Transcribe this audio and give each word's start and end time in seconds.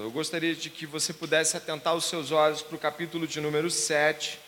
Eu 0.00 0.12
gostaria 0.12 0.54
de 0.54 0.70
que 0.70 0.86
você 0.86 1.12
pudesse 1.12 1.56
atentar 1.56 1.96
os 1.96 2.04
seus 2.04 2.30
olhos 2.30 2.62
para 2.62 2.76
o 2.76 2.78
capítulo 2.78 3.26
de 3.26 3.40
número 3.40 3.68
7, 3.68 4.38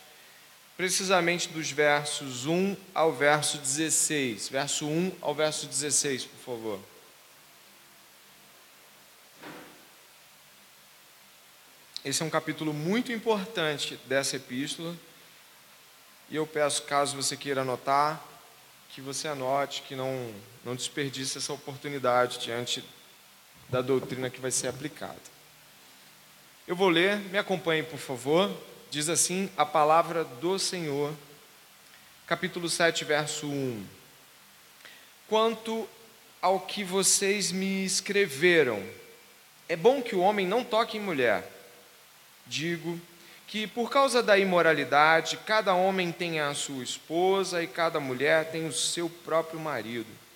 precisamente 0.77 1.49
dos 1.49 1.73
versos 1.73 2.47
1 2.47 2.77
ao 2.95 3.13
verso 3.13 3.59
16. 3.59 4.49
Verso 4.49 4.87
1 4.87 5.13
ao 5.21 5.35
verso 5.35 5.67
16, 5.67 6.25
por 6.25 6.39
favor. 6.39 6.81
Esse 12.05 12.23
é 12.23 12.25
um 12.25 12.31
capítulo 12.31 12.73
muito 12.73 13.11
importante 13.11 13.99
dessa 14.07 14.37
epístola. 14.37 14.95
E 16.31 16.37
eu 16.37 16.47
peço, 16.47 16.85
caso 16.85 17.17
você 17.17 17.37
queira 17.37 17.63
anotar, 17.63 18.23
que 18.91 19.01
você 19.01 19.27
anote, 19.27 19.83
que 19.83 19.97
não, 19.97 20.33
não 20.65 20.77
desperdice 20.77 21.39
essa 21.39 21.53
oportunidade 21.53 22.39
diante 22.39 22.85
da 23.69 23.83
doutrina 23.83 24.31
que 24.31 24.41
vai 24.41 24.51
ser 24.51 24.69
aplicada. 24.69 25.17
Eu 26.67 26.77
vou 26.77 26.89
ler, 26.89 27.17
me 27.17 27.39
acompanhe, 27.39 27.83
por 27.83 27.99
favor. 27.99 28.55
Diz 28.91 29.09
assim 29.09 29.51
a 29.57 29.67
palavra 29.67 30.25
do 30.25 30.59
Senhor, 30.59 31.13
capítulo 32.27 32.69
7, 32.69 33.05
verso 33.05 33.47
1. 33.47 33.87
Quanto 35.29 35.89
ao 36.41 36.61
que 36.61 36.83
vocês 36.83 37.53
me 37.53 37.85
escreveram, 37.85 38.83
é 39.69 39.77
bom 39.77 40.01
que 40.01 40.15
o 40.15 40.21
homem 40.21 40.47
não 40.47 40.65
toque 40.65 40.97
em 40.97 41.01
mulher. 41.01 41.47
Digo 42.47 42.99
que 43.47 43.67
por 43.67 43.91
causa 43.91 44.23
da 44.23 44.39
imoralidade, 44.39 45.39
cada 45.39 45.75
homem 45.75 46.13
tem 46.13 46.41
a 46.41 46.55
sua 46.55 46.83
esposa 46.83 47.63
e 47.63 47.67
cada 47.67 48.01
mulher 48.01 48.51
tem 48.51 48.67
o 48.67 48.73
seu 48.73 49.09
próprio 49.09 49.61
marido 49.61 50.28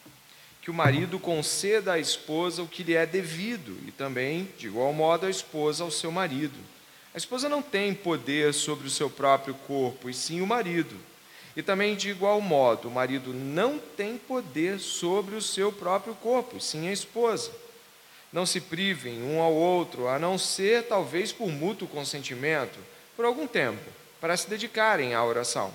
que 0.63 0.71
o 0.71 0.75
marido 0.75 1.19
conceda 1.19 1.95
à 1.95 1.99
esposa 1.99 2.63
o 2.63 2.69
que 2.69 2.85
lhe 2.85 2.95
é 2.95 3.05
devido, 3.05 3.77
e 3.85 3.91
também, 3.91 4.49
de 4.57 4.69
igual 4.69 4.93
modo, 4.93 5.27
a 5.27 5.31
esposa 5.31 5.83
ao 5.83 5.91
seu 5.91 6.13
marido. 6.13 6.57
A 7.13 7.19
esposa 7.19 7.49
não 7.49 7.61
tem 7.61 7.93
poder 7.93 8.55
sobre 8.55 8.87
o 8.87 8.91
seu 8.91 9.11
próprio 9.11 9.55
corpo, 9.55 10.09
e 10.09 10.15
sim 10.15 10.41
o 10.41 10.47
marido. 10.47 10.97
E 11.57 11.63
também, 11.63 11.97
de 11.97 12.11
igual 12.11 12.41
modo, 12.41 12.87
o 12.87 12.93
marido 12.93 13.35
não 13.35 13.77
tem 13.77 14.17
poder 14.17 14.79
sobre 14.79 15.35
o 15.35 15.43
seu 15.43 15.73
próprio 15.73 16.15
corpo, 16.15 16.57
e 16.57 16.61
sim 16.61 16.89
a 16.89 16.93
esposa. 16.93 17.51
Não 18.33 18.47
se 18.47 18.61
privem 18.61 19.21
um 19.21 19.43
ao 19.43 19.53
outro, 19.53 20.07
a 20.07 20.17
não 20.17 20.39
ser, 20.39 20.85
talvez, 20.85 21.33
por 21.33 21.49
mútuo 21.49 21.89
consentimento, 21.89 22.79
por 23.17 23.25
algum 23.25 23.49
tempo, 23.49 23.83
para 24.21 24.37
se 24.37 24.49
dedicarem 24.49 25.13
à 25.13 25.25
oração. 25.25 25.75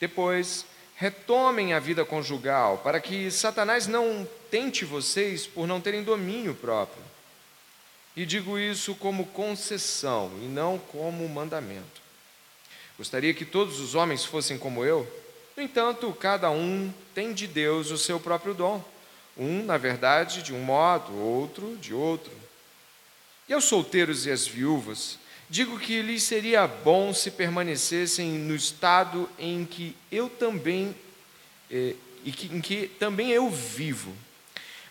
Depois, 0.00 0.66
retomem 0.98 1.72
a 1.72 1.78
vida 1.78 2.04
conjugal, 2.04 2.78
para 2.78 3.00
que 3.00 3.30
Satanás 3.30 3.86
não 3.86 4.28
tente 4.50 4.84
vocês 4.84 5.46
por 5.46 5.66
não 5.66 5.80
terem 5.80 6.02
domínio 6.02 6.56
próprio. 6.56 7.02
E 8.16 8.26
digo 8.26 8.58
isso 8.58 8.96
como 8.96 9.26
concessão 9.26 10.32
e 10.42 10.46
não 10.46 10.76
como 10.76 11.28
mandamento. 11.28 12.02
Gostaria 12.98 13.32
que 13.32 13.44
todos 13.44 13.78
os 13.78 13.94
homens 13.94 14.24
fossem 14.24 14.58
como 14.58 14.84
eu, 14.84 15.06
no 15.56 15.62
entanto, 15.62 16.12
cada 16.12 16.50
um 16.50 16.92
tem 17.12 17.32
de 17.32 17.46
Deus 17.46 17.90
o 17.90 17.98
seu 17.98 18.20
próprio 18.20 18.54
dom. 18.54 18.80
Um, 19.36 19.64
na 19.64 19.76
verdade, 19.76 20.40
de 20.40 20.54
um 20.54 20.60
modo, 20.60 21.12
outro 21.16 21.76
de 21.76 21.92
outro. 21.92 22.32
E 23.48 23.52
aos 23.52 23.64
solteiros 23.64 24.24
e 24.24 24.30
às 24.30 24.46
viúvas, 24.46 25.17
Digo 25.50 25.78
que 25.78 26.02
lhes 26.02 26.22
seria 26.24 26.66
bom 26.66 27.14
se 27.14 27.30
permanecessem 27.30 28.32
no 28.32 28.54
estado 28.54 29.28
em 29.38 29.64
que 29.64 29.96
eu 30.12 30.28
também 30.28 30.94
eh, 31.70 31.94
e 32.24 32.32
que, 32.32 32.54
em 32.54 32.60
que 32.60 32.86
também 32.86 33.30
eu 33.30 33.48
vivo. 33.48 34.14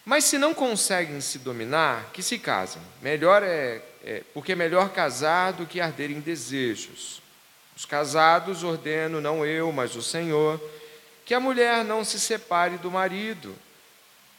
Mas 0.04 0.24
se 0.24 0.38
não 0.38 0.54
conseguem 0.54 1.22
se 1.22 1.38
dominar, 1.38 2.10
que 2.12 2.24
se 2.24 2.40
casem. 2.40 2.82
Melhor 3.02 3.44
é, 3.44 3.82
é 4.04 4.24
porque 4.34 4.54
é 4.54 4.56
melhor 4.56 4.90
casar 4.90 5.54
do 5.54 5.66
que 5.66 5.80
arder 5.80 6.10
em 6.10 6.20
desejos. 6.20 7.22
Os 7.76 7.86
casados 7.86 8.64
ordeno 8.64 9.22
não 9.22 9.46
eu, 9.46 9.72
mas 9.72 9.96
o 9.96 10.02
Senhor, 10.02 10.60
que 11.24 11.36
a 11.36 11.40
mulher 11.40 11.84
não 11.84 12.04
se 12.04 12.20
separe 12.20 12.78
do 12.78 12.90
marido, 12.90 13.56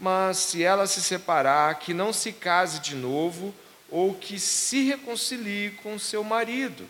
mas 0.00 0.38
se 0.38 0.64
ela 0.64 0.86
se 0.88 1.00
separar, 1.00 1.78
que 1.78 1.94
não 1.94 2.12
se 2.12 2.32
case 2.32 2.80
de 2.80 2.96
novo 2.96 3.54
ou 3.91 4.15
que 4.15 4.38
se 4.38 4.84
reconcilie 4.84 5.71
com 5.82 5.99
seu 5.99 6.22
marido, 6.22 6.88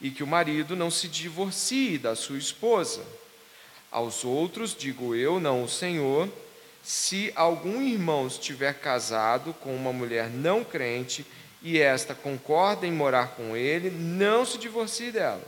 e 0.00 0.10
que 0.10 0.22
o 0.22 0.26
marido 0.26 0.76
não 0.76 0.90
se 0.90 1.08
divorcie 1.08 1.98
da 1.98 2.14
sua 2.14 2.38
esposa. 2.38 3.02
Aos 3.90 4.24
outros, 4.24 4.76
digo 4.76 5.14
eu, 5.14 5.40
não 5.40 5.62
o 5.62 5.68
Senhor, 5.68 6.28
se 6.82 7.32
algum 7.34 7.80
irmão 7.80 8.26
estiver 8.26 8.74
casado 8.74 9.54
com 9.54 9.74
uma 9.74 9.92
mulher 9.92 10.28
não 10.28 10.62
crente 10.62 11.26
e 11.62 11.80
esta 11.80 12.14
concorda 12.14 12.86
em 12.86 12.92
morar 12.92 13.28
com 13.28 13.56
ele, 13.56 13.90
não 13.90 14.44
se 14.44 14.58
divorcie 14.58 15.10
dela. 15.10 15.42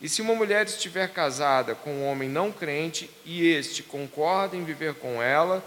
E 0.00 0.08
se 0.08 0.22
uma 0.22 0.34
mulher 0.34 0.64
estiver 0.64 1.12
casada 1.12 1.74
com 1.74 1.90
um 1.90 2.06
homem 2.06 2.28
não 2.28 2.50
crente 2.50 3.10
e 3.26 3.46
este 3.46 3.82
concorda 3.82 4.56
em 4.56 4.64
viver 4.64 4.94
com 4.94 5.22
ela, 5.22 5.62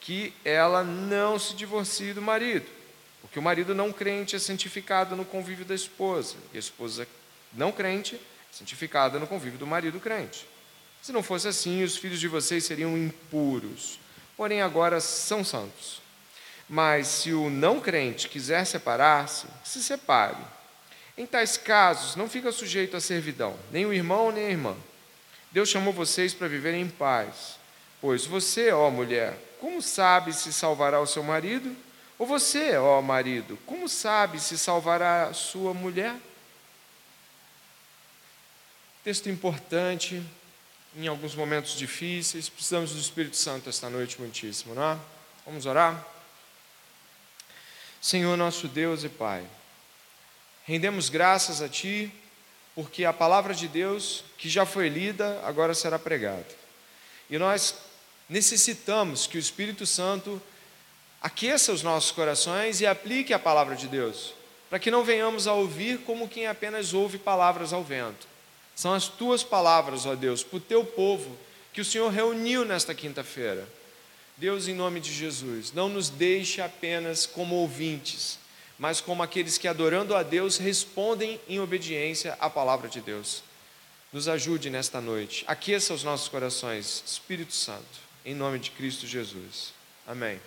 que 0.00 0.32
ela 0.44 0.82
não 0.82 1.38
se 1.38 1.54
divorcie 1.54 2.12
do 2.12 2.20
marido. 2.20 2.75
Porque 3.36 3.40
o 3.42 3.44
marido 3.44 3.74
não 3.74 3.92
crente 3.92 4.34
é 4.34 4.38
santificado 4.38 5.14
no 5.14 5.22
convívio 5.22 5.66
da 5.66 5.74
esposa, 5.74 6.36
e 6.54 6.56
a 6.56 6.58
esposa 6.58 7.06
não 7.52 7.70
crente 7.70 8.14
é 8.14 8.18
santificada 8.50 9.18
no 9.18 9.26
convívio 9.26 9.58
do 9.58 9.66
marido 9.66 10.00
crente. 10.00 10.48
Se 11.02 11.12
não 11.12 11.22
fosse 11.22 11.46
assim, 11.46 11.82
os 11.82 11.98
filhos 11.98 12.18
de 12.18 12.28
vocês 12.28 12.64
seriam 12.64 12.96
impuros, 12.96 14.00
porém 14.38 14.62
agora 14.62 15.02
são 15.02 15.44
santos. 15.44 16.00
Mas 16.66 17.08
se 17.08 17.34
o 17.34 17.50
não 17.50 17.78
crente 17.78 18.26
quiser 18.26 18.64
separar-se, 18.64 19.46
se 19.62 19.84
separe. 19.84 20.42
Em 21.14 21.26
tais 21.26 21.58
casos, 21.58 22.16
não 22.16 22.30
fica 22.30 22.50
sujeito 22.50 22.96
à 22.96 23.02
servidão, 23.02 23.54
nem 23.70 23.84
o 23.84 23.92
irmão 23.92 24.32
nem 24.32 24.46
a 24.46 24.50
irmã. 24.50 24.74
Deus 25.52 25.68
chamou 25.68 25.92
vocês 25.92 26.32
para 26.32 26.48
viverem 26.48 26.80
em 26.80 26.88
paz. 26.88 27.58
Pois 28.00 28.24
você, 28.24 28.72
ó 28.72 28.88
mulher, 28.88 29.36
como 29.60 29.82
sabe 29.82 30.32
se 30.32 30.54
salvará 30.54 31.02
o 31.02 31.06
seu 31.06 31.22
marido? 31.22 31.84
Ou 32.18 32.26
você, 32.26 32.76
ó 32.76 33.02
marido, 33.02 33.58
como 33.66 33.88
sabe 33.88 34.40
se 34.40 34.56
salvará 34.56 35.28
a 35.28 35.34
sua 35.34 35.74
mulher? 35.74 36.16
Texto 39.04 39.28
importante, 39.28 40.22
em 40.96 41.06
alguns 41.06 41.34
momentos 41.34 41.76
difíceis, 41.76 42.48
precisamos 42.48 42.92
do 42.92 42.98
Espírito 42.98 43.36
Santo 43.36 43.68
esta 43.68 43.90
noite 43.90 44.18
muitíssimo, 44.18 44.74
não 44.74 44.92
é? 44.92 44.98
Vamos 45.44 45.66
orar? 45.66 46.04
Senhor 48.00 48.36
nosso 48.36 48.66
Deus 48.66 49.04
e 49.04 49.08
Pai, 49.08 49.46
rendemos 50.64 51.08
graças 51.08 51.60
a 51.60 51.68
Ti, 51.68 52.12
porque 52.74 53.04
a 53.04 53.12
palavra 53.12 53.54
de 53.54 53.68
Deus, 53.68 54.24
que 54.38 54.48
já 54.48 54.64
foi 54.64 54.88
lida, 54.88 55.40
agora 55.44 55.74
será 55.74 55.98
pregada. 55.98 56.46
E 57.28 57.38
nós 57.38 57.74
necessitamos 58.28 59.26
que 59.26 59.36
o 59.36 59.40
Espírito 59.40 59.86
Santo 59.86 60.40
aqueça 61.26 61.72
os 61.72 61.82
nossos 61.82 62.12
corações 62.12 62.80
e 62.80 62.86
aplique 62.86 63.34
a 63.34 63.38
palavra 63.38 63.74
de 63.74 63.88
Deus, 63.88 64.32
para 64.70 64.78
que 64.78 64.92
não 64.92 65.02
venhamos 65.02 65.48
a 65.48 65.54
ouvir 65.54 65.98
como 66.02 66.28
quem 66.28 66.46
apenas 66.46 66.94
ouve 66.94 67.18
palavras 67.18 67.72
ao 67.72 67.82
vento. 67.82 68.28
São 68.76 68.94
as 68.94 69.08
tuas 69.08 69.42
palavras, 69.42 70.06
ó 70.06 70.14
Deus, 70.14 70.44
para 70.44 70.58
o 70.58 70.60
teu 70.60 70.84
povo 70.84 71.36
que 71.72 71.80
o 71.80 71.84
Senhor 71.84 72.12
reuniu 72.12 72.64
nesta 72.64 72.94
quinta-feira. 72.94 73.66
Deus, 74.36 74.68
em 74.68 74.74
nome 74.74 75.00
de 75.00 75.12
Jesus, 75.12 75.72
não 75.72 75.88
nos 75.88 76.08
deixe 76.08 76.60
apenas 76.60 77.26
como 77.26 77.56
ouvintes, 77.56 78.38
mas 78.78 79.00
como 79.00 79.20
aqueles 79.20 79.58
que, 79.58 79.66
adorando 79.66 80.14
a 80.14 80.22
Deus, 80.22 80.58
respondem 80.58 81.40
em 81.48 81.58
obediência 81.58 82.36
à 82.38 82.48
palavra 82.48 82.88
de 82.88 83.00
Deus. 83.00 83.42
Nos 84.12 84.28
ajude 84.28 84.70
nesta 84.70 85.00
noite, 85.00 85.42
aqueça 85.48 85.92
os 85.92 86.04
nossos 86.04 86.28
corações, 86.28 87.02
Espírito 87.04 87.52
Santo, 87.52 87.98
em 88.24 88.34
nome 88.34 88.60
de 88.60 88.70
Cristo 88.70 89.08
Jesus. 89.08 89.72
Amém. 90.06 90.38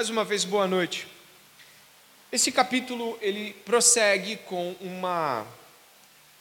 Mais 0.00 0.08
uma 0.08 0.24
vez, 0.24 0.46
boa 0.46 0.66
noite. 0.66 1.06
Esse 2.32 2.50
capítulo 2.50 3.18
ele 3.20 3.52
prossegue 3.66 4.38
com 4.46 4.74
uma 4.80 5.46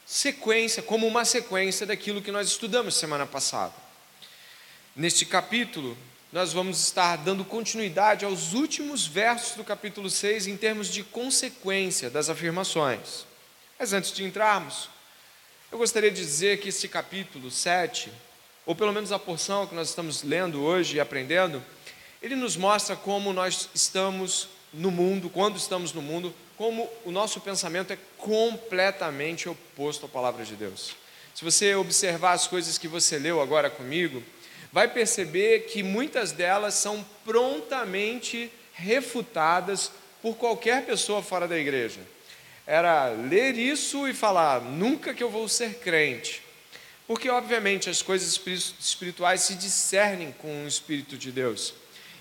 sequência, 0.05 0.81
como 0.81 1.05
uma 1.05 1.25
sequência 1.25 1.85
daquilo 1.85 2.21
que 2.21 2.31
nós 2.31 2.47
estudamos 2.47 2.95
semana 2.95 3.25
passada. 3.25 3.73
Neste 4.95 5.25
capítulo, 5.25 5.97
nós 6.31 6.53
vamos 6.53 6.79
estar 6.79 7.17
dando 7.17 7.43
continuidade 7.43 8.23
aos 8.23 8.53
últimos 8.53 9.05
versos 9.05 9.57
do 9.57 9.63
capítulo 9.65 10.09
6 10.09 10.47
em 10.47 10.55
termos 10.55 10.87
de 10.87 11.03
consequência 11.03 12.09
das 12.09 12.29
afirmações. 12.29 13.25
Mas 13.77 13.91
antes 13.91 14.13
de 14.13 14.23
entrarmos, 14.23 14.89
eu 15.69 15.77
gostaria 15.77 16.09
de 16.09 16.21
dizer 16.21 16.61
que 16.61 16.69
esse 16.69 16.87
capítulo 16.87 17.51
7, 17.51 18.09
ou 18.65 18.73
pelo 18.73 18.93
menos 18.93 19.11
a 19.11 19.19
porção 19.19 19.67
que 19.67 19.75
nós 19.75 19.89
estamos 19.89 20.23
lendo 20.23 20.63
hoje 20.63 20.95
e 20.95 20.99
aprendendo, 21.01 21.61
ele 22.21 22.35
nos 22.35 22.55
mostra 22.57 22.95
como 22.95 23.33
nós 23.33 23.69
estamos 23.73 24.49
no 24.73 24.91
mundo, 24.91 25.29
quando 25.29 25.57
estamos 25.57 25.93
no 25.93 26.01
mundo, 26.01 26.33
como 26.57 26.89
o 27.05 27.11
nosso 27.11 27.39
pensamento 27.39 27.93
é 27.93 27.97
completamente 28.17 29.47
oposto 29.47 30.05
à 30.05 30.09
palavra 30.09 30.43
de 30.43 30.55
Deus. 30.55 30.95
Se 31.33 31.45
você 31.45 31.73
observar 31.75 32.33
as 32.33 32.47
coisas 32.47 32.77
que 32.77 32.87
você 32.87 33.17
leu 33.17 33.41
agora 33.41 33.69
comigo, 33.69 34.21
vai 34.71 34.87
perceber 34.87 35.67
que 35.67 35.81
muitas 35.81 36.31
delas 36.31 36.73
são 36.73 37.05
prontamente 37.23 38.51
refutadas 38.73 39.91
por 40.21 40.35
qualquer 40.35 40.85
pessoa 40.85 41.21
fora 41.21 41.47
da 41.47 41.57
igreja. 41.57 42.01
Era 42.67 43.07
ler 43.07 43.57
isso 43.57 44.07
e 44.07 44.13
falar: 44.13 44.61
nunca 44.61 45.13
que 45.13 45.23
eu 45.23 45.29
vou 45.29 45.47
ser 45.47 45.75
crente. 45.75 46.41
Porque, 47.07 47.29
obviamente, 47.29 47.89
as 47.89 48.03
coisas 48.03 48.39
espirituais 48.79 49.41
se 49.41 49.55
discernem 49.55 50.31
com 50.33 50.63
o 50.63 50.67
Espírito 50.67 51.17
de 51.17 51.31
Deus. 51.31 51.73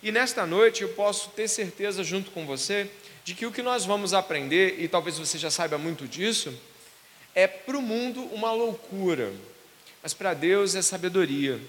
E 0.03 0.13
nesta 0.13 0.47
noite 0.47 0.83
eu 0.83 0.91
posso 0.91 1.31
ter 1.31 1.49
certeza, 1.49 2.05
junto 2.05 2.31
com 2.31 2.47
você, 2.47 2.91
de 3.25 3.35
que 3.35 3.47
o 3.47 3.53
que 3.53 3.63
nós 3.63 3.85
vamos 3.85 4.15
aprender, 4.15 4.81
e 4.81 4.89
talvez 4.89 5.19
você 5.19 5.37
já 5.37 5.51
saiba 5.51 5.77
muito 5.77 6.07
disso, 6.07 6.57
é 7.35 7.47
para 7.47 7.77
o 7.77 7.83
mundo 7.83 8.23
uma 8.33 8.53
loucura, 8.53 9.33
mas 10.03 10.15
para 10.15 10.35
Deus 10.35 10.75
é 10.75 10.83
sabedoria. 10.83 11.61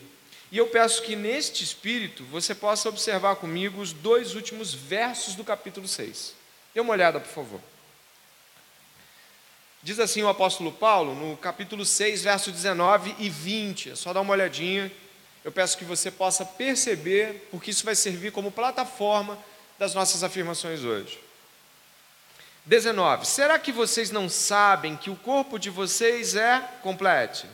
E 0.52 0.58
eu 0.58 0.68
peço 0.68 1.04
que 1.04 1.16
neste 1.16 1.64
espírito 1.64 2.24
você 2.26 2.56
possa 2.56 2.90
observar 2.90 3.36
comigo 3.36 3.82
os 3.82 3.94
dois 3.94 4.36
últimos 4.36 4.74
versos 4.74 5.36
do 5.36 5.44
capítulo 5.44 5.88
6. 5.88 6.34
Dê 6.74 6.82
uma 6.82 6.94
olhada, 6.94 7.20
por 7.20 7.32
favor. 7.32 7.62
Diz 9.82 10.00
assim 10.00 10.24
o 10.24 10.28
apóstolo 10.28 10.72
Paulo, 10.72 11.14
no 11.14 11.38
capítulo 11.38 11.86
6, 11.86 12.24
verso 12.24 12.52
19 12.52 13.16
e 13.20 13.30
20. 13.30 13.92
É 13.92 13.96
só 13.96 14.12
dar 14.12 14.22
uma 14.22 14.34
olhadinha. 14.34 14.92
Eu 15.44 15.52
peço 15.52 15.78
que 15.78 15.86
você 15.86 16.12
possa 16.12 16.44
perceber, 16.46 17.48
porque 17.50 17.72
isso 17.72 17.86
vai 17.86 17.96
servir 17.96 18.32
como 18.32 18.52
plataforma 18.52 19.38
das 19.78 19.94
nossas 19.94 20.24
afirmações 20.24 20.84
hoje. 20.84 21.20
19. 22.66 23.26
Será 23.26 23.58
que 23.58 23.72
vocês 23.72 24.12
não 24.12 24.30
sabem 24.30 24.96
que 24.96 25.10
o 25.10 25.16
corpo 25.16 25.58
de 25.58 25.70
vocês 25.70 26.36
é, 26.36 26.60
complete, 26.84 27.48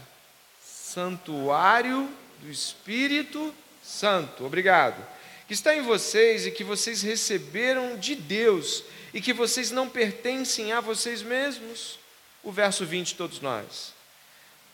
santuário 0.61 2.09
do 2.41 2.51
Espírito 2.51 3.55
Santo? 3.81 4.45
Obrigado. 4.45 5.01
Que 5.47 5.53
está 5.53 5.73
em 5.73 5.81
vocês 5.81 6.45
e 6.45 6.51
que 6.51 6.63
vocês 6.63 7.01
receberam 7.01 7.97
de 7.97 8.15
Deus 8.15 8.83
e 9.13 9.21
que 9.21 9.31
vocês 9.31 9.71
não 9.71 9.87
pertencem 9.87 10.73
a 10.73 10.81
vocês 10.81 11.21
mesmos? 11.21 11.97
O 12.43 12.51
verso 12.51 12.85
20, 12.85 13.15
todos 13.15 13.39
nós. 13.39 13.94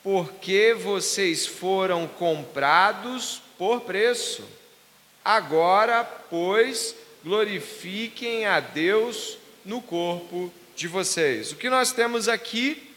Porque 0.03 0.73
vocês 0.73 1.45
foram 1.45 2.07
comprados 2.07 3.41
por 3.57 3.81
preço. 3.81 4.43
Agora, 5.23 6.03
pois, 6.03 6.95
glorifiquem 7.23 8.45
a 8.45 8.59
Deus 8.59 9.37
no 9.63 9.81
corpo 9.81 10.51
de 10.75 10.87
vocês. 10.87 11.51
O 11.51 11.55
que 11.55 11.69
nós 11.69 11.91
temos 11.91 12.27
aqui 12.27 12.91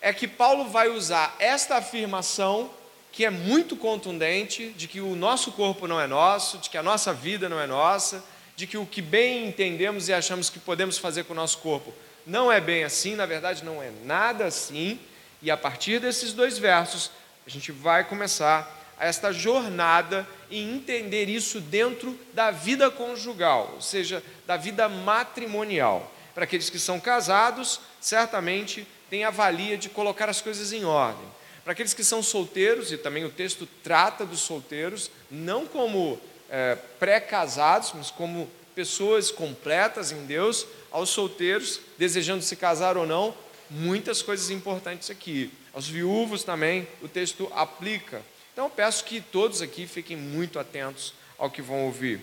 é 0.00 0.12
que 0.12 0.26
Paulo 0.26 0.68
vai 0.68 0.88
usar 0.88 1.36
esta 1.38 1.76
afirmação, 1.76 2.70
que 3.12 3.24
é 3.24 3.30
muito 3.30 3.76
contundente, 3.76 4.70
de 4.70 4.88
que 4.88 5.00
o 5.00 5.14
nosso 5.14 5.52
corpo 5.52 5.86
não 5.86 6.00
é 6.00 6.06
nosso, 6.06 6.58
de 6.58 6.70
que 6.70 6.78
a 6.78 6.82
nossa 6.82 7.12
vida 7.12 7.48
não 7.48 7.60
é 7.60 7.66
nossa, 7.66 8.24
de 8.56 8.66
que 8.66 8.76
o 8.76 8.86
que 8.86 9.00
bem 9.00 9.46
entendemos 9.46 10.08
e 10.08 10.12
achamos 10.12 10.50
que 10.50 10.58
podemos 10.58 10.98
fazer 10.98 11.24
com 11.24 11.32
o 11.32 11.36
nosso 11.36 11.58
corpo 11.58 11.94
não 12.26 12.52
é 12.52 12.60
bem 12.60 12.84
assim, 12.84 13.14
na 13.14 13.26
verdade 13.26 13.64
não 13.64 13.82
é 13.82 13.90
nada 14.04 14.44
assim, 14.44 14.98
e 15.42 15.50
a 15.50 15.56
partir 15.56 16.00
desses 16.00 16.32
dois 16.32 16.58
versos, 16.58 17.10
a 17.46 17.50
gente 17.50 17.72
vai 17.72 18.04
começar 18.04 18.78
esta 18.98 19.32
jornada 19.32 20.28
e 20.50 20.60
entender 20.60 21.28
isso 21.28 21.60
dentro 21.60 22.18
da 22.34 22.50
vida 22.50 22.90
conjugal, 22.90 23.72
ou 23.74 23.80
seja, 23.80 24.22
da 24.46 24.56
vida 24.56 24.88
matrimonial. 24.88 26.12
Para 26.34 26.44
aqueles 26.44 26.68
que 26.68 26.78
são 26.78 27.00
casados, 27.00 27.80
certamente 28.00 28.86
tem 29.08 29.24
a 29.24 29.30
valia 29.30 29.78
de 29.78 29.88
colocar 29.88 30.28
as 30.28 30.40
coisas 30.40 30.72
em 30.72 30.84
ordem. 30.84 31.26
Para 31.64 31.72
aqueles 31.72 31.94
que 31.94 32.04
são 32.04 32.22
solteiros, 32.22 32.92
e 32.92 32.98
também 32.98 33.24
o 33.24 33.30
texto 33.30 33.66
trata 33.82 34.26
dos 34.26 34.40
solteiros, 34.40 35.10
não 35.30 35.66
como 35.66 36.20
é, 36.50 36.76
pré-casados, 36.98 37.92
mas 37.94 38.10
como 38.10 38.50
pessoas 38.74 39.30
completas 39.30 40.12
em 40.12 40.24
Deus, 40.26 40.66
aos 40.90 41.10
solteiros, 41.10 41.80
desejando 41.98 42.42
se 42.42 42.56
casar 42.56 42.96
ou 42.96 43.06
não, 43.06 43.34
muitas 43.70 44.20
coisas 44.22 44.50
importantes 44.50 45.10
aqui. 45.10 45.52
Aos 45.72 45.88
viúvos 45.88 46.42
também, 46.42 46.86
o 47.00 47.08
texto 47.08 47.50
aplica. 47.54 48.22
Então 48.52 48.66
eu 48.66 48.70
peço 48.70 49.04
que 49.04 49.20
todos 49.20 49.62
aqui 49.62 49.86
fiquem 49.86 50.16
muito 50.16 50.58
atentos 50.58 51.14
ao 51.38 51.50
que 51.50 51.62
vão 51.62 51.86
ouvir. 51.86 52.20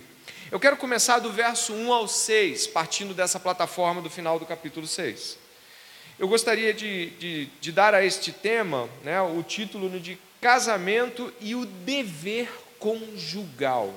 Eu 0.51 0.59
quero 0.59 0.77
começar 0.77 1.19
do 1.19 1.31
verso 1.31 1.73
1 1.73 1.91
ao 1.91 2.07
6, 2.07 2.67
partindo 2.67 3.13
dessa 3.13 3.39
plataforma 3.39 4.01
do 4.01 4.09
final 4.09 4.37
do 4.37 4.45
capítulo 4.45 4.85
6. 4.85 5.37
Eu 6.19 6.27
gostaria 6.27 6.73
de, 6.73 7.11
de, 7.11 7.45
de 7.59 7.71
dar 7.71 7.93
a 7.93 8.03
este 8.03 8.31
tema 8.31 8.89
né, 9.03 9.21
o 9.21 9.41
título 9.43 9.99
de 9.99 10.17
Casamento 10.41 11.33
e 11.39 11.55
o 11.55 11.65
Dever 11.65 12.49
Conjugal. 12.79 13.93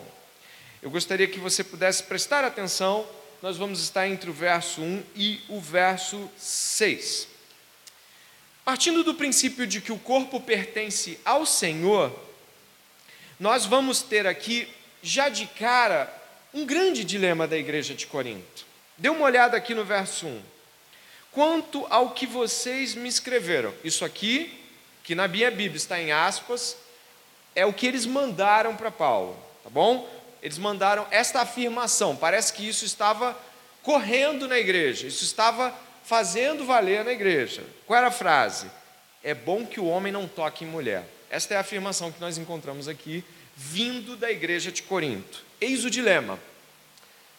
Eu 0.83 0.91
gostaria 0.91 1.27
que 1.27 1.39
você 1.39 1.63
pudesse 1.63 2.03
prestar 2.05 2.45
atenção, 2.45 3.07
nós 3.43 3.57
vamos 3.57 3.81
estar 3.81 4.09
entre 4.09 4.31
o 4.31 4.33
verso 4.33 4.81
1 4.81 5.03
e 5.15 5.41
o 5.49 5.61
verso 5.61 6.31
6. 6.37 7.29
Partindo 8.71 9.03
do 9.03 9.15
princípio 9.15 9.67
de 9.67 9.81
que 9.81 9.91
o 9.91 9.99
corpo 9.99 10.39
pertence 10.39 11.19
ao 11.25 11.45
Senhor, 11.45 12.17
nós 13.37 13.67
vamos 13.67 14.01
ter 14.01 14.29
aqui, 14.29 14.69
já 15.03 15.29
de 15.29 15.45
cara, 15.45 16.09
um 16.55 16.65
grande 16.65 17.03
dilema 17.03 17.49
da 17.49 17.59
igreja 17.59 17.95
de 17.95 18.07
Corinto. 18.07 18.65
Dê 18.97 19.09
uma 19.09 19.25
olhada 19.25 19.57
aqui 19.57 19.75
no 19.75 19.85
verso 19.85 20.29
1. 20.29 20.43
Quanto 21.33 21.85
ao 21.91 22.11
que 22.11 22.29
vocês 22.29 22.95
me 22.95 23.09
escreveram, 23.09 23.75
isso 23.83 24.05
aqui, 24.05 24.57
que 25.03 25.17
na 25.17 25.27
minha 25.27 25.51
Bíblia 25.51 25.77
está 25.77 26.01
em 26.01 26.13
aspas, 26.13 26.77
é 27.57 27.67
o 27.67 27.73
que 27.73 27.89
eles 27.89 28.07
mandaram 28.07 28.77
para 28.77 28.93
Paulo, 28.93 29.37
tá 29.65 29.69
bom? 29.69 30.09
Eles 30.41 30.59
mandaram 30.59 31.09
esta 31.11 31.41
afirmação, 31.41 32.15
parece 32.15 32.53
que 32.53 32.69
isso 32.69 32.85
estava 32.85 33.37
correndo 33.83 34.47
na 34.47 34.61
igreja, 34.61 35.09
isso 35.09 35.25
estava 35.25 35.77
fazendo 36.11 36.65
valer 36.65 37.05
na 37.05 37.13
igreja. 37.13 37.63
Qual 37.87 37.97
era 37.97 38.09
a 38.09 38.11
frase? 38.11 38.69
É 39.23 39.33
bom 39.33 39.65
que 39.65 39.79
o 39.79 39.87
homem 39.87 40.11
não 40.11 40.27
toque 40.27 40.65
em 40.65 40.67
mulher. 40.67 41.05
Esta 41.31 41.55
é 41.55 41.57
a 41.57 41.61
afirmação 41.61 42.11
que 42.11 42.21
nós 42.21 42.37
encontramos 42.37 42.89
aqui, 42.89 43.25
vindo 43.55 44.17
da 44.17 44.29
igreja 44.29 44.73
de 44.73 44.83
Corinto. 44.83 45.45
Eis 45.61 45.85
o 45.85 45.91
dilema. 45.91 46.37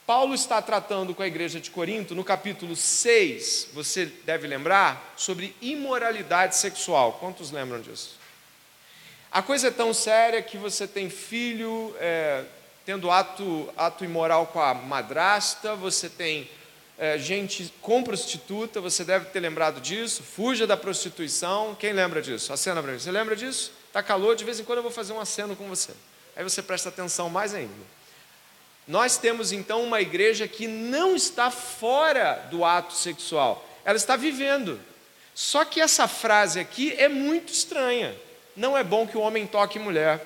Paulo 0.07 0.33
está 0.33 0.62
tratando 0.62 1.13
com 1.13 1.21
a 1.21 1.27
igreja 1.27 1.59
de 1.59 1.69
Corinto, 1.69 2.15
no 2.15 2.23
capítulo 2.23 2.73
6, 2.73 3.71
você 3.73 4.06
deve 4.06 4.47
lembrar, 4.47 5.15
sobre 5.18 5.53
imoralidade 5.62 6.56
sexual. 6.56 7.18
Quantos 7.19 7.51
lembram 7.51 7.81
disso? 7.81 8.18
A 9.30 9.42
coisa 9.42 9.68
é 9.68 9.71
tão 9.71 9.94
séria 9.94 10.42
que 10.42 10.56
você 10.56 10.87
tem 10.87 11.09
filho 11.09 11.94
é, 11.99 12.45
tendo 12.85 13.11
ato, 13.11 13.69
ato 13.75 14.06
imoral 14.06 14.47
com 14.47 14.61
a 14.61 14.73
madrasta, 14.73 15.75
você 15.75 16.07
tem 16.07 16.49
é, 17.01 17.17
gente 17.17 17.73
com 17.81 18.03
prostituta, 18.03 18.79
você 18.79 19.03
deve 19.03 19.25
ter 19.25 19.39
lembrado 19.39 19.81
disso. 19.81 20.21
Fuja 20.21 20.67
da 20.67 20.77
prostituição. 20.77 21.73
Quem 21.73 21.93
lembra 21.93 22.21
disso? 22.21 22.53
A 22.53 22.57
cena 22.57 22.79
para 22.79 22.91
mim. 22.91 22.99
Você 22.99 23.09
lembra 23.09 23.35
disso? 23.35 23.73
Está 23.87 24.03
calor, 24.03 24.35
de 24.35 24.45
vez 24.45 24.59
em 24.59 24.63
quando 24.63 24.77
eu 24.77 24.83
vou 24.83 24.91
fazer 24.91 25.11
um 25.11 25.19
aceno 25.19 25.55
com 25.55 25.67
você. 25.67 25.93
Aí 26.35 26.43
você 26.43 26.61
presta 26.61 26.89
atenção 26.89 27.27
mais 27.27 27.55
ainda. 27.55 27.73
Nós 28.87 29.17
temos 29.17 29.51
então 29.51 29.83
uma 29.83 29.99
igreja 29.99 30.47
que 30.47 30.67
não 30.67 31.15
está 31.15 31.49
fora 31.49 32.47
do 32.51 32.63
ato 32.63 32.93
sexual, 32.93 33.67
ela 33.83 33.97
está 33.97 34.15
vivendo. 34.15 34.79
Só 35.33 35.65
que 35.65 35.81
essa 35.81 36.07
frase 36.07 36.59
aqui 36.59 36.93
é 36.93 37.09
muito 37.09 37.51
estranha. 37.51 38.15
Não 38.55 38.77
é 38.77 38.83
bom 38.83 39.07
que 39.07 39.17
o 39.17 39.21
homem 39.21 39.47
toque 39.47 39.79
mulher. 39.79 40.23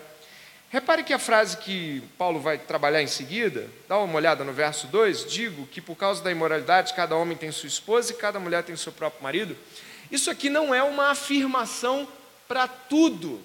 Repare 0.70 1.04
que 1.04 1.14
a 1.14 1.20
frase 1.20 1.58
que 1.58 2.02
Paulo 2.18 2.40
vai 2.40 2.58
trabalhar 2.58 3.02
em 3.02 3.08
seguida, 3.08 3.70
dá 3.88 3.98
uma 3.98 4.16
olhada 4.16 4.44
no 4.44 4.52
verso 4.52 4.88
2: 4.88 5.32
digo 5.32 5.68
que 5.68 5.80
por 5.80 5.96
causa 5.96 6.24
da 6.24 6.32
imoralidade 6.32 6.94
cada 6.94 7.16
homem 7.16 7.38
tem 7.38 7.52
sua 7.52 7.68
esposa 7.68 8.12
e 8.12 8.16
cada 8.16 8.40
mulher 8.40 8.64
tem 8.64 8.76
seu 8.76 8.92
próprio 8.92 9.24
marido. 9.24 9.56
Isso 10.12 10.30
aqui 10.30 10.50
não 10.50 10.74
é 10.74 10.84
uma 10.84 11.10
afirmação 11.10 12.08
para 12.48 12.68
tudo, 12.68 13.42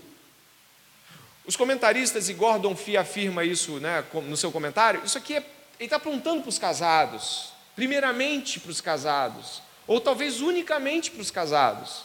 os 1.47 1.57
comentaristas, 1.57 2.29
e 2.29 2.35
Gordon 2.35 2.77
Fee 2.77 2.97
afirma 2.97 3.45
isso 3.45 3.81
né, 3.81 4.05
no 4.12 4.37
seu 4.37 4.53
comentário, 4.53 5.03
isso 5.05 5.19
aqui 5.19 5.35
é, 5.35 5.39
ele 5.39 5.87
está 5.87 5.97
apontando 5.97 6.43
para 6.43 6.49
os 6.49 6.59
casados, 6.59 7.53
primeiramente 7.75 8.61
para 8.61 8.71
os 8.71 8.81
casados, 8.81 9.62
ou 9.87 10.00
talvez 10.00 10.41
unicamente 10.41 11.11
para 11.11 11.23
os 11.23 11.31
casados. 11.31 12.05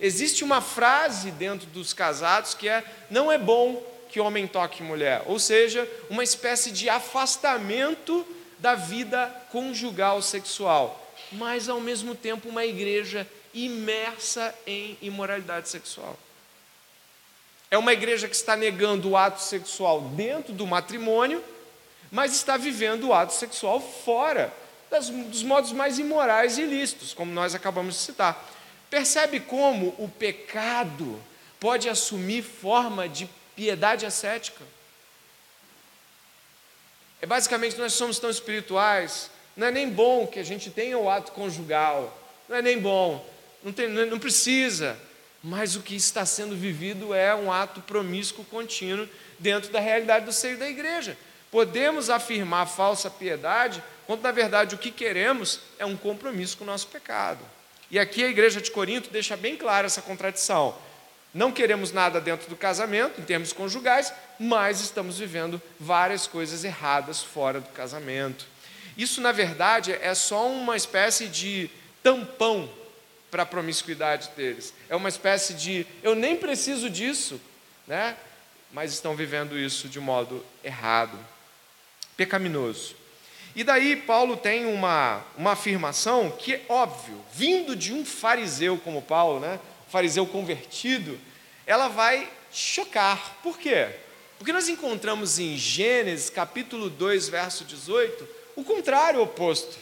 Existe 0.00 0.42
uma 0.42 0.60
frase 0.60 1.30
dentro 1.30 1.66
dos 1.68 1.92
casados 1.92 2.54
que 2.54 2.68
é: 2.68 2.84
não 3.08 3.30
é 3.30 3.38
bom 3.38 3.82
que 4.12 4.20
homem 4.20 4.46
toque 4.46 4.82
mulher, 4.82 5.22
ou 5.24 5.38
seja, 5.38 5.88
uma 6.10 6.22
espécie 6.22 6.70
de 6.70 6.90
afastamento 6.90 8.26
da 8.58 8.74
vida 8.74 9.26
conjugal 9.50 10.20
sexual, 10.20 11.14
mas 11.32 11.66
ao 11.66 11.80
mesmo 11.80 12.14
tempo 12.14 12.50
uma 12.50 12.64
igreja 12.66 13.26
imersa 13.54 14.54
em 14.66 14.98
imoralidade 15.00 15.70
sexual. 15.70 16.18
É 17.70 17.78
uma 17.78 17.94
igreja 17.94 18.28
que 18.28 18.36
está 18.36 18.54
negando 18.54 19.08
o 19.08 19.16
ato 19.16 19.40
sexual 19.40 20.02
dentro 20.02 20.52
do 20.52 20.66
matrimônio, 20.66 21.42
mas 22.10 22.34
está 22.34 22.58
vivendo 22.58 23.08
o 23.08 23.14
ato 23.14 23.32
sexual 23.32 23.80
fora 23.80 24.52
das, 24.90 25.08
dos 25.08 25.42
modos 25.42 25.72
mais 25.72 25.98
imorais 25.98 26.58
e 26.58 26.62
ilícitos, 26.62 27.14
como 27.14 27.32
nós 27.32 27.54
acabamos 27.54 27.94
de 27.94 28.00
citar. 28.02 28.46
Percebe 28.90 29.40
como 29.40 29.94
o 29.96 30.06
pecado 30.06 31.18
pode 31.58 31.88
assumir 31.88 32.42
forma 32.42 33.08
de 33.08 33.26
piedade 33.54 34.06
ascética? 34.06 34.64
É 37.20 37.26
basicamente 37.26 37.78
nós 37.78 37.92
somos 37.92 38.18
tão 38.18 38.30
espirituais, 38.30 39.30
não 39.56 39.68
é 39.68 39.70
nem 39.70 39.88
bom 39.88 40.26
que 40.26 40.38
a 40.38 40.44
gente 40.44 40.70
tenha 40.70 40.98
o 40.98 41.08
ato 41.08 41.32
conjugal, 41.32 42.18
não 42.48 42.56
é 42.56 42.62
nem 42.62 42.78
bom, 42.78 43.24
não, 43.62 43.72
tem, 43.72 43.88
não 43.88 44.18
precisa, 44.18 44.98
mas 45.42 45.76
o 45.76 45.82
que 45.82 45.94
está 45.94 46.26
sendo 46.26 46.56
vivido 46.56 47.14
é 47.14 47.34
um 47.34 47.52
ato 47.52 47.80
promíscuo 47.80 48.44
contínuo 48.44 49.08
dentro 49.38 49.70
da 49.70 49.80
realidade 49.80 50.24
do 50.24 50.32
seio 50.32 50.58
da 50.58 50.68
igreja. 50.68 51.16
Podemos 51.50 52.10
afirmar 52.10 52.66
falsa 52.66 53.10
piedade, 53.10 53.82
quando 54.06 54.22
na 54.22 54.32
verdade 54.32 54.74
o 54.74 54.78
que 54.78 54.90
queremos 54.90 55.60
é 55.78 55.84
um 55.84 55.96
compromisso 55.96 56.56
com 56.56 56.64
o 56.64 56.66
nosso 56.66 56.86
pecado. 56.88 57.40
E 57.90 57.98
aqui 57.98 58.24
a 58.24 58.28
igreja 58.28 58.60
de 58.60 58.70
Corinto 58.70 59.10
deixa 59.10 59.36
bem 59.36 59.56
clara 59.56 59.86
essa 59.86 60.00
contradição. 60.00 60.74
Não 61.34 61.50
queremos 61.50 61.92
nada 61.92 62.20
dentro 62.20 62.48
do 62.48 62.56
casamento, 62.56 63.20
em 63.20 63.24
termos 63.24 63.52
conjugais, 63.52 64.12
mas 64.38 64.80
estamos 64.80 65.18
vivendo 65.18 65.60
várias 65.80 66.26
coisas 66.26 66.62
erradas 66.64 67.22
fora 67.22 67.60
do 67.60 67.68
casamento. 67.70 68.46
Isso, 68.96 69.20
na 69.20 69.32
verdade, 69.32 69.92
é 69.92 70.14
só 70.14 70.46
uma 70.48 70.76
espécie 70.76 71.28
de 71.28 71.70
tampão 72.02 72.68
para 73.30 73.44
a 73.44 73.46
promiscuidade 73.46 74.30
deles. 74.36 74.74
É 74.90 74.94
uma 74.94 75.08
espécie 75.08 75.54
de 75.54 75.86
eu 76.02 76.14
nem 76.14 76.36
preciso 76.36 76.90
disso, 76.90 77.40
né? 77.86 78.14
mas 78.72 78.92
estão 78.92 79.14
vivendo 79.14 79.58
isso 79.58 79.88
de 79.88 80.00
modo 80.00 80.44
errado, 80.64 81.18
pecaminoso. 82.16 82.96
E 83.54 83.62
daí 83.62 83.96
Paulo 83.96 84.36
tem 84.36 84.64
uma, 84.64 85.22
uma 85.36 85.52
afirmação 85.52 86.30
que 86.30 86.54
é 86.54 86.62
óbvio, 86.68 87.22
vindo 87.34 87.76
de 87.76 87.92
um 87.92 88.04
fariseu 88.04 88.78
como 88.78 89.02
Paulo, 89.02 89.40
né? 89.40 89.60
Fariseu 89.92 90.26
convertido, 90.26 91.20
ela 91.66 91.86
vai 91.86 92.26
chocar. 92.50 93.36
Por 93.42 93.58
quê? 93.58 93.90
Porque 94.38 94.52
nós 94.52 94.68
encontramos 94.68 95.38
em 95.38 95.56
Gênesis 95.56 96.30
capítulo 96.30 96.88
2, 96.88 97.28
verso 97.28 97.62
18, 97.64 98.26
o 98.56 98.64
contrário 98.64 99.20
oposto. 99.20 99.78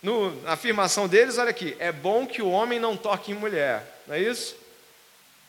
No, 0.00 0.40
na 0.42 0.52
afirmação 0.52 1.08
deles, 1.08 1.36
olha 1.36 1.50
aqui, 1.50 1.76
é 1.80 1.90
bom 1.90 2.24
que 2.28 2.40
o 2.40 2.48
homem 2.48 2.78
não 2.78 2.96
toque 2.96 3.32
em 3.32 3.34
mulher, 3.34 4.02
não 4.06 4.14
é 4.14 4.22
isso? 4.22 4.54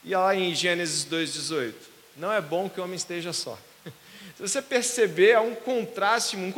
E 0.03 0.15
lá 0.15 0.35
em 0.35 0.55
Gênesis 0.55 1.05
2,18, 1.05 1.73
não 2.17 2.33
é 2.33 2.41
bom 2.41 2.67
que 2.67 2.81
o 2.81 2.83
homem 2.83 2.95
esteja 2.95 3.31
só. 3.31 3.57
Se 4.35 4.41
você 4.41 4.63
perceber, 4.63 5.35
há 5.35 5.41
um 5.41 5.53
contraste, 5.53 6.35
um 6.35 6.51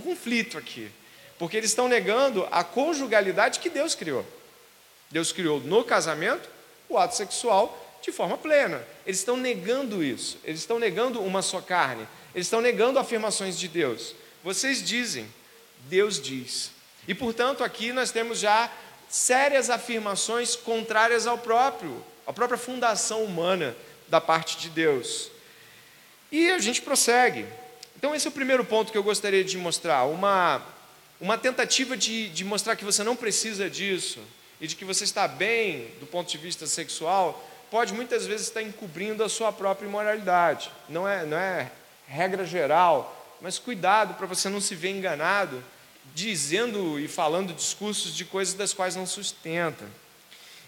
conflito 0.00 0.58
aqui. 0.58 0.90
Porque 1.38 1.56
eles 1.56 1.70
estão 1.70 1.88
negando 1.88 2.46
a 2.50 2.62
conjugalidade 2.62 3.60
que 3.60 3.70
Deus 3.70 3.94
criou. 3.94 4.26
Deus 5.10 5.32
criou 5.32 5.60
no 5.60 5.82
casamento 5.82 6.48
o 6.88 6.96
ato 6.96 7.16
sexual 7.16 7.76
de 8.02 8.12
forma 8.12 8.38
plena. 8.38 8.84
Eles 9.04 9.18
estão 9.18 9.36
negando 9.36 10.02
isso. 10.02 10.38
Eles 10.44 10.60
estão 10.60 10.78
negando 10.78 11.20
uma 11.20 11.42
só 11.42 11.60
carne. 11.60 12.06
Eles 12.34 12.46
estão 12.46 12.60
negando 12.60 12.98
afirmações 12.98 13.58
de 13.58 13.68
Deus. 13.68 14.14
Vocês 14.42 14.82
dizem, 14.82 15.28
Deus 15.88 16.20
diz. 16.20 16.70
E 17.08 17.14
portanto, 17.14 17.64
aqui 17.64 17.92
nós 17.92 18.10
temos 18.10 18.38
já 18.38 18.70
sérias 19.08 19.68
afirmações 19.68 20.54
contrárias 20.54 21.26
ao 21.26 21.36
próprio, 21.36 22.04
à 22.26 22.32
própria 22.32 22.58
fundação 22.58 23.24
humana 23.24 23.76
da 24.06 24.20
parte 24.20 24.58
de 24.58 24.68
Deus. 24.70 25.30
E 26.30 26.50
a 26.50 26.58
gente 26.60 26.80
prossegue. 26.82 27.44
Então, 27.96 28.14
esse 28.14 28.26
é 28.26 28.30
o 28.30 28.32
primeiro 28.32 28.64
ponto 28.64 28.92
que 28.92 28.96
eu 28.96 29.02
gostaria 29.02 29.42
de 29.42 29.58
mostrar: 29.58 30.04
uma, 30.04 30.62
uma 31.20 31.36
tentativa 31.36 31.96
de, 31.96 32.28
de 32.28 32.44
mostrar 32.44 32.76
que 32.76 32.84
você 32.84 33.02
não 33.02 33.16
precisa 33.16 33.68
disso 33.68 34.20
e 34.60 34.66
de 34.66 34.76
que 34.76 34.84
você 34.84 35.04
está 35.04 35.26
bem 35.26 35.92
do 36.00 36.06
ponto 36.06 36.30
de 36.30 36.38
vista 36.38 36.66
sexual, 36.66 37.42
pode 37.70 37.94
muitas 37.94 38.26
vezes 38.26 38.48
estar 38.48 38.62
encobrindo 38.62 39.24
a 39.24 39.28
sua 39.28 39.52
própria 39.52 39.86
imoralidade. 39.86 40.70
Não 40.88 41.08
é, 41.08 41.24
não 41.24 41.36
é 41.36 41.70
regra 42.06 42.44
geral, 42.44 43.36
mas 43.40 43.58
cuidado 43.58 44.14
para 44.14 44.26
você 44.26 44.48
não 44.48 44.60
se 44.60 44.74
ver 44.74 44.90
enganado 44.90 45.62
dizendo 46.14 46.98
e 46.98 47.06
falando 47.08 47.52
discursos 47.52 48.14
de 48.14 48.24
coisas 48.24 48.54
das 48.54 48.72
quais 48.72 48.96
não 48.96 49.06
sustenta. 49.06 49.84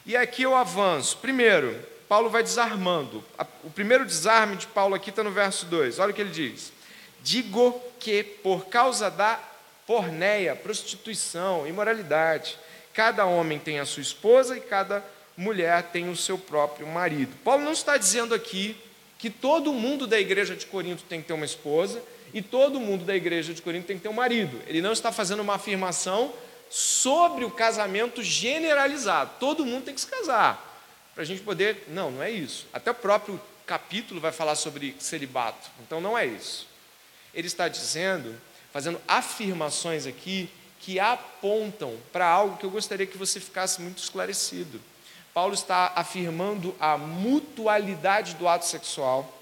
E 0.07 0.17
aqui 0.17 0.43
eu 0.43 0.55
avanço. 0.55 1.19
Primeiro, 1.19 1.79
Paulo 2.09 2.31
vai 2.31 2.43
desarmando. 2.43 3.25
O 3.65 3.71
primeiro 3.71 4.05
desarme 4.05 4.57
de 4.57 4.67
Paulo 4.67 4.95
aqui 4.95 5.11
está 5.11 5.23
no 5.23 5.31
verso 5.31 5.67
2. 5.67 5.99
Olha 5.99 6.11
o 6.11 6.15
que 6.15 6.21
ele 6.21 6.31
diz: 6.31 6.73
Digo 7.23 7.81
que 7.99 8.23
por 8.23 8.67
causa 8.67 9.11
da 9.11 9.39
porneia, 9.87 10.57
prostituição, 10.57 11.67
imoralidade, 11.67 12.57
cada 12.93 13.25
homem 13.27 13.59
tem 13.59 13.79
a 13.79 13.87
sua 13.87 14.03
esposa 14.03 14.57
e 14.57 14.61
cada 14.61 15.05
mulher 15.37 15.83
tem 15.85 16.09
o 16.09 16.17
seu 16.17 16.37
próprio 16.37 16.87
marido. 16.87 17.35
Paulo 17.45 17.65
não 17.65 17.73
está 17.73 17.97
dizendo 17.97 18.35
aqui 18.35 18.77
que 19.19 19.31
todo 19.31 19.73
mundo 19.73 20.07
da 20.07 20.19
igreja 20.19 20.55
de 20.55 20.67
Corinto 20.67 21.05
tem 21.05 21.21
que 21.21 21.29
ter 21.29 21.33
uma 21.33 21.45
esposa 21.45 22.03
e 22.35 22.43
todo 22.43 22.81
mundo 22.81 23.05
da 23.05 23.15
igreja 23.15 23.55
de 23.55 23.63
Corinto 23.63 23.87
tem 23.87 23.97
que 23.97 24.03
ter 24.03 24.09
um 24.09 24.15
marido. 24.15 24.61
Ele 24.67 24.83
não 24.83 24.93
está 24.93 25.13
fazendo 25.13 25.41
uma 25.41 25.55
afirmação 25.55 26.33
sobre 26.71 27.45
o 27.45 27.51
casamento 27.51 28.23
generalizado. 28.23 29.33
Todo 29.39 29.65
mundo 29.65 29.85
tem 29.85 29.95
que 29.95 30.01
se 30.01 30.07
casar 30.07 30.73
para 31.15 31.23
a 31.23 31.27
gente 31.27 31.43
poder. 31.43 31.85
Não, 31.89 32.11
não 32.11 32.23
é 32.23 32.31
isso. 32.31 32.67
Até 32.73 32.91
o 32.91 32.95
próprio 32.95 33.41
capítulo 33.67 34.21
vai 34.21 34.33
falar 34.33 34.55
sobre 34.55 34.97
celibato. 34.99 35.71
Então 35.87 36.01
não 36.01 36.17
é 36.17 36.27
isso. 36.27 36.67
Ele 37.35 37.47
está 37.47 37.69
dizendo, 37.69 38.35
fazendo 38.73 39.01
afirmações 39.07 40.07
aqui 40.07 40.51
que 40.83 40.99
apontam 40.99 41.97
para 42.13 42.27
algo 42.27 42.57
que 42.57 42.67
eu 42.67 42.71
gostaria 42.71 43.07
que 43.07 43.17
você 43.17 43.39
ficasse 43.39 43.81
muito 43.81 43.99
esclarecido. 44.03 44.81
Paulo 45.33 45.55
está 45.55 45.93
afirmando 45.95 46.75
a 46.79 46.99
mutualidade 46.99 48.35
do 48.35 48.49
ato 48.49 48.67
sexual 48.67 49.41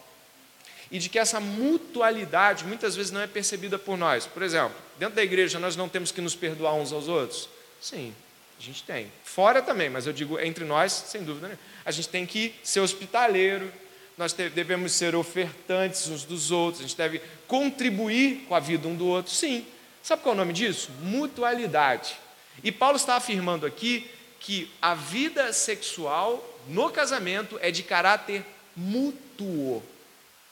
e 0.91 0.99
de 0.99 1.09
que 1.09 1.19
essa 1.19 1.41
mutualidade 1.41 2.65
muitas 2.65 2.95
vezes 2.95 3.11
não 3.11 3.23
é 3.23 3.27
percebida 3.27 3.79
por 3.79 3.97
nós. 3.97 4.27
Por 4.27 4.43
exemplo, 4.43 4.77
dentro 4.99 5.17
da 5.17 5.23
igreja 5.23 5.59
nós 5.59 5.77
não 5.77 5.89
temos 5.89 6.13
que 6.13 6.21
nos 6.21 6.35
perdoar 6.35 6.75
uns 6.75 6.93
aos 6.93 7.09
outros? 7.09 7.49
Sim, 7.81 8.15
a 8.59 8.63
gente 8.63 8.83
tem. 8.83 9.11
Fora 9.25 9.63
também, 9.63 9.89
mas 9.89 10.07
eu 10.07 10.13
digo 10.13 10.39
entre 10.39 10.65
nós, 10.65 10.93
sem 10.93 11.23
dúvida 11.23 11.49
nenhuma. 11.49 11.65
A 11.87 11.91
gente 11.91 12.09
tem 12.11 12.27
que 12.27 12.55
ser 12.63 12.81
hospitaleiro, 12.81 13.73
nós 14.19 14.35
devemos 14.35 14.93
ser 14.93 15.15
ofertantes 15.15 16.07
uns 16.09 16.25
dos 16.25 16.51
outros, 16.51 16.85
a 16.85 16.87
gente 16.87 16.97
deve 16.99 17.23
contribuir 17.49 18.45
com 18.47 18.55
a 18.55 18.61
vida 18.61 18.87
um 18.87 18.95
do 18.95 19.07
outro. 19.07 19.33
Sim. 19.33 19.65
Sabe 20.03 20.23
qual 20.23 20.33
é 20.33 20.37
o 20.37 20.39
nome 20.39 20.53
disso? 20.53 20.91
Mutualidade. 21.01 22.17
E 22.63 22.73
Paulo 22.73 22.97
está 22.97 23.17
afirmando 23.17 23.67
aqui 23.67 24.11
que 24.39 24.71
a 24.81 24.95
vida 24.95 25.53
sexual 25.53 26.43
no 26.67 26.91
casamento 26.91 27.59
é 27.61 27.71
de 27.71 27.83
caráter 27.83 28.45
mútuo. 28.75 29.83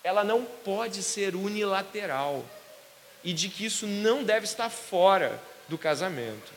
Ela 0.05 0.23
não 0.23 0.45
pode 0.45 1.02
ser 1.02 1.35
unilateral. 1.35 2.45
E 3.25 3.33
de 3.33 3.49
que 3.49 3.64
isso 3.64 3.87
não 3.87 4.23
deve 4.23 4.45
estar 4.45 4.71
fora 4.71 5.40
do 5.69 5.76
casamento. 5.76 6.52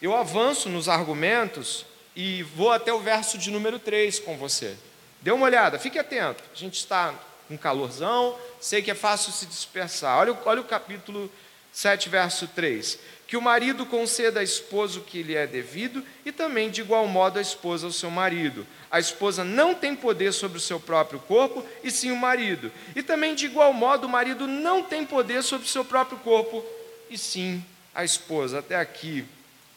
Eu 0.00 0.14
avanço 0.14 0.68
nos 0.68 0.88
argumentos 0.88 1.84
e 2.14 2.42
vou 2.42 2.70
até 2.70 2.92
o 2.92 3.00
verso 3.00 3.38
de 3.38 3.50
número 3.50 3.78
3 3.78 4.20
com 4.20 4.36
você. 4.36 4.76
Dê 5.20 5.30
uma 5.30 5.46
olhada, 5.46 5.78
fique 5.78 5.98
atento. 5.98 6.42
A 6.52 6.56
gente 6.56 6.74
está 6.74 7.14
com 7.48 7.58
calorzão, 7.58 8.36
sei 8.60 8.82
que 8.82 8.90
é 8.90 8.94
fácil 8.94 9.32
se 9.32 9.46
dispersar. 9.46 10.18
Olha, 10.18 10.38
olha 10.44 10.60
o 10.60 10.64
capítulo 10.64 11.30
7, 11.72 12.08
verso 12.08 12.46
3. 12.46 12.98
Que 13.26 13.36
o 13.36 13.42
marido 13.42 13.84
conceda 13.84 14.40
à 14.40 14.42
esposa 14.42 15.00
o 15.00 15.02
que 15.02 15.22
lhe 15.22 15.34
é 15.34 15.46
devido 15.46 16.04
e 16.24 16.30
também, 16.30 16.70
de 16.70 16.80
igual 16.80 17.06
modo, 17.06 17.38
a 17.38 17.42
esposa 17.42 17.86
ao 17.86 17.92
seu 17.92 18.10
marido. 18.10 18.66
A 18.90 19.00
esposa 19.00 19.42
não 19.42 19.74
tem 19.74 19.96
poder 19.96 20.32
sobre 20.32 20.58
o 20.58 20.60
seu 20.60 20.78
próprio 20.78 21.18
corpo, 21.20 21.64
e 21.82 21.90
sim 21.90 22.10
o 22.10 22.16
marido. 22.16 22.70
E 22.94 23.02
também, 23.02 23.34
de 23.34 23.46
igual 23.46 23.72
modo, 23.72 24.06
o 24.06 24.10
marido 24.10 24.46
não 24.46 24.82
tem 24.82 25.04
poder 25.04 25.42
sobre 25.42 25.66
o 25.66 25.70
seu 25.70 25.84
próprio 25.84 26.18
corpo, 26.20 26.64
e 27.10 27.18
sim 27.18 27.62
a 27.94 28.04
esposa. 28.04 28.60
Até 28.60 28.76
aqui 28.76 29.26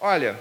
Olha, 0.04 0.36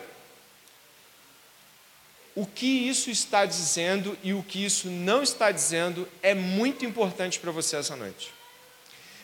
o 2.34 2.46
que 2.46 2.88
isso 2.88 3.10
está 3.10 3.44
dizendo 3.44 4.16
e 4.22 4.32
o 4.32 4.42
que 4.42 4.64
isso 4.64 4.88
não 4.88 5.22
está 5.22 5.50
dizendo 5.50 6.08
é 6.22 6.34
muito 6.34 6.84
importante 6.84 7.38
para 7.38 7.50
você 7.50 7.76
essa 7.76 7.96
noite. 7.96 8.32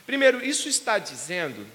Primeiro, 0.05 0.45
isso 0.45 0.69
está 0.69 0.99
dizendo 0.99 1.67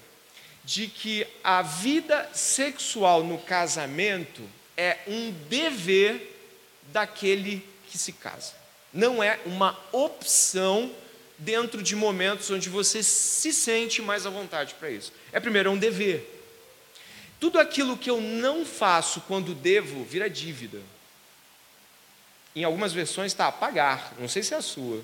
de 0.64 0.86
que 0.86 1.26
a 1.42 1.62
vida 1.62 2.30
sexual 2.32 3.24
no 3.24 3.38
casamento 3.38 4.42
é 4.76 4.98
um 5.06 5.32
dever 5.48 6.38
daquele 6.92 7.66
que 7.88 7.98
se 7.98 8.12
casa. 8.12 8.54
Não 8.92 9.22
é 9.22 9.40
uma 9.44 9.78
opção 9.90 10.94
dentro 11.38 11.82
de 11.82 11.96
momentos 11.96 12.50
onde 12.50 12.68
você 12.68 13.02
se 13.02 13.52
sente 13.52 14.00
mais 14.00 14.26
à 14.26 14.30
vontade 14.30 14.74
para 14.74 14.90
isso. 14.90 15.12
É 15.32 15.40
primeiro 15.40 15.68
é 15.68 15.72
um 15.72 15.78
dever. 15.78 16.40
Tudo 17.40 17.58
aquilo 17.58 17.96
que 17.96 18.08
eu 18.08 18.20
não 18.20 18.64
faço 18.64 19.20
quando 19.22 19.54
devo 19.54 20.04
vira 20.04 20.30
dívida. 20.30 20.78
Em 22.54 22.64
algumas 22.64 22.92
versões 22.92 23.32
está 23.32 23.50
pagar, 23.50 24.12
não 24.18 24.28
sei 24.28 24.42
se 24.42 24.54
é 24.54 24.56
a 24.58 24.62
sua, 24.62 25.02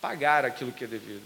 pagar 0.00 0.44
aquilo 0.44 0.72
que 0.72 0.84
é 0.84 0.86
devido. 0.86 1.22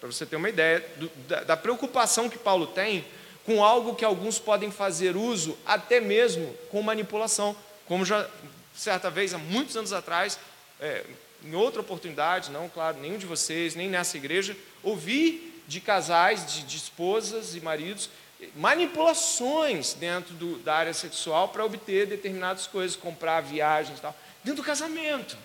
Para 0.00 0.10
você 0.12 0.24
ter 0.24 0.36
uma 0.36 0.48
ideia 0.48 0.84
do, 0.96 1.10
da, 1.28 1.42
da 1.42 1.56
preocupação 1.56 2.28
que 2.28 2.38
Paulo 2.38 2.66
tem 2.66 3.04
com 3.44 3.64
algo 3.64 3.94
que 3.94 4.04
alguns 4.04 4.38
podem 4.38 4.70
fazer 4.70 5.16
uso 5.16 5.56
até 5.64 6.00
mesmo 6.00 6.52
com 6.70 6.82
manipulação, 6.82 7.56
como 7.86 8.04
já 8.04 8.28
certa 8.74 9.08
vez, 9.10 9.32
há 9.32 9.38
muitos 9.38 9.76
anos 9.76 9.92
atrás, 9.92 10.38
é, 10.80 11.04
em 11.42 11.54
outra 11.54 11.80
oportunidade, 11.80 12.50
não, 12.50 12.68
claro, 12.68 12.98
nenhum 12.98 13.16
de 13.16 13.24
vocês, 13.26 13.74
nem 13.74 13.88
nessa 13.88 14.16
igreja, 14.16 14.56
ouvi 14.82 15.62
de 15.66 15.80
casais, 15.80 16.46
de, 16.52 16.62
de 16.62 16.76
esposas 16.76 17.54
e 17.54 17.60
maridos, 17.60 18.10
manipulações 18.54 19.94
dentro 19.94 20.34
do, 20.34 20.58
da 20.58 20.74
área 20.74 20.92
sexual 20.92 21.48
para 21.48 21.64
obter 21.64 22.06
determinadas 22.06 22.66
coisas, 22.66 22.96
comprar 22.96 23.40
viagens 23.40 23.98
e 23.98 24.02
tal, 24.02 24.14
dentro 24.46 24.62
do 24.62 24.66
casamento. 24.66 25.36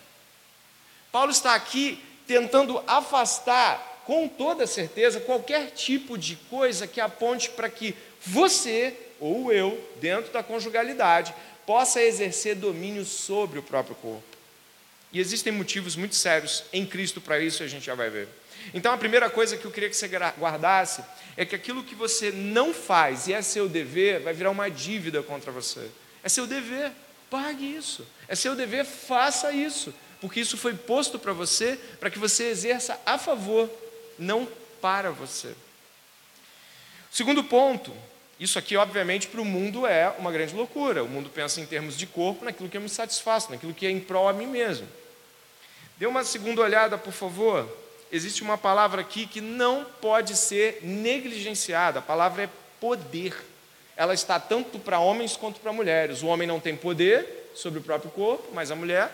Paulo 1.11 1.31
está 1.31 1.55
aqui 1.55 1.99
tentando 2.27 2.81
afastar 2.85 4.03
com 4.05 4.27
toda 4.27 4.67
certeza 4.67 5.19
qualquer 5.19 5.71
tipo 5.71 6.17
de 6.17 6.35
coisa 6.35 6.85
que 6.85 7.01
aponte 7.01 7.49
para 7.49 7.67
que 7.67 7.95
você 8.23 8.95
ou 9.19 9.51
eu, 9.51 9.83
dentro 9.99 10.31
da 10.31 10.43
conjugalidade, 10.43 11.33
possa 11.65 12.01
exercer 12.01 12.55
domínio 12.55 13.03
sobre 13.03 13.57
o 13.57 13.63
próprio 13.63 13.95
corpo. 13.95 14.23
E 15.11 15.19
existem 15.19 15.51
motivos 15.51 15.95
muito 15.95 16.15
sérios 16.15 16.63
em 16.71 16.85
Cristo 16.85 17.19
para 17.19 17.39
isso, 17.39 17.63
a 17.63 17.67
gente 17.67 17.85
já 17.85 17.95
vai 17.95 18.09
ver. 18.09 18.29
Então, 18.71 18.93
a 18.93 18.97
primeira 18.97 19.29
coisa 19.31 19.57
que 19.57 19.65
eu 19.65 19.71
queria 19.71 19.89
que 19.89 19.95
você 19.95 20.07
guardasse 20.07 21.03
é 21.35 21.43
que 21.43 21.55
aquilo 21.55 21.83
que 21.83 21.95
você 21.95 22.31
não 22.31 22.71
faz 22.71 23.27
e 23.27 23.33
é 23.33 23.41
seu 23.41 23.67
dever 23.67 24.21
vai 24.21 24.33
virar 24.33 24.51
uma 24.51 24.69
dívida 24.69 25.23
contra 25.23 25.51
você. 25.51 25.89
É 26.23 26.29
seu 26.29 26.45
dever, 26.45 26.91
pague 27.29 27.65
isso. 27.65 28.05
É 28.31 28.35
seu 28.35 28.55
dever, 28.55 28.85
faça 28.85 29.51
isso. 29.51 29.93
Porque 30.21 30.39
isso 30.39 30.55
foi 30.55 30.73
posto 30.73 31.19
para 31.19 31.33
você 31.33 31.77
para 31.99 32.09
que 32.09 32.17
você 32.17 32.45
exerça 32.45 32.97
a 33.05 33.17
favor 33.17 33.69
não 34.17 34.47
para 34.79 35.11
você. 35.11 35.53
Segundo 37.11 37.43
ponto, 37.43 37.91
isso 38.39 38.57
aqui, 38.57 38.77
obviamente, 38.77 39.27
para 39.27 39.41
o 39.41 39.45
mundo 39.45 39.85
é 39.85 40.15
uma 40.17 40.31
grande 40.31 40.55
loucura. 40.55 41.03
O 41.03 41.09
mundo 41.09 41.29
pensa 41.29 41.59
em 41.59 41.65
termos 41.65 41.97
de 41.97 42.07
corpo, 42.07 42.45
naquilo 42.45 42.69
que 42.69 42.77
eu 42.77 42.81
me 42.81 42.87
satisfaço, 42.87 43.51
naquilo 43.51 43.73
que 43.73 43.85
é 43.85 43.89
em 43.89 43.99
prol 43.99 44.29
a 44.29 44.33
mim 44.33 44.47
mesmo. 44.47 44.87
Dê 45.97 46.05
uma 46.05 46.23
segunda 46.23 46.61
olhada, 46.61 46.97
por 46.97 47.11
favor. 47.11 47.67
Existe 48.09 48.43
uma 48.43 48.57
palavra 48.57 49.01
aqui 49.01 49.27
que 49.27 49.41
não 49.41 49.83
pode 49.99 50.37
ser 50.37 50.79
negligenciada. 50.83 51.99
A 51.99 52.01
palavra 52.01 52.43
é 52.43 52.49
poder. 52.79 53.35
Ela 53.97 54.13
está 54.13 54.39
tanto 54.39 54.79
para 54.79 55.01
homens 55.01 55.35
quanto 55.35 55.59
para 55.59 55.73
mulheres. 55.73 56.23
O 56.23 56.27
homem 56.27 56.47
não 56.47 56.61
tem 56.61 56.77
poder 56.77 57.40
sobre 57.55 57.79
o 57.79 57.83
próprio 57.83 58.11
corpo, 58.11 58.49
mas 58.53 58.71
a 58.71 58.75
mulher. 58.75 59.11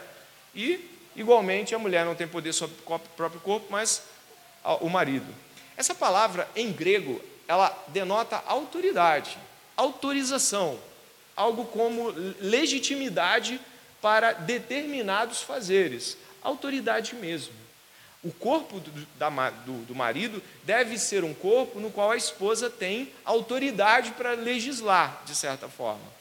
E, 0.55 0.89
igualmente, 1.15 1.75
a 1.75 1.79
mulher 1.79 2.05
não 2.05 2.15
tem 2.15 2.27
poder 2.27 2.53
sobre 2.53 2.75
o 2.85 2.99
próprio 2.99 3.41
corpo, 3.41 3.67
mas 3.69 4.03
o 4.81 4.89
marido. 4.89 5.33
Essa 5.75 5.93
palavra 5.93 6.47
em 6.55 6.71
grego, 6.71 7.21
ela 7.47 7.71
denota 7.89 8.43
autoridade, 8.45 9.37
autorização, 9.75 10.79
algo 11.35 11.65
como 11.65 12.09
legitimidade 12.41 13.61
para 14.01 14.33
determinados 14.33 15.41
fazeres, 15.41 16.17
autoridade 16.41 17.15
mesmo. 17.15 17.53
O 18.23 18.31
corpo 18.31 18.79
do, 18.79 19.07
da, 19.17 19.29
do, 19.49 19.85
do 19.85 19.95
marido 19.95 20.41
deve 20.63 20.97
ser 20.97 21.23
um 21.23 21.33
corpo 21.33 21.79
no 21.79 21.91
qual 21.91 22.11
a 22.11 22.17
esposa 22.17 22.69
tem 22.69 23.13
autoridade 23.23 24.11
para 24.11 24.31
legislar, 24.31 25.21
de 25.25 25.35
certa 25.35 25.69
forma. 25.69 26.16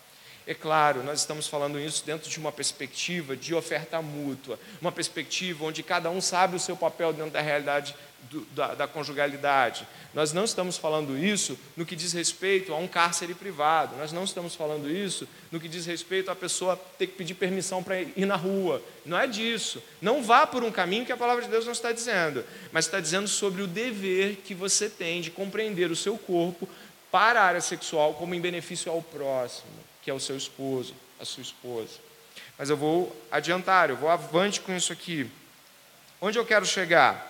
É 0.46 0.54
claro, 0.54 1.02
nós 1.02 1.20
estamos 1.20 1.48
falando 1.48 1.78
isso 1.80 2.04
dentro 2.06 2.30
de 2.30 2.38
uma 2.38 2.52
perspectiva 2.52 3.36
de 3.36 3.52
oferta 3.52 4.00
mútua, 4.00 4.58
uma 4.80 4.92
perspectiva 4.92 5.64
onde 5.64 5.82
cada 5.82 6.08
um 6.08 6.20
sabe 6.20 6.54
o 6.54 6.60
seu 6.60 6.76
papel 6.76 7.12
dentro 7.12 7.32
da 7.32 7.40
realidade 7.40 7.96
do, 8.30 8.40
da, 8.54 8.74
da, 8.74 8.88
conjugalidade. 8.88 9.86
Nós 10.14 10.32
não 10.32 10.44
estamos 10.44 10.76
falando 10.76 11.18
isso 11.18 11.58
no 11.76 11.84
que 11.84 11.96
diz 11.96 12.12
respeito 12.12 12.72
a 12.72 12.76
um 12.76 12.86
cárcere 12.86 13.34
privado, 13.34 13.96
nós 13.96 14.12
não 14.12 14.22
estamos 14.22 14.54
falando 14.54 14.90
isso 14.90 15.28
no 15.50 15.58
que 15.58 15.68
diz 15.68 15.84
respeito 15.84 16.30
a 16.30 16.36
pessoa 16.36 16.76
ter 16.96 17.08
que 17.08 17.16
pedir 17.16 17.34
permissão 17.34 17.82
para 17.82 18.00
ir 18.00 18.26
na 18.26 18.36
rua. 18.36 18.80
Não 19.04 19.18
é 19.18 19.26
disso. 19.26 19.82
Não 20.00 20.22
vá 20.22 20.46
por 20.46 20.62
um 20.62 20.70
caminho 20.70 21.04
que 21.04 21.12
a 21.12 21.16
palavra 21.16 21.42
de 21.42 21.50
Deus 21.50 21.64
não 21.64 21.72
está 21.72 21.90
dizendo, 21.90 22.44
mas 22.72 22.86
está 22.86 23.00
dizendo 23.00 23.26
sobre 23.26 23.62
o 23.62 23.66
dever 23.66 24.36
que 24.44 24.54
você 24.54 24.88
tem 24.88 25.20
de 25.20 25.30
compreender 25.30 25.90
o 25.90 25.96
seu 25.96 26.16
corpo 26.16 26.68
para 27.10 27.40
a 27.40 27.44
área 27.44 27.60
sexual 27.60 28.14
como 28.14 28.34
em 28.34 28.40
benefício 28.40 28.90
ao 28.90 29.00
próximo, 29.00 29.70
que 30.06 30.10
é 30.12 30.14
o 30.14 30.20
seu 30.20 30.36
esposo, 30.36 30.94
a 31.18 31.24
sua 31.24 31.42
esposa. 31.42 31.98
Mas 32.56 32.70
eu 32.70 32.76
vou 32.76 33.14
adiantar, 33.28 33.90
eu 33.90 33.96
vou 33.96 34.08
avante 34.08 34.60
com 34.60 34.72
isso 34.72 34.92
aqui. 34.92 35.28
Onde 36.20 36.38
eu 36.38 36.46
quero 36.46 36.64
chegar? 36.64 37.28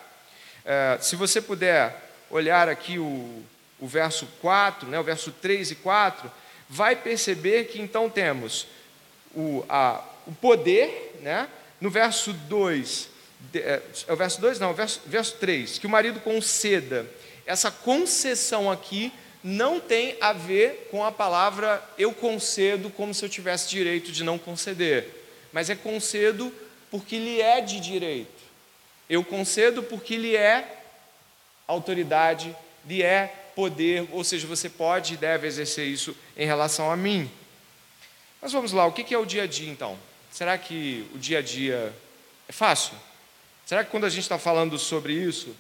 É, 0.63 0.99
se 1.01 1.17
você 1.17 1.41
puder 1.41 2.13
olhar 2.31 2.69
aqui 2.69 2.99
o, 2.99 3.43
o 3.81 3.87
verso 3.87 4.29
4, 4.43 4.91
né, 4.91 5.01
o 5.01 5.03
verso 5.03 5.33
3 5.33 5.71
e 5.71 5.75
4, 5.77 6.31
vai 6.69 6.95
perceber 6.95 7.65
que 7.65 7.81
então 7.81 8.11
temos 8.11 8.67
o, 9.35 9.65
a, 9.71 10.05
o 10.27 10.33
poder, 10.35 11.19
né, 11.23 11.49
no 11.81 11.89
verso 11.89 12.35
2, 12.35 13.09
é, 13.55 13.81
é 14.07 14.13
o 14.13 14.17
verso 14.17 14.39
2 14.39 14.61
não, 14.61 14.73
o 14.73 14.75
verso, 14.75 15.01
verso 15.07 15.35
3, 15.37 15.79
que 15.79 15.87
o 15.87 15.91
marido 15.91 16.21
conceda. 16.21 17.07
Essa 17.47 17.71
concessão 17.71 18.71
aqui 18.71 19.11
não 19.49 19.79
tem 19.79 20.17
a 20.21 20.33
ver 20.33 20.89
com 20.91 21.05
a 21.05 21.13
palavra 21.13 21.81
eu 21.97 22.13
concedo 22.13 22.91
como 22.91 23.15
se 23.15 23.25
eu 23.25 23.29
tivesse 23.29 23.69
direito 23.69 24.11
de 24.11 24.25
não 24.25 24.39
conceder, 24.39 25.25
mas 25.53 25.71
é 25.71 25.77
concedo 25.77 26.53
porque 26.91 27.17
lhe 27.17 27.41
é 27.41 27.61
de 27.61 27.79
direito. 27.79 28.43
Eu 29.09 29.23
concedo 29.25 29.85
porque 29.85 30.17
lhe 30.17 30.35
é 30.35 30.83
autoridade, 31.65 32.57
lhe 32.85 33.05
é 33.05 33.33
poder, 33.55 34.09
ou 34.11 34.25
seja, 34.25 34.49
você 34.49 34.69
pode 34.69 35.15
e 35.15 35.17
deve 35.17 35.47
exercer 35.47 35.87
isso 35.87 36.17
em 36.37 36.45
relação 36.45 36.91
a 36.91 36.97
mim. 36.97 37.31
Mas 38.43 38.51
vamos 38.51 38.73
lá, 38.73 38.85
o 38.85 38.91
que 38.91 39.15
é 39.15 39.19
o 39.19 39.25
dia 39.25 39.45
a 39.45 39.47
dia 39.47 39.71
então? 39.71 39.97
Será 40.33 40.59
que 40.59 41.09
o 41.15 41.19
dia 41.19 41.39
a 41.39 41.43
dia 41.43 41.95
é 42.49 42.53
fácil? 42.53 42.95
Será 43.65 43.85
que 43.85 43.93
quando 43.93 44.07
a 44.07 44.11
gente 44.11 44.23
está 44.23 44.41
falando 44.41 44.77
sobre 44.77 45.13
isso, 45.13 45.55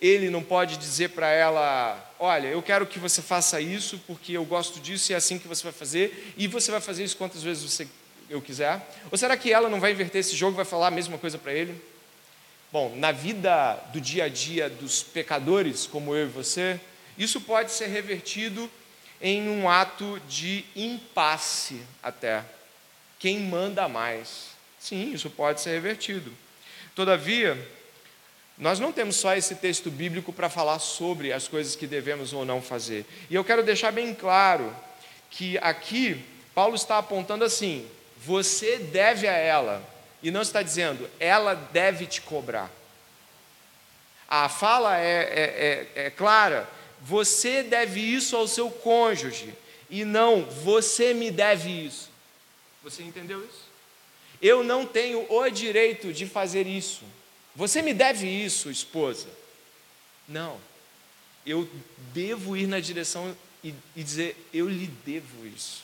ele 0.00 0.30
não 0.30 0.44
pode 0.44 0.76
dizer 0.76 1.10
para 1.10 1.30
ela: 1.30 2.07
Olha, 2.20 2.48
eu 2.48 2.60
quero 2.60 2.86
que 2.86 2.98
você 2.98 3.22
faça 3.22 3.60
isso 3.60 4.00
porque 4.06 4.32
eu 4.32 4.44
gosto 4.44 4.80
disso 4.80 5.12
e 5.12 5.14
é 5.14 5.16
assim 5.16 5.38
que 5.38 5.46
você 5.46 5.62
vai 5.62 5.72
fazer, 5.72 6.34
e 6.36 6.48
você 6.48 6.70
vai 6.70 6.80
fazer 6.80 7.04
isso 7.04 7.16
quantas 7.16 7.42
vezes 7.42 7.62
você, 7.62 7.86
eu 8.28 8.42
quiser? 8.42 8.80
Ou 9.10 9.16
será 9.16 9.36
que 9.36 9.52
ela 9.52 9.68
não 9.68 9.78
vai 9.78 9.92
inverter 9.92 10.20
esse 10.20 10.34
jogo 10.34 10.54
e 10.54 10.56
vai 10.56 10.64
falar 10.64 10.88
a 10.88 10.90
mesma 10.90 11.16
coisa 11.16 11.38
para 11.38 11.52
ele? 11.52 11.80
Bom, 12.72 12.94
na 12.96 13.12
vida 13.12 13.74
do 13.92 14.00
dia 14.00 14.24
a 14.24 14.28
dia 14.28 14.68
dos 14.68 15.02
pecadores, 15.02 15.86
como 15.86 16.14
eu 16.14 16.26
e 16.26 16.28
você, 16.28 16.78
isso 17.16 17.40
pode 17.40 17.70
ser 17.70 17.86
revertido 17.86 18.68
em 19.22 19.48
um 19.48 19.68
ato 19.70 20.20
de 20.28 20.64
impasse 20.76 21.80
até. 22.02 22.44
Quem 23.18 23.40
manda 23.40 23.88
mais? 23.88 24.48
Sim, 24.78 25.12
isso 25.12 25.30
pode 25.30 25.60
ser 25.60 25.70
revertido. 25.70 26.32
Todavia, 26.94 27.56
nós 28.58 28.80
não 28.80 28.92
temos 28.92 29.16
só 29.16 29.36
esse 29.36 29.54
texto 29.54 29.90
bíblico 29.90 30.32
para 30.32 30.50
falar 30.50 30.80
sobre 30.80 31.32
as 31.32 31.46
coisas 31.46 31.76
que 31.76 31.86
devemos 31.86 32.32
ou 32.32 32.44
não 32.44 32.60
fazer. 32.60 33.06
E 33.30 33.34
eu 33.34 33.44
quero 33.44 33.62
deixar 33.62 33.92
bem 33.92 34.12
claro 34.12 34.74
que 35.30 35.56
aqui 35.58 36.24
Paulo 36.54 36.74
está 36.74 36.98
apontando 36.98 37.44
assim: 37.44 37.88
você 38.16 38.78
deve 38.78 39.28
a 39.28 39.32
ela 39.32 39.82
e 40.22 40.30
não 40.32 40.42
está 40.42 40.60
dizendo, 40.60 41.08
ela 41.20 41.54
deve 41.54 42.06
te 42.06 42.20
cobrar. 42.20 42.70
A 44.28 44.48
fala 44.48 44.98
é, 44.98 45.22
é, 45.94 46.00
é, 46.02 46.06
é 46.06 46.10
clara, 46.10 46.68
você 47.00 47.62
deve 47.62 48.00
isso 48.00 48.36
ao 48.36 48.48
seu 48.48 48.70
cônjuge, 48.70 49.54
e 49.88 50.04
não, 50.04 50.44
você 50.44 51.14
me 51.14 51.30
deve 51.30 51.70
isso. 51.86 52.10
Você 52.82 53.02
entendeu 53.02 53.38
isso? 53.44 53.68
Eu 54.42 54.62
não 54.62 54.84
tenho 54.84 55.26
o 55.32 55.48
direito 55.48 56.12
de 56.12 56.26
fazer 56.26 56.66
isso. 56.66 57.04
Você 57.58 57.82
me 57.82 57.92
deve 57.92 58.24
isso, 58.24 58.70
esposa. 58.70 59.26
Não. 60.28 60.60
Eu 61.44 61.68
devo 62.14 62.56
ir 62.56 62.68
na 62.68 62.78
direção 62.78 63.36
e, 63.64 63.74
e 63.96 64.04
dizer, 64.04 64.48
eu 64.54 64.68
lhe 64.68 64.86
devo 65.04 65.44
isso. 65.44 65.82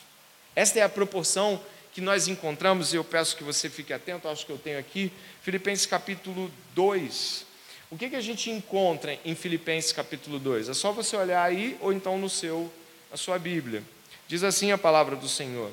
Esta 0.55 0.79
é 0.79 0.83
a 0.83 0.87
proporção 0.87 1.61
que 1.91 1.99
nós 1.99 2.29
encontramos, 2.29 2.93
e 2.93 2.95
eu 2.95 3.03
peço 3.03 3.35
que 3.35 3.43
você 3.43 3.69
fique 3.69 3.91
atento, 3.91 4.29
acho 4.29 4.45
que 4.45 4.53
eu 4.53 4.57
tenho 4.57 4.79
aqui, 4.79 5.11
Filipenses 5.41 5.85
capítulo 5.85 6.49
2. 6.73 7.45
O 7.91 7.97
que, 7.97 8.09
que 8.09 8.15
a 8.15 8.21
gente 8.21 8.49
encontra 8.49 9.19
em 9.25 9.35
Filipenses 9.35 9.91
capítulo 9.91 10.39
2? 10.39 10.69
É 10.69 10.73
só 10.73 10.93
você 10.93 11.17
olhar 11.17 11.43
aí 11.43 11.77
ou 11.81 11.91
então 11.91 12.17
no 12.17 12.29
seu, 12.29 12.71
na 13.11 13.17
sua 13.17 13.37
Bíblia. 13.37 13.83
Diz 14.29 14.45
assim 14.45 14.71
a 14.71 14.77
palavra 14.77 15.17
do 15.17 15.27
Senhor: 15.27 15.69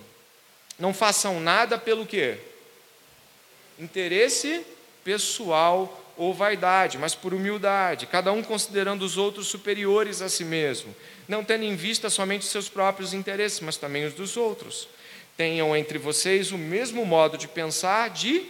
Não 0.81 0.93
façam 0.93 1.38
nada 1.38 1.79
pelo 1.79 2.05
quê? 2.05 2.38
Interesse 3.79 4.67
pessoal 5.05 5.99
ou 6.17 6.35
vaidade, 6.35 6.99
mas 6.99 7.15
por 7.15 7.33
humildade, 7.33 8.07
cada 8.07 8.33
um 8.33 8.43
considerando 8.43 9.03
os 9.03 9.17
outros 9.17 9.47
superiores 9.47 10.21
a 10.21 10.29
si 10.29 10.45
mesmo, 10.45 10.95
não 11.27 11.43
tendo 11.43 11.65
em 11.65 11.75
vista 11.75 12.11
somente 12.11 12.45
seus 12.45 12.69
próprios 12.69 13.15
interesses, 13.15 13.61
mas 13.61 13.77
também 13.77 14.05
os 14.05 14.15
dos 14.15 14.37
outros 14.37 14.88
tenham 15.37 15.77
entre 15.77 15.99
vocês 15.99 16.53
o 16.53 16.59
mesmo 16.59 17.05
modo 17.05 17.38
de 17.38 17.49
pensar 17.49 18.11
de, 18.11 18.45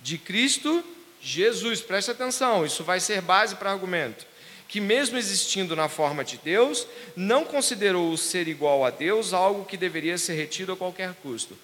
de 0.00 0.18
Cristo 0.18 0.84
Jesus. 1.20 1.80
Preste 1.80 2.10
atenção, 2.10 2.64
isso 2.64 2.84
vai 2.84 3.00
ser 3.00 3.20
base 3.20 3.56
para 3.56 3.72
argumento. 3.72 4.26
que, 4.68 4.82
mesmo 4.82 5.16
existindo 5.16 5.74
na 5.74 5.88
forma 5.88 6.22
de 6.22 6.36
Deus, 6.36 6.86
não 7.16 7.42
considerou 7.42 8.12
o 8.12 8.18
ser 8.18 8.46
igual 8.48 8.84
a 8.84 8.90
Deus 8.90 9.32
algo 9.32 9.64
que 9.64 9.78
deveria 9.78 10.18
ser 10.18 10.34
retido 10.34 10.72
a 10.72 10.76
qualquer 10.76 11.14
custo. 11.22 11.56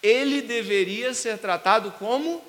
Ele 0.00 0.40
deveria 0.40 1.12
ser 1.12 1.38
tratado 1.38 1.90
como 1.98 2.40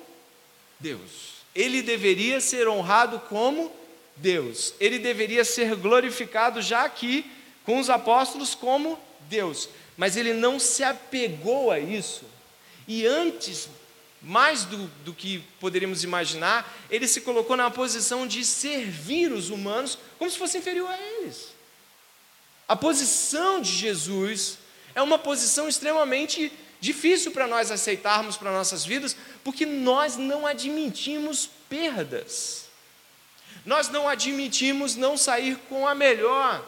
Deus. 0.80 1.38
Ele 1.54 1.82
deveria 1.82 2.40
ser 2.40 2.68
honrado 2.68 3.20
como 3.28 3.72
Deus. 4.16 4.74
Ele 4.78 4.98
deveria 4.98 5.44
ser 5.44 5.74
glorificado 5.76 6.60
já 6.62 6.84
aqui 6.84 7.30
com 7.64 7.78
os 7.78 7.90
apóstolos 7.90 8.54
como 8.54 8.98
Deus. 9.28 9.68
Mas 9.96 10.16
ele 10.16 10.32
não 10.32 10.58
se 10.58 10.84
apegou 10.84 11.70
a 11.70 11.78
isso. 11.78 12.24
E 12.86 13.06
antes, 13.06 13.68
mais 14.22 14.64
do, 14.64 14.86
do 15.04 15.12
que 15.12 15.42
poderíamos 15.60 16.04
imaginar, 16.04 16.86
ele 16.90 17.06
se 17.06 17.20
colocou 17.20 17.56
na 17.56 17.70
posição 17.70 18.26
de 18.26 18.44
servir 18.44 19.32
os 19.32 19.50
humanos 19.50 19.98
como 20.18 20.30
se 20.30 20.38
fosse 20.38 20.58
inferior 20.58 20.88
a 20.88 21.00
eles. 21.00 21.48
A 22.66 22.76
posição 22.76 23.60
de 23.60 23.72
Jesus 23.72 24.58
é 24.94 25.02
uma 25.02 25.18
posição 25.18 25.68
extremamente 25.68 26.52
difícil 26.80 27.32
para 27.32 27.46
nós 27.46 27.70
aceitarmos 27.70 28.36
para 28.36 28.52
nossas 28.52 28.84
vidas, 28.84 29.16
porque 29.42 29.66
nós 29.66 30.16
não 30.16 30.46
admitimos 30.46 31.48
perdas. 31.68 32.66
Nós 33.64 33.88
não 33.88 34.08
admitimos 34.08 34.96
não 34.96 35.16
sair 35.16 35.56
com 35.68 35.86
a 35.86 35.94
melhor. 35.94 36.64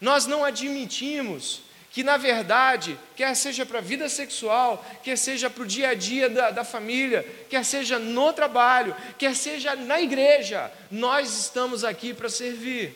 Nós 0.00 0.26
não 0.26 0.44
admitimos 0.44 1.62
que 1.90 2.04
na 2.04 2.16
verdade, 2.16 2.98
quer 3.16 3.34
seja 3.34 3.64
para 3.64 3.78
a 3.78 3.82
vida 3.82 4.08
sexual, 4.08 4.84
quer 5.02 5.16
seja 5.16 5.48
para 5.48 5.62
o 5.62 5.66
dia 5.66 5.88
a 5.88 5.94
dia 5.94 6.28
da, 6.28 6.50
da, 6.50 6.62
família, 6.62 7.26
quer 7.48 7.64
seja 7.64 7.98
no 7.98 8.32
trabalho, 8.32 8.94
quer 9.18 9.34
seja 9.34 9.74
na 9.74 10.00
igreja, 10.00 10.70
nós 10.90 11.36
estamos 11.36 11.82
aqui 11.84 12.12
para 12.12 12.28
servir, 12.28 12.94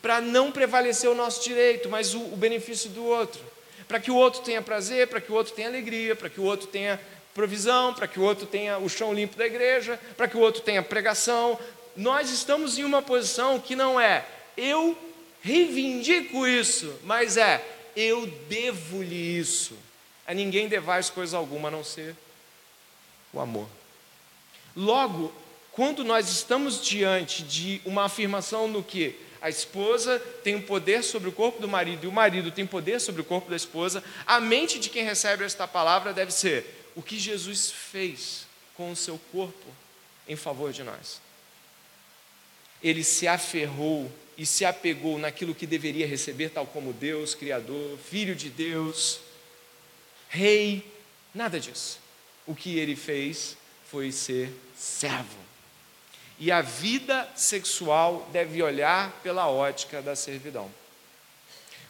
para 0.00 0.20
não 0.20 0.50
prevalecer 0.50 1.08
o 1.08 1.14
nosso 1.14 1.44
direito, 1.44 1.88
mas 1.88 2.14
o, 2.14 2.20
o 2.20 2.36
benefício 2.36 2.90
do 2.90 3.04
outro, 3.04 3.40
para 3.88 4.00
que 4.00 4.10
o 4.10 4.14
outro 4.14 4.42
tenha 4.42 4.62
prazer, 4.62 5.08
para 5.08 5.20
que 5.20 5.30
o 5.30 5.34
outro 5.34 5.52
tenha 5.52 5.68
alegria, 5.68 6.16
para 6.16 6.28
que 6.28 6.40
o 6.40 6.44
outro 6.44 6.66
tenha 6.66 7.00
provisão, 7.34 7.94
para 7.94 8.06
que 8.06 8.20
o 8.20 8.22
outro 8.22 8.46
tenha 8.46 8.78
o 8.78 8.88
chão 8.88 9.12
limpo 9.12 9.36
da 9.36 9.46
igreja, 9.46 9.98
para 10.16 10.28
que 10.28 10.36
o 10.36 10.40
outro 10.40 10.62
tenha 10.62 10.82
pregação. 10.82 11.58
Nós 11.96 12.30
estamos 12.30 12.78
em 12.78 12.84
uma 12.84 13.02
posição 13.02 13.58
que 13.58 13.76
não 13.76 14.00
é 14.00 14.24
eu 14.56 14.96
reivindico 15.42 16.46
isso, 16.46 16.94
mas 17.04 17.36
é 17.36 17.64
eu 17.96 18.26
devo-lhe 18.48 19.38
isso. 19.38 19.76
A 20.26 20.32
ninguém 20.32 20.68
devais 20.68 21.10
coisa 21.10 21.36
alguma 21.36 21.68
a 21.68 21.70
não 21.70 21.82
ser 21.82 22.14
o 23.32 23.40
amor. 23.40 23.68
Logo, 24.76 25.32
quando 25.72 26.04
nós 26.04 26.28
estamos 26.30 26.80
diante 26.82 27.42
de 27.42 27.80
uma 27.84 28.04
afirmação 28.04 28.68
no 28.68 28.82
que 28.82 29.18
a 29.42 29.50
esposa 29.50 30.20
tem 30.44 30.54
um 30.54 30.62
poder 30.62 31.02
sobre 31.02 31.28
o 31.28 31.32
corpo 31.32 31.60
do 31.60 31.66
marido 31.66 32.04
e 32.04 32.06
o 32.06 32.12
marido 32.12 32.52
tem 32.52 32.64
poder 32.64 33.00
sobre 33.00 33.22
o 33.22 33.24
corpo 33.24 33.50
da 33.50 33.56
esposa, 33.56 34.02
a 34.24 34.38
mente 34.38 34.78
de 34.78 34.88
quem 34.88 35.04
recebe 35.04 35.44
esta 35.44 35.66
palavra 35.66 36.12
deve 36.12 36.30
ser 36.30 36.64
o 36.94 37.02
que 37.02 37.18
Jesus 37.18 37.72
fez 37.72 38.46
com 38.76 38.92
o 38.92 38.96
seu 38.96 39.18
corpo 39.32 39.66
em 40.28 40.36
favor 40.36 40.72
de 40.72 40.84
nós. 40.84 41.20
Ele 42.80 43.02
se 43.02 43.26
aferrou 43.26 44.10
e 44.38 44.46
se 44.46 44.64
apegou 44.64 45.18
naquilo 45.18 45.56
que 45.56 45.66
deveria 45.66 46.06
receber, 46.06 46.50
tal 46.50 46.66
como 46.66 46.92
Deus, 46.92 47.34
Criador, 47.34 47.98
Filho 47.98 48.36
de 48.36 48.48
Deus, 48.48 49.20
Rei, 50.28 50.86
nada 51.34 51.58
disso. 51.58 51.98
O 52.46 52.54
que 52.54 52.78
ele 52.78 52.96
fez 52.96 53.56
foi 53.90 54.10
ser 54.12 54.50
servo. 54.74 55.41
E 56.44 56.50
a 56.50 56.60
vida 56.60 57.28
sexual 57.36 58.28
deve 58.32 58.60
olhar 58.60 59.12
pela 59.22 59.48
ótica 59.48 60.02
da 60.02 60.16
servidão. 60.16 60.68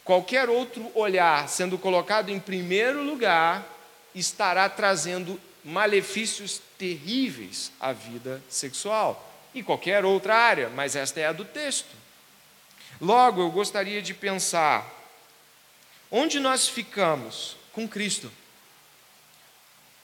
Qualquer 0.05 0.47
outro 0.47 0.91
olhar 0.93 1.49
sendo 1.49 1.75
colocado 1.75 2.29
em 2.29 2.39
primeiro 2.39 3.01
lugar 3.01 3.67
estará 4.13 4.69
trazendo 4.69 5.41
malefícios 5.63 6.61
terríveis 6.77 7.71
à 7.79 7.93
vida 7.93 8.43
sexual 8.47 9.27
e 9.55 9.63
qualquer 9.63 10.05
outra 10.05 10.35
área, 10.35 10.69
mas 10.69 10.95
esta 10.95 11.19
é 11.19 11.25
a 11.25 11.33
do 11.33 11.45
texto. 11.45 11.95
Logo, 13.01 13.41
eu 13.41 13.49
gostaria 13.49 14.03
de 14.03 14.13
pensar: 14.13 14.87
onde 16.11 16.39
nós 16.39 16.67
ficamos 16.67 17.57
com 17.71 17.87
Cristo? 17.87 18.31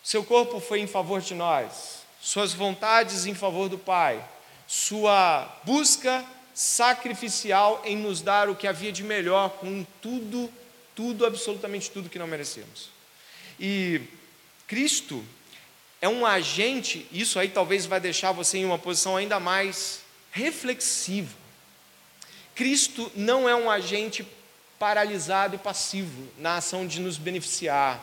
Seu 0.04 0.24
corpo 0.24 0.60
foi 0.60 0.80
em 0.80 0.88
favor 0.88 1.22
de 1.22 1.36
nós, 1.36 2.00
suas 2.20 2.52
vontades 2.52 3.28
em 3.28 3.36
favor 3.36 3.70
do 3.70 3.78
Pai, 3.78 4.20
sua 4.70 5.52
busca 5.64 6.24
sacrificial 6.54 7.82
em 7.84 7.98
nos 7.98 8.22
dar 8.22 8.50
o 8.50 8.56
que 8.56 8.68
havia 8.68 8.92
de 8.92 9.02
melhor 9.02 9.50
com 9.54 9.84
tudo, 10.00 10.48
tudo, 10.96 11.26
absolutamente 11.26 11.90
tudo 11.90 12.08
que 12.08 12.20
não 12.20 12.28
merecemos. 12.28 12.92
E 13.60 14.00
Cristo 14.68 15.26
é 16.00 16.08
um 16.08 16.24
agente, 16.24 17.08
isso 17.12 17.40
aí 17.40 17.50
talvez 17.50 17.88
vai 17.88 18.00
deixar 18.00 18.32
você 18.32 18.60
em 18.60 18.66
uma 18.66 18.78
posição 18.78 19.18
ainda 19.18 19.40
mais 19.40 20.02
reflexiva. 20.30 21.36
Cristo 22.54 23.12
não 23.16 23.50
é 23.50 23.56
um 23.56 23.72
agente 23.72 24.24
paralisado 24.78 25.56
e 25.56 25.58
passivo 25.58 26.28
na 26.38 26.58
ação 26.58 26.86
de 26.86 27.00
nos 27.00 27.18
beneficiar. 27.18 28.00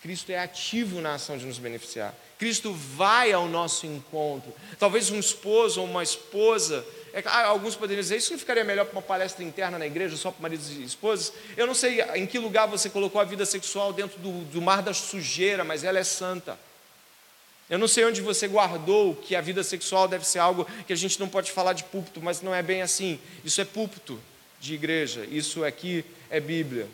Cristo 0.00 0.30
é 0.30 0.38
ativo 0.38 1.00
na 1.00 1.14
ação 1.14 1.36
de 1.36 1.44
nos 1.44 1.58
beneficiar. 1.58 2.14
Cristo 2.38 2.72
vai 2.72 3.32
ao 3.32 3.48
nosso 3.48 3.84
encontro. 3.84 4.52
Talvez 4.78 5.10
um 5.10 5.18
esposo 5.18 5.80
ou 5.80 5.86
uma 5.86 6.02
esposa. 6.02 6.86
É, 7.12 7.22
ah, 7.26 7.46
alguns 7.46 7.74
poderiam 7.74 8.00
dizer, 8.00 8.16
isso 8.16 8.30
não 8.30 8.38
ficaria 8.38 8.62
melhor 8.62 8.84
para 8.84 8.92
uma 8.92 9.02
palestra 9.02 9.44
interna 9.44 9.78
na 9.78 9.86
igreja, 9.86 10.16
só 10.16 10.30
para 10.30 10.42
maridos 10.42 10.70
e 10.70 10.84
esposas? 10.84 11.32
Eu 11.56 11.66
não 11.66 11.74
sei 11.74 12.00
em 12.14 12.26
que 12.26 12.38
lugar 12.38 12.66
você 12.66 12.88
colocou 12.88 13.20
a 13.20 13.24
vida 13.24 13.44
sexual 13.44 13.92
dentro 13.92 14.18
do, 14.20 14.44
do 14.44 14.62
mar 14.62 14.82
da 14.82 14.94
sujeira, 14.94 15.64
mas 15.64 15.82
ela 15.82 15.98
é 15.98 16.04
santa. 16.04 16.58
Eu 17.68 17.78
não 17.78 17.88
sei 17.88 18.04
onde 18.04 18.22
você 18.22 18.46
guardou 18.46 19.14
que 19.14 19.34
a 19.34 19.40
vida 19.40 19.62
sexual 19.64 20.06
deve 20.06 20.26
ser 20.26 20.38
algo 20.38 20.66
que 20.86 20.92
a 20.92 20.96
gente 20.96 21.18
não 21.18 21.28
pode 21.28 21.50
falar 21.50 21.72
de 21.72 21.84
púlpito, 21.84 22.20
mas 22.22 22.40
não 22.40 22.54
é 22.54 22.62
bem 22.62 22.82
assim. 22.82 23.18
Isso 23.44 23.60
é 23.60 23.64
púlpito 23.64 24.18
de 24.60 24.74
igreja, 24.74 25.26
isso 25.30 25.64
aqui 25.64 26.04
é 26.30 26.40
Bíblia. 26.40 26.88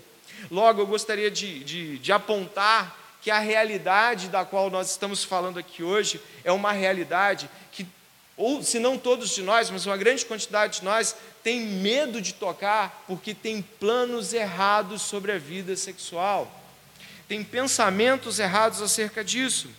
Logo, 0.50 0.80
eu 0.80 0.86
gostaria 0.86 1.30
de, 1.30 1.62
de, 1.62 1.98
de 1.98 2.12
apontar 2.12 3.03
que 3.24 3.30
a 3.30 3.38
realidade 3.38 4.28
da 4.28 4.44
qual 4.44 4.68
nós 4.68 4.90
estamos 4.90 5.24
falando 5.24 5.58
aqui 5.58 5.82
hoje 5.82 6.20
é 6.44 6.52
uma 6.52 6.72
realidade 6.72 7.48
que, 7.72 7.86
ou 8.36 8.62
se 8.62 8.78
não 8.78 8.98
todos 8.98 9.34
de 9.34 9.40
nós, 9.40 9.70
mas 9.70 9.86
uma 9.86 9.96
grande 9.96 10.26
quantidade 10.26 10.80
de 10.80 10.84
nós, 10.84 11.16
tem 11.42 11.58
medo 11.58 12.20
de 12.20 12.34
tocar 12.34 13.02
porque 13.06 13.32
tem 13.34 13.62
planos 13.62 14.34
errados 14.34 15.00
sobre 15.00 15.32
a 15.32 15.38
vida 15.38 15.74
sexual, 15.74 16.52
tem 17.26 17.42
pensamentos 17.42 18.38
errados 18.38 18.82
acerca 18.82 19.24
disso. 19.24 19.70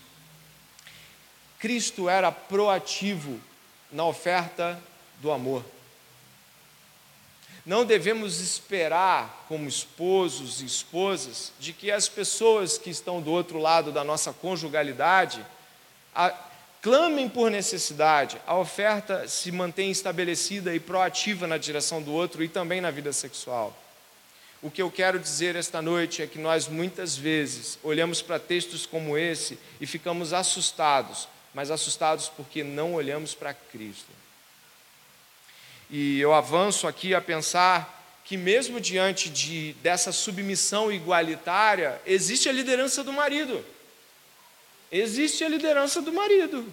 Cristo 1.59 2.09
era 2.09 2.31
proativo 2.31 3.39
na 3.91 4.05
oferta 4.05 4.81
do 5.21 5.31
amor. 5.31 5.63
Não 7.65 7.83
devemos 7.83 8.39
esperar, 8.39 9.45
como 9.47 9.67
esposos 9.67 10.61
e 10.61 10.65
esposas, 10.65 11.51
de 11.59 11.73
que 11.73 11.91
as 11.91 12.07
pessoas 12.07 12.77
que 12.77 12.89
estão 12.89 13.21
do 13.21 13.31
outro 13.31 13.57
lado 13.57 13.91
da 13.91 14.03
nossa 14.03 14.31
conjugalidade 14.31 15.43
a, 16.13 16.31
clamem 16.81 17.27
por 17.27 17.49
necessidade. 17.49 18.39
A 18.45 18.55
oferta 18.55 19.27
se 19.27 19.51
mantém 19.51 19.89
estabelecida 19.89 20.75
e 20.75 20.79
proativa 20.79 21.47
na 21.47 21.57
direção 21.57 22.01
do 22.01 22.11
outro 22.11 22.43
e 22.43 22.47
também 22.47 22.79
na 22.79 22.91
vida 22.91 23.11
sexual. 23.11 23.75
O 24.61 24.69
que 24.69 24.81
eu 24.81 24.91
quero 24.91 25.19
dizer 25.19 25.55
esta 25.55 25.81
noite 25.81 26.21
é 26.21 26.27
que 26.27 26.37
nós 26.37 26.67
muitas 26.67 27.17
vezes 27.17 27.79
olhamos 27.83 28.21
para 28.21 28.39
textos 28.39 28.85
como 28.85 29.17
esse 29.17 29.57
e 29.81 29.87
ficamos 29.87 30.33
assustados 30.33 31.27
mas 31.55 31.71
assustados 31.71 32.27
porque 32.27 32.65
não 32.65 32.93
olhamos 32.93 33.33
para 33.33 33.53
Cristo. 33.53 34.11
E 35.89 36.19
eu 36.19 36.33
avanço 36.33 36.87
aqui 36.87 37.13
a 37.13 37.21
pensar 37.21 37.95
que, 38.25 38.35
mesmo 38.35 38.81
diante 38.81 39.29
de, 39.29 39.73
dessa 39.83 40.11
submissão 40.11 40.91
igualitária, 40.91 42.01
existe 42.05 42.49
a 42.49 42.51
liderança 42.51 43.03
do 43.03 43.13
marido. 43.13 43.63
Existe 44.91 45.43
a 45.43 45.49
liderança 45.49 46.01
do 46.01 46.11
marido. 46.11 46.65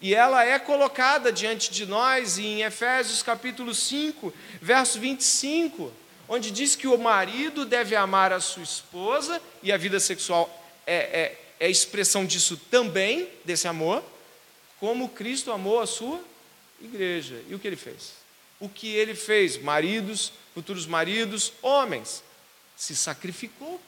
E 0.00 0.14
ela 0.14 0.44
é 0.44 0.58
colocada 0.58 1.30
diante 1.30 1.70
de 1.70 1.86
nós 1.86 2.38
em 2.38 2.62
Efésios 2.62 3.22
capítulo 3.22 3.74
5, 3.74 4.32
verso 4.60 4.98
25, 4.98 5.92
onde 6.28 6.50
diz 6.50 6.74
que 6.74 6.88
o 6.88 6.98
marido 6.98 7.64
deve 7.66 7.94
amar 7.94 8.32
a 8.32 8.40
sua 8.40 8.62
esposa, 8.62 9.40
e 9.62 9.70
a 9.70 9.76
vida 9.76 10.00
sexual 10.00 10.50
é, 10.86 10.94
é, 10.94 11.66
é 11.66 11.70
expressão 11.70 12.24
disso 12.24 12.56
também, 12.70 13.28
desse 13.44 13.68
amor, 13.68 14.02
como 14.80 15.08
Cristo 15.10 15.52
amou 15.52 15.80
a 15.80 15.86
sua 15.86 16.20
igreja. 16.80 17.40
E 17.48 17.54
o 17.54 17.58
que 17.58 17.68
ele 17.68 17.76
fez? 17.76 18.21
O 18.62 18.68
que 18.68 18.88
ele 18.94 19.14
fez? 19.14 19.60
Maridos, 19.60 20.32
futuros 20.54 20.86
maridos, 20.86 21.52
homens, 21.60 22.22
se 22.76 22.96
sacrificou. 22.96 23.78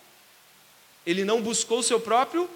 Ele 1.07 1.25
não 1.25 1.41
buscou 1.41 1.83
seu 1.83 1.99
próprio 1.99 2.51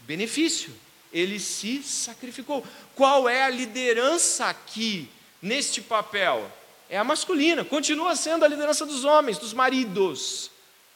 benefício, 0.00 0.74
ele 1.12 1.38
se 1.38 1.82
sacrificou. 1.82 2.66
Qual 2.94 3.28
é 3.28 3.44
a 3.44 3.48
liderança 3.48 4.46
aqui, 4.46 5.08
neste 5.40 5.80
papel? 5.80 6.50
é 6.88 6.96
a 6.96 7.04
masculina, 7.04 7.64
continua 7.64 8.14
sendo 8.14 8.44
a 8.44 8.48
liderança 8.48 8.86
dos 8.86 9.04
homens, 9.04 9.38
dos 9.38 9.52
maridos. 9.52 10.50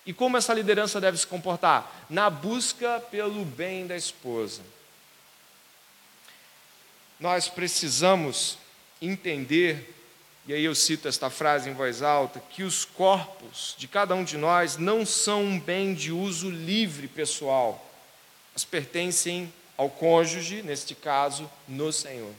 E 0.07 0.13
como 0.13 0.37
essa 0.37 0.55
liderança 0.55 1.01
deve 1.01 1.19
se 1.19 1.27
comportar? 1.27 2.07
Na 2.09 2.31
busca 2.31 3.01
pelo 3.11 3.45
bem 3.45 3.87
da 3.87 3.97
esposa. 3.97 4.63
Nós 7.19 7.49
precisamos 7.49 8.57
entender, 9.01 9.95
e 10.47 10.55
aí 10.55 10.65
eu 10.65 10.75
cito 10.75 11.07
esta 11.07 11.31
frase 11.31 11.69
em 11.69 11.75
voz 11.75 12.03
alta, 12.03 12.43
que 12.51 12.63
os 12.63 12.85
corpos 12.85 13.75
de 13.79 13.87
cada 13.87 14.15
um 14.15 14.25
de 14.25 14.37
nós 14.37 14.77
não 14.77 15.05
são 15.05 15.45
um 15.45 15.61
bem 15.61 15.95
de 15.95 16.11
uso 16.11 16.51
livre 16.51 17.07
pessoal, 17.07 17.91
mas 18.53 18.65
pertencem 18.65 19.53
ao 19.77 19.89
cônjuge, 19.89 20.63
neste 20.63 20.95
caso, 20.95 21.51
no 21.69 21.93
Senhor. 21.93 22.33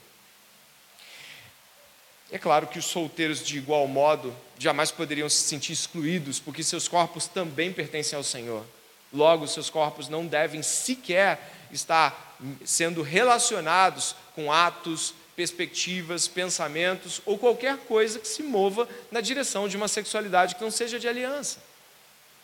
É 2.32 2.38
claro 2.38 2.68
que 2.68 2.80
os 2.80 2.86
solteiros, 2.86 3.46
de 3.46 3.58
igual 3.58 3.88
modo, 3.88 4.36
jamais 4.58 4.90
poderiam 4.90 5.28
se 5.28 5.44
sentir 5.44 5.74
excluídos, 5.74 6.40
porque 6.40 6.64
seus 6.64 6.88
corpos 6.88 7.28
também 7.28 7.74
pertencem 7.74 8.16
ao 8.16 8.24
Senhor. 8.24 8.66
Logo, 9.12 9.48
seus 9.48 9.70
corpos 9.70 10.08
não 10.08 10.26
devem 10.26 10.64
sequer 10.64 11.52
estar 11.72 12.38
sendo 12.64 13.02
relacionados 13.02 14.16
com 14.34 14.52
atos, 14.52 15.14
perspectivas, 15.36 16.28
pensamentos 16.28 17.22
ou 17.26 17.38
qualquer 17.38 17.78
coisa 17.78 18.20
que 18.20 18.28
se 18.28 18.44
mova 18.44 18.88
na 19.12 19.22
direção 19.22 19.68
de 19.68 19.78
uma 19.78 19.88
sexualidade 19.88 20.56
que 20.56 20.64
não 20.64 20.72
seja 20.72 21.00
de 21.00 21.08
aliança. 21.08 21.60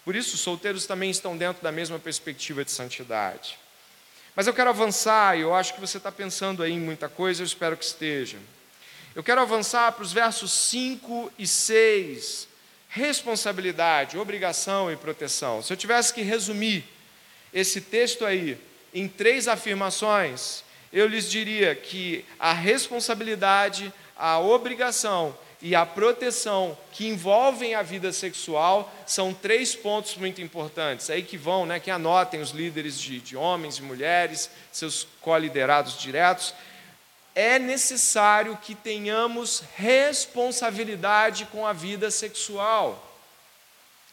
Por 0.05 0.15
isso, 0.15 0.35
os 0.35 0.41
solteiros 0.41 0.85
também 0.85 1.09
estão 1.09 1.35
dentro 1.35 1.61
da 1.61 1.71
mesma 1.71 1.99
perspectiva 1.99 2.63
de 2.63 2.71
santidade. 2.71 3.59
Mas 4.35 4.47
eu 4.47 4.53
quero 4.53 4.69
avançar, 4.69 5.37
e 5.37 5.41
eu 5.41 5.53
acho 5.53 5.73
que 5.73 5.81
você 5.81 5.97
está 5.97 6.11
pensando 6.11 6.63
aí 6.63 6.71
em 6.71 6.79
muita 6.79 7.09
coisa, 7.09 7.41
eu 7.41 7.45
espero 7.45 7.75
que 7.75 7.83
esteja. 7.83 8.37
Eu 9.15 9.23
quero 9.23 9.41
avançar 9.41 9.91
para 9.91 10.03
os 10.03 10.13
versos 10.13 10.51
5 10.51 11.33
e 11.39 11.47
6. 11.47 12.47
Responsabilidade, 12.87 14.17
obrigação 14.17 14.91
e 14.91 14.95
proteção. 14.95 15.61
Se 15.61 15.73
eu 15.73 15.77
tivesse 15.77 16.13
que 16.13 16.21
resumir 16.21 16.85
esse 17.53 17.81
texto 17.81 18.25
aí 18.25 18.57
em 18.93 19.07
três 19.07 19.47
afirmações, 19.47 20.63
eu 20.91 21.07
lhes 21.07 21.29
diria 21.29 21.75
que 21.75 22.23
a 22.39 22.53
responsabilidade, 22.53 23.93
a 24.15 24.39
obrigação 24.39 25.37
e 25.61 25.75
a 25.75 25.85
proteção 25.85 26.77
que 26.91 27.07
envolvem 27.07 27.73
a 27.73 27.81
vida 27.81 28.11
sexual 28.11 28.93
são 29.05 29.33
três 29.33 29.75
pontos 29.75 30.15
muito 30.15 30.41
importantes. 30.41 31.09
Aí 31.09 31.23
que 31.23 31.37
vão, 31.37 31.65
né, 31.65 31.79
que 31.79 31.89
anotem 31.89 32.39
os 32.39 32.51
líderes 32.51 32.99
de, 32.99 33.19
de 33.19 33.35
homens 33.35 33.77
e 33.77 33.81
mulheres, 33.81 34.49
seus 34.71 35.07
co-liderados 35.21 35.99
diretos, 35.99 36.53
é 37.33 37.59
necessário 37.59 38.57
que 38.57 38.73
tenhamos 38.73 39.63
responsabilidade 39.75 41.45
com 41.45 41.65
a 41.67 41.73
vida 41.73 42.09
sexual. 42.09 43.03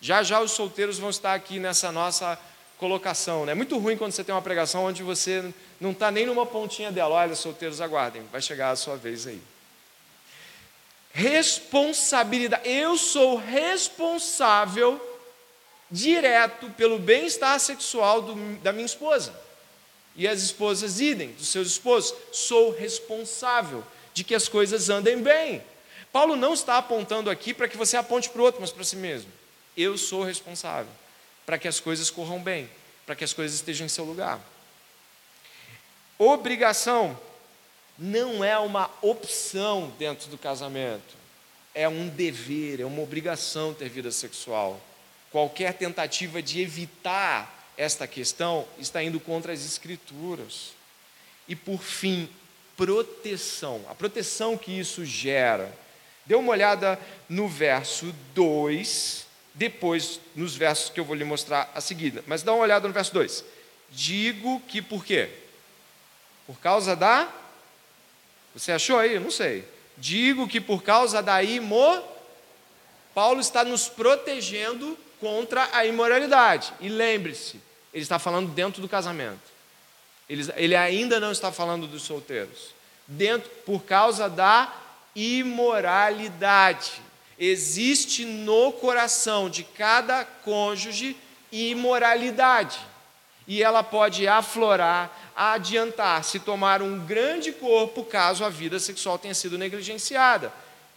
Já 0.00 0.22
já 0.22 0.40
os 0.40 0.50
solteiros 0.50 0.98
vão 0.98 1.10
estar 1.10 1.34
aqui 1.34 1.58
nessa 1.58 1.90
nossa 1.90 2.38
colocação. 2.84 3.46
Né? 3.46 3.52
É 3.52 3.54
muito 3.54 3.78
ruim 3.78 3.96
quando 3.96 4.12
você 4.12 4.22
tem 4.22 4.34
uma 4.34 4.42
pregação 4.42 4.84
onde 4.84 5.02
você 5.02 5.42
não 5.80 5.92
está 5.92 6.10
nem 6.10 6.26
numa 6.26 6.44
pontinha 6.44 6.92
dela. 6.92 7.14
Olha, 7.14 7.34
solteiros, 7.34 7.80
aguardem, 7.80 8.22
vai 8.30 8.42
chegar 8.42 8.70
a 8.70 8.76
sua 8.76 8.94
vez 8.94 9.26
aí. 9.26 9.40
Responsabilidade. 11.10 12.68
Eu 12.68 12.98
sou 12.98 13.36
responsável 13.36 15.00
direto 15.90 16.68
pelo 16.76 16.98
bem-estar 16.98 17.58
sexual 17.58 18.20
do, 18.20 18.34
da 18.58 18.70
minha 18.70 18.84
esposa 18.84 19.32
e 20.14 20.28
as 20.28 20.42
esposas 20.42 21.00
idem 21.00 21.28
dos 21.30 21.48
seus 21.48 21.68
esposos. 21.68 22.14
Sou 22.32 22.70
responsável 22.70 23.82
de 24.12 24.22
que 24.24 24.34
as 24.34 24.46
coisas 24.46 24.90
andem 24.90 25.22
bem. 25.22 25.62
Paulo 26.12 26.36
não 26.36 26.52
está 26.52 26.76
apontando 26.76 27.30
aqui 27.30 27.54
para 27.54 27.66
que 27.66 27.78
você 27.78 27.96
aponte 27.96 28.28
para 28.28 28.42
o 28.42 28.44
outro, 28.44 28.60
mas 28.60 28.70
para 28.70 28.84
si 28.84 28.96
mesmo. 28.96 29.32
Eu 29.74 29.96
sou 29.96 30.22
responsável 30.22 30.92
para 31.44 31.58
que 31.58 31.68
as 31.68 31.80
coisas 31.80 32.10
corram 32.10 32.42
bem, 32.42 32.68
para 33.04 33.14
que 33.14 33.24
as 33.24 33.32
coisas 33.32 33.56
estejam 33.56 33.86
em 33.86 33.88
seu 33.88 34.04
lugar. 34.04 34.40
Obrigação 36.18 37.18
não 37.98 38.44
é 38.44 38.58
uma 38.58 38.90
opção 39.02 39.92
dentro 39.98 40.28
do 40.28 40.38
casamento, 40.38 41.14
é 41.74 41.88
um 41.88 42.08
dever, 42.08 42.80
é 42.80 42.84
uma 42.84 43.02
obrigação 43.02 43.74
ter 43.74 43.88
vida 43.88 44.10
sexual. 44.10 44.80
Qualquer 45.30 45.74
tentativa 45.74 46.40
de 46.40 46.60
evitar 46.60 47.72
esta 47.76 48.06
questão 48.06 48.66
está 48.78 49.02
indo 49.02 49.18
contra 49.18 49.52
as 49.52 49.64
Escrituras. 49.64 50.72
E 51.48 51.56
por 51.56 51.82
fim, 51.82 52.28
proteção. 52.76 53.84
A 53.88 53.94
proteção 53.94 54.56
que 54.56 54.72
isso 54.78 55.04
gera. 55.04 55.72
Dê 56.24 56.34
uma 56.34 56.52
olhada 56.52 56.98
no 57.28 57.48
verso 57.48 58.14
2, 58.34 59.23
depois 59.54 60.20
nos 60.34 60.56
versos 60.56 60.90
que 60.90 60.98
eu 60.98 61.04
vou 61.04 61.14
lhe 61.14 61.24
mostrar 61.24 61.70
a 61.74 61.80
seguida. 61.80 62.24
Mas 62.26 62.42
dá 62.42 62.52
uma 62.52 62.62
olhada 62.62 62.88
no 62.88 62.92
verso 62.92 63.14
2. 63.14 63.44
Digo 63.90 64.60
que 64.66 64.82
por 64.82 65.04
quê? 65.04 65.30
Por 66.46 66.58
causa 66.58 66.96
da. 66.96 67.28
Você 68.54 68.72
achou 68.72 68.98
aí? 68.98 69.14
Eu 69.14 69.20
não 69.20 69.30
sei. 69.30 69.66
Digo 69.96 70.48
que 70.48 70.60
por 70.60 70.82
causa 70.82 71.22
da 71.22 71.42
imo. 71.42 72.02
Paulo 73.14 73.40
está 73.40 73.64
nos 73.64 73.88
protegendo 73.88 74.98
contra 75.20 75.68
a 75.72 75.86
imoralidade. 75.86 76.72
E 76.80 76.88
lembre-se, 76.88 77.60
ele 77.92 78.02
está 78.02 78.18
falando 78.18 78.50
dentro 78.50 78.82
do 78.82 78.88
casamento. 78.88 79.54
Ele, 80.28 80.42
ele 80.56 80.74
ainda 80.74 81.20
não 81.20 81.30
está 81.30 81.52
falando 81.52 81.86
dos 81.86 82.02
solteiros. 82.02 82.74
Dentro, 83.06 83.48
por 83.64 83.84
causa 83.84 84.28
da 84.28 84.74
imoralidade. 85.14 87.00
Existe 87.38 88.24
no 88.24 88.72
coração 88.72 89.50
de 89.50 89.64
cada 89.64 90.24
cônjuge 90.24 91.16
imoralidade. 91.50 92.78
E 93.46 93.62
ela 93.62 93.82
pode 93.82 94.26
aflorar, 94.26 95.32
adiantar, 95.36 96.24
se 96.24 96.40
tomar 96.40 96.80
um 96.80 96.98
grande 97.04 97.52
corpo 97.52 98.04
caso 98.04 98.44
a 98.44 98.48
vida 98.48 98.78
sexual 98.78 99.18
tenha 99.18 99.34
sido 99.34 99.58
negligenciada. 99.58 100.52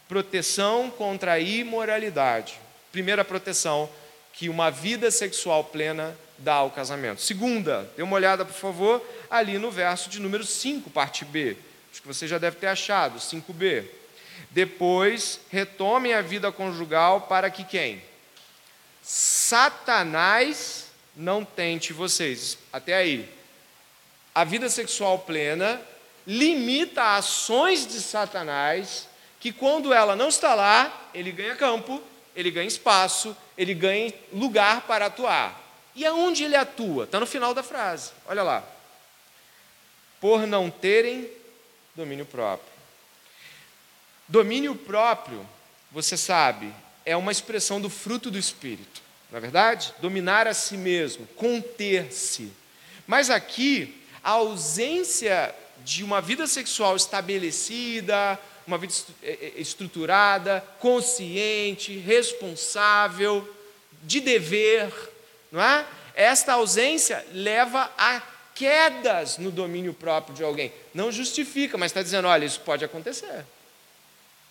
Proteção 0.08 0.90
contra 0.90 1.32
a 1.32 1.40
imoralidade. 1.40 2.58
Primeira 2.90 3.24
proteção 3.24 3.88
que 4.32 4.48
uma 4.48 4.70
vida 4.70 5.10
sexual 5.10 5.64
plena 5.64 6.16
dá 6.38 6.54
ao 6.54 6.70
casamento. 6.70 7.20
Segunda, 7.20 7.90
dê 7.96 8.02
uma 8.02 8.16
olhada, 8.16 8.44
por 8.44 8.54
favor, 8.54 9.04
ali 9.28 9.58
no 9.58 9.70
verso 9.70 10.08
de 10.08 10.20
número 10.20 10.44
5, 10.44 10.88
parte 10.90 11.24
B. 11.24 11.56
Acho 11.90 12.00
que 12.00 12.08
você 12.08 12.26
já 12.26 12.38
deve 12.38 12.56
ter 12.56 12.68
achado, 12.68 13.18
5b. 13.18 13.84
Depois, 14.50 15.40
retomem 15.50 16.14
a 16.14 16.22
vida 16.22 16.50
conjugal 16.50 17.22
para 17.22 17.50
que 17.50 17.64
quem? 17.64 18.02
Satanás 19.02 20.86
não 21.16 21.44
tente 21.44 21.92
vocês. 21.92 22.58
Até 22.72 22.94
aí. 22.94 23.28
A 24.34 24.44
vida 24.44 24.68
sexual 24.68 25.18
plena 25.18 25.80
limita 26.26 27.16
ações 27.16 27.86
de 27.86 28.00
Satanás, 28.00 29.08
que 29.40 29.50
quando 29.50 29.92
ela 29.92 30.14
não 30.14 30.28
está 30.28 30.54
lá, 30.54 31.10
ele 31.14 31.32
ganha 31.32 31.56
campo, 31.56 32.02
ele 32.36 32.50
ganha 32.50 32.68
espaço, 32.68 33.36
ele 33.56 33.74
ganha 33.74 34.12
lugar 34.32 34.82
para 34.82 35.06
atuar. 35.06 35.58
E 35.94 36.04
aonde 36.04 36.44
ele 36.44 36.54
atua? 36.54 37.04
Está 37.04 37.18
no 37.18 37.26
final 37.26 37.52
da 37.54 37.62
frase. 37.62 38.12
Olha 38.26 38.42
lá. 38.42 38.62
Por 40.20 40.46
não 40.46 40.70
terem 40.70 41.28
domínio 41.96 42.26
próprio. 42.26 42.77
Domínio 44.28 44.74
próprio, 44.74 45.46
você 45.90 46.16
sabe, 46.16 46.72
é 47.04 47.16
uma 47.16 47.32
expressão 47.32 47.80
do 47.80 47.88
fruto 47.88 48.30
do 48.30 48.38
Espírito. 48.38 49.00
Não 49.30 49.38
é 49.38 49.40
verdade? 49.40 49.94
Dominar 50.00 50.46
a 50.46 50.54
si 50.54 50.76
mesmo, 50.76 51.26
conter-se. 51.36 52.52
Mas 53.06 53.30
aqui, 53.30 54.02
a 54.22 54.32
ausência 54.32 55.54
de 55.84 56.04
uma 56.04 56.20
vida 56.20 56.46
sexual 56.46 56.96
estabelecida, 56.96 58.38
uma 58.66 58.76
vida 58.76 58.92
é, 59.22 59.30
é, 59.30 59.60
estruturada, 59.60 60.62
consciente, 60.78 61.96
responsável, 61.96 63.48
de 64.02 64.20
dever, 64.20 64.92
não 65.50 65.62
é? 65.62 65.86
Esta 66.14 66.54
ausência 66.54 67.24
leva 67.32 67.90
a 67.96 68.20
quedas 68.54 69.38
no 69.38 69.50
domínio 69.50 69.94
próprio 69.94 70.34
de 70.34 70.42
alguém. 70.42 70.72
Não 70.92 71.10
justifica, 71.10 71.78
mas 71.78 71.90
está 71.90 72.02
dizendo: 72.02 72.28
olha, 72.28 72.44
isso 72.44 72.60
pode 72.60 72.84
acontecer. 72.84 73.44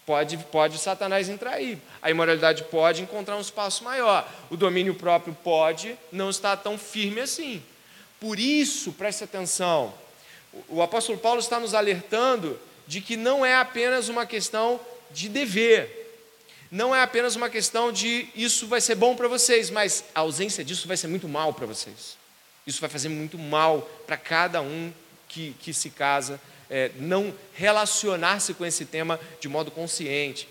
Pode, 0.08 0.38
pode 0.38 0.78
Satanás 0.78 1.28
entrar 1.28 1.56
aí. 1.56 1.78
A 2.02 2.10
imoralidade 2.10 2.64
pode 2.64 3.02
encontrar 3.02 3.36
um 3.36 3.42
espaço 3.42 3.84
maior. 3.84 4.26
O 4.50 4.56
domínio 4.56 4.96
próprio 4.96 5.36
pode 5.44 5.98
não 6.14 6.30
estar 6.30 6.56
tão 6.56 6.78
firme 6.78 7.20
assim. 7.20 7.62
Por 8.18 8.40
isso, 8.40 8.94
preste 8.94 9.26
atenção, 9.26 9.94
o 10.70 10.82
apóstolo 10.82 11.18
Paulo 11.18 11.42
está 11.42 11.60
nos 11.60 11.74
alertando 11.74 12.58
de 12.88 13.02
que 13.02 13.18
não 13.18 13.46
é 13.46 13.56
apenas 13.56 14.08
uma 14.08 14.26
questão 14.26 14.80
de 15.12 15.28
dever, 15.28 16.26
não 16.72 16.96
é 16.96 17.02
apenas 17.02 17.36
uma 17.36 17.50
questão 17.50 17.92
de 17.92 18.30
isso 18.34 18.66
vai 18.66 18.80
ser 18.80 18.96
bom 18.96 19.14
para 19.14 19.28
vocês, 19.28 19.70
mas 19.70 20.06
a 20.16 20.22
ausência 20.22 20.64
disso 20.64 20.88
vai 20.88 20.96
ser 20.96 21.08
muito 21.08 21.28
mal 21.28 21.54
para 21.54 21.66
vocês. 21.66 22.18
Isso 22.66 22.80
vai 22.80 22.90
fazer 22.90 23.10
muito 23.10 23.38
mal 23.38 23.82
para 24.08 24.16
cada 24.16 24.62
um 24.62 24.92
que, 25.28 25.54
que 25.62 25.74
se 25.74 25.90
casa, 25.90 26.40
é, 26.70 26.92
não 26.98 27.34
relacionar-se 27.54 28.54
com 28.54 28.66
esse 28.66 28.86
tema 28.86 29.20
de 29.40 29.48
modo 29.48 29.72
consciente. 29.72 30.48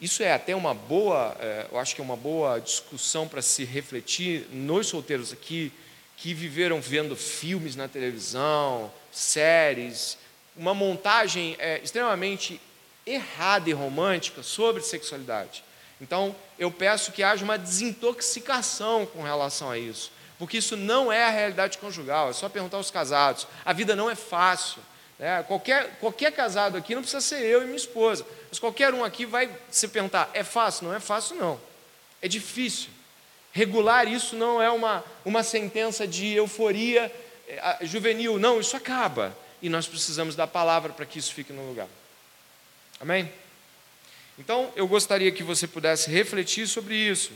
isso 0.00 0.22
é 0.22 0.32
até 0.32 0.54
uma 0.54 0.74
boa, 0.74 1.36
é, 1.40 1.66
eu 1.70 1.78
acho 1.78 1.94
que 1.94 2.00
é 2.00 2.04
uma 2.04 2.16
boa 2.16 2.60
discussão 2.60 3.26
para 3.26 3.42
se 3.42 3.64
refletir 3.64 4.46
nos 4.52 4.86
solteiros 4.86 5.32
aqui, 5.32 5.72
que 6.16 6.34
viveram 6.34 6.80
vendo 6.80 7.14
filmes 7.14 7.76
na 7.76 7.86
televisão, 7.86 8.92
séries, 9.12 10.18
uma 10.56 10.74
montagem 10.74 11.56
é, 11.58 11.80
extremamente 11.82 12.60
errada 13.06 13.70
e 13.70 13.72
romântica 13.72 14.42
sobre 14.42 14.82
sexualidade. 14.82 15.64
Então, 16.00 16.34
eu 16.58 16.70
peço 16.70 17.12
que 17.12 17.22
haja 17.22 17.44
uma 17.44 17.58
desintoxicação 17.58 19.06
com 19.06 19.22
relação 19.22 19.70
a 19.70 19.78
isso, 19.78 20.12
porque 20.38 20.58
isso 20.58 20.76
não 20.76 21.12
é 21.12 21.24
a 21.24 21.30
realidade 21.30 21.78
conjugal, 21.78 22.30
é 22.30 22.32
só 22.32 22.48
perguntar 22.48 22.76
aos 22.76 22.90
casados. 22.90 23.46
A 23.64 23.72
vida 23.72 23.96
não 23.96 24.10
é 24.10 24.14
fácil. 24.14 24.80
Né? 25.18 25.42
Qualquer, 25.44 25.98
qualquer 26.00 26.32
casado 26.32 26.76
aqui 26.76 26.94
não 26.94 27.02
precisa 27.02 27.20
ser 27.20 27.44
eu 27.44 27.62
e 27.62 27.64
minha 27.64 27.76
esposa, 27.76 28.24
mas 28.48 28.58
qualquer 28.58 28.94
um 28.94 29.04
aqui 29.04 29.26
vai 29.26 29.50
se 29.70 29.88
perguntar: 29.88 30.30
é 30.32 30.44
fácil? 30.44 30.86
Não 30.86 30.94
é 30.94 31.00
fácil, 31.00 31.36
não. 31.36 31.60
É 32.22 32.28
difícil. 32.28 32.90
Regular 33.52 34.06
isso 34.06 34.36
não 34.36 34.62
é 34.62 34.70
uma, 34.70 35.04
uma 35.24 35.42
sentença 35.42 36.06
de 36.06 36.34
euforia 36.34 37.12
é, 37.48 37.78
juvenil, 37.82 38.38
não, 38.38 38.60
isso 38.60 38.76
acaba. 38.76 39.36
E 39.62 39.68
nós 39.68 39.86
precisamos 39.86 40.36
da 40.36 40.46
palavra 40.46 40.92
para 40.92 41.06
que 41.06 41.18
isso 41.18 41.32
fique 41.32 41.52
no 41.52 41.66
lugar. 41.66 41.88
Amém? 43.00 43.32
Então, 44.38 44.70
eu 44.76 44.86
gostaria 44.86 45.32
que 45.32 45.42
você 45.42 45.66
pudesse 45.66 46.10
refletir 46.10 46.68
sobre 46.68 46.94
isso 46.94 47.32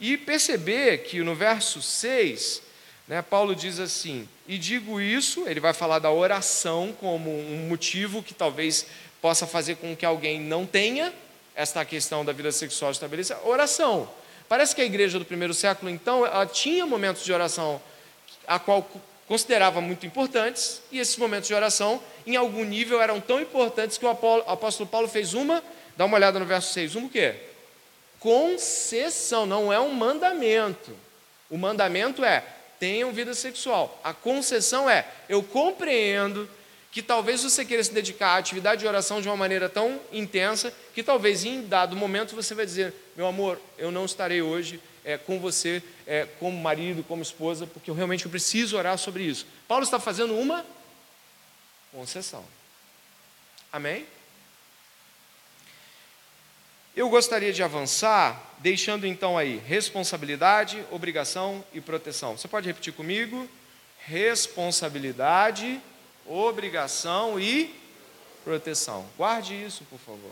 e 0.00 0.16
perceber 0.16 0.98
que 1.04 1.22
no 1.22 1.34
verso 1.34 1.82
6, 1.82 2.62
né, 3.10 3.22
Paulo 3.22 3.56
diz 3.56 3.80
assim: 3.80 4.28
E 4.46 4.56
digo 4.56 5.00
isso, 5.00 5.42
ele 5.48 5.58
vai 5.58 5.74
falar 5.74 5.98
da 5.98 6.12
oração 6.12 6.94
como 7.00 7.28
um 7.28 7.66
motivo 7.68 8.22
que 8.22 8.32
talvez 8.32 8.86
possa 9.20 9.48
fazer 9.48 9.74
com 9.78 9.96
que 9.96 10.06
alguém 10.06 10.40
não 10.40 10.64
tenha 10.64 11.12
esta 11.56 11.84
questão 11.84 12.24
da 12.24 12.32
vida 12.32 12.52
sexual 12.52 12.92
estabelecida. 12.92 13.40
Oração. 13.44 14.08
Parece 14.48 14.76
que 14.76 14.80
a 14.80 14.84
igreja 14.84 15.18
do 15.18 15.24
primeiro 15.24 15.52
século, 15.52 15.90
então, 15.90 16.24
ela 16.24 16.46
tinha 16.46 16.86
momentos 16.86 17.24
de 17.24 17.32
oração 17.32 17.82
a 18.46 18.60
qual 18.60 18.88
considerava 19.26 19.80
muito 19.80 20.06
importantes, 20.06 20.80
e 20.92 21.00
esses 21.00 21.16
momentos 21.16 21.48
de 21.48 21.54
oração, 21.54 22.00
em 22.24 22.36
algum 22.36 22.64
nível, 22.64 23.02
eram 23.02 23.20
tão 23.20 23.40
importantes 23.40 23.98
que 23.98 24.06
o 24.06 24.08
apóstolo 24.08 24.88
Paulo 24.88 25.08
fez 25.08 25.34
uma, 25.34 25.62
dá 25.96 26.04
uma 26.04 26.16
olhada 26.16 26.38
no 26.38 26.46
verso 26.46 26.72
6, 26.72 26.94
um 26.94 27.06
o 27.06 27.08
quê? 27.08 27.34
Concessão, 28.20 29.46
não 29.46 29.72
é 29.72 29.80
um 29.80 29.92
mandamento. 29.92 30.96
O 31.48 31.58
mandamento 31.58 32.24
é, 32.24 32.44
tenham 32.80 33.12
vida 33.12 33.34
sexual. 33.34 34.00
A 34.02 34.12
concessão 34.12 34.90
é, 34.90 35.06
eu 35.28 35.42
compreendo 35.42 36.48
que 36.90 37.02
talvez 37.02 37.42
você 37.44 37.64
queira 37.64 37.84
se 37.84 37.92
dedicar 37.92 38.30
à 38.30 38.36
atividade 38.38 38.80
de 38.80 38.88
oração 38.88 39.20
de 39.20 39.28
uma 39.28 39.36
maneira 39.36 39.68
tão 39.68 40.00
intensa 40.10 40.74
que 40.92 41.04
talvez 41.04 41.44
em 41.44 41.62
dado 41.62 41.94
momento 41.94 42.34
você 42.34 42.54
vai 42.54 42.66
dizer: 42.66 42.92
meu 43.14 43.26
amor, 43.26 43.60
eu 43.78 43.92
não 43.92 44.04
estarei 44.04 44.42
hoje 44.42 44.80
é, 45.04 45.16
com 45.16 45.38
você 45.38 45.82
é, 46.06 46.26
como 46.40 46.58
marido, 46.58 47.04
como 47.04 47.22
esposa, 47.22 47.66
porque 47.66 47.90
eu 47.90 47.94
realmente 47.94 48.28
preciso 48.28 48.76
orar 48.76 48.98
sobre 48.98 49.22
isso. 49.22 49.46
Paulo 49.68 49.84
está 49.84 50.00
fazendo 50.00 50.34
uma 50.34 50.64
concessão. 51.92 52.44
Amém? 53.72 54.06
Eu 57.00 57.08
gostaria 57.08 57.50
de 57.50 57.62
avançar, 57.62 58.56
deixando 58.58 59.06
então 59.06 59.38
aí 59.38 59.56
responsabilidade, 59.66 60.84
obrigação 60.90 61.64
e 61.72 61.80
proteção. 61.80 62.36
Você 62.36 62.46
pode 62.46 62.66
repetir 62.66 62.92
comigo? 62.92 63.48
Responsabilidade, 64.00 65.80
obrigação 66.26 67.40
e 67.40 67.74
proteção. 68.44 69.06
Guarde 69.16 69.54
isso, 69.54 69.82
por 69.88 69.98
favor. 69.98 70.30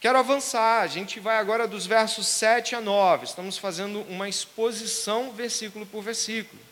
Quero 0.00 0.16
avançar, 0.16 0.82
a 0.82 0.86
gente 0.86 1.18
vai 1.18 1.38
agora 1.38 1.66
dos 1.66 1.86
versos 1.86 2.28
7 2.28 2.76
a 2.76 2.80
9, 2.80 3.24
estamos 3.24 3.58
fazendo 3.58 4.02
uma 4.02 4.28
exposição 4.28 5.32
versículo 5.32 5.84
por 5.86 6.04
versículo. 6.04 6.62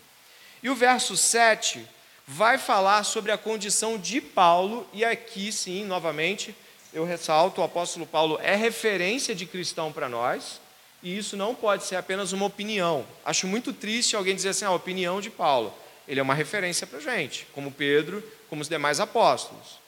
E 0.63 0.71
o 0.71 0.77
verso 0.77 1.17
7 1.17 1.85
vai 2.25 2.57
falar 2.57 3.03
sobre 3.03 3.33
a 3.33 3.37
condição 3.37 3.99
de 3.99 4.21
Paulo, 4.21 4.89
e 4.93 5.05
aqui 5.05 5.51
sim, 5.51 5.85
novamente, 5.85 6.55
eu 6.95 7.05
ressalto: 7.05 7.61
o 7.61 7.65
apóstolo 7.65 8.07
Paulo 8.07 8.39
é 8.41 8.55
referência 8.55 9.35
de 9.35 9.45
cristão 9.45 9.93
para 9.93 10.09
nós, 10.09 10.61
e 11.03 11.19
isso 11.19 11.37
não 11.37 11.55
pode 11.55 11.85
ser 11.85 11.97
apenas 11.97 12.33
uma 12.33 12.47
opinião. 12.47 13.05
Acho 13.25 13.47
muito 13.47 13.73
triste 13.73 14.17
alguém 14.17 14.35
dizer 14.35 14.51
assim, 14.51 14.65
a 14.65 14.69
ah, 14.69 14.73
opinião 14.73 15.21
de 15.21 15.29
Paulo. 15.29 15.75
Ele 16.07 16.21
é 16.21 16.23
uma 16.23 16.35
referência 16.35 16.87
para 16.87 16.99
a 16.99 17.03
gente, 17.03 17.47
como 17.53 17.73
Pedro, 17.73 18.23
como 18.49 18.63
os 18.63 18.69
demais 18.69 19.01
apóstolos. 19.01 19.83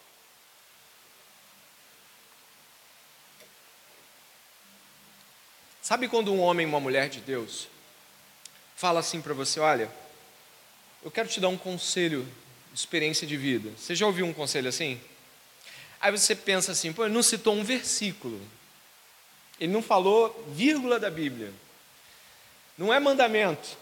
Sabe 5.83 6.09
quando 6.09 6.33
um 6.33 6.41
homem 6.41 6.67
e 6.67 6.69
uma 6.69 6.81
mulher 6.81 7.09
de 7.09 7.21
Deus 7.21 7.69
fala 8.75 9.01
assim 9.01 9.23
para 9.23 9.33
você: 9.33 9.61
olha, 9.61 9.89
eu 11.05 11.11
quero 11.11 11.29
te 11.29 11.39
dar 11.39 11.49
um 11.49 11.57
conselho 11.57 12.27
de 12.73 12.81
experiência 12.81 13.27
de 13.27 13.37
vida. 13.37 13.71
Você 13.79 13.95
já 13.95 14.07
ouviu 14.07 14.27
um 14.27 14.33
conselho 14.33 14.69
assim? 14.69 15.01
Aí 16.01 16.11
você 16.11 16.35
pensa 16.35 16.73
assim: 16.73 16.93
pô, 16.93 17.05
ele 17.05 17.15
não 17.15 17.23
citou 17.23 17.55
um 17.55 17.65
versículo, 17.65 18.41
ele 19.61 19.73
não 19.73 19.83
falou 19.83 20.47
vírgula 20.53 20.99
da 20.99 21.11
Bíblia, 21.11 21.53
não 22.77 22.93
é 22.93 23.01
mandamento, 23.01 23.77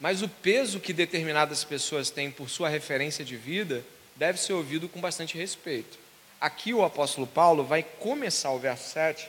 mas 0.00 0.22
o 0.22 0.28
peso 0.28 0.80
que 0.80 0.92
determinadas 0.92 1.64
pessoas 1.64 2.10
têm 2.10 2.30
por 2.30 2.50
sua 2.50 2.68
referência 2.68 3.24
de 3.24 3.36
vida 3.36 3.84
deve 4.14 4.40
ser 4.40 4.52
ouvido 4.52 4.88
com 4.88 5.00
bastante 5.00 5.36
respeito. 5.36 5.98
Aqui 6.40 6.74
o 6.74 6.84
apóstolo 6.84 7.26
Paulo 7.26 7.64
vai 7.64 7.82
começar 7.82 8.50
o 8.50 8.58
verso 8.58 8.90
7 8.90 9.28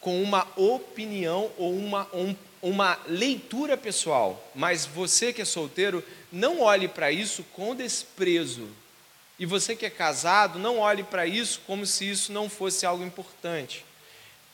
com 0.00 0.22
uma 0.22 0.46
opinião 0.56 1.50
ou 1.58 1.76
uma, 1.76 2.08
um, 2.14 2.34
uma 2.62 2.98
leitura 3.06 3.76
pessoal, 3.76 4.50
mas 4.54 4.86
você 4.86 5.32
que 5.32 5.42
é 5.42 5.44
solteiro, 5.44 6.02
não 6.32 6.60
olhe 6.60 6.88
para 6.88 7.12
isso 7.12 7.44
com 7.52 7.76
desprezo. 7.76 8.68
E 9.40 9.46
você 9.46 9.74
que 9.74 9.84
é 9.84 9.90
casado, 9.90 10.58
não 10.58 10.78
olhe 10.78 11.02
para 11.02 11.26
isso 11.26 11.60
como 11.66 11.84
se 11.84 12.08
isso 12.08 12.30
não 12.30 12.48
fosse 12.48 12.86
algo 12.86 13.02
importante. 13.02 13.84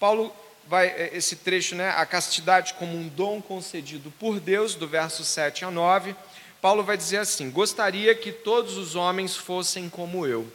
Paulo 0.01 0.35
vai 0.67 0.87
é, 0.87 1.11
esse 1.13 1.37
trecho, 1.37 1.75
né, 1.75 1.91
a 1.91 2.07
castidade 2.07 2.73
como 2.75 2.97
um 2.97 3.09
dom 3.09 3.43
concedido 3.43 4.11
por 4.13 4.41
Deus, 4.41 4.75
do 4.75 4.89
verso 4.89 5.25
7 5.25 5.65
a 5.65 5.71
9. 5.71 6.17
Paulo 6.63 6.83
vai 6.83 6.97
dizer 6.97 7.19
assim: 7.19 7.51
Gostaria 7.51 8.15
que 8.15 8.33
todos 8.33 8.79
os 8.79 8.95
homens 8.95 9.37
fossem 9.37 9.91
como 9.91 10.27
eu. 10.27 10.51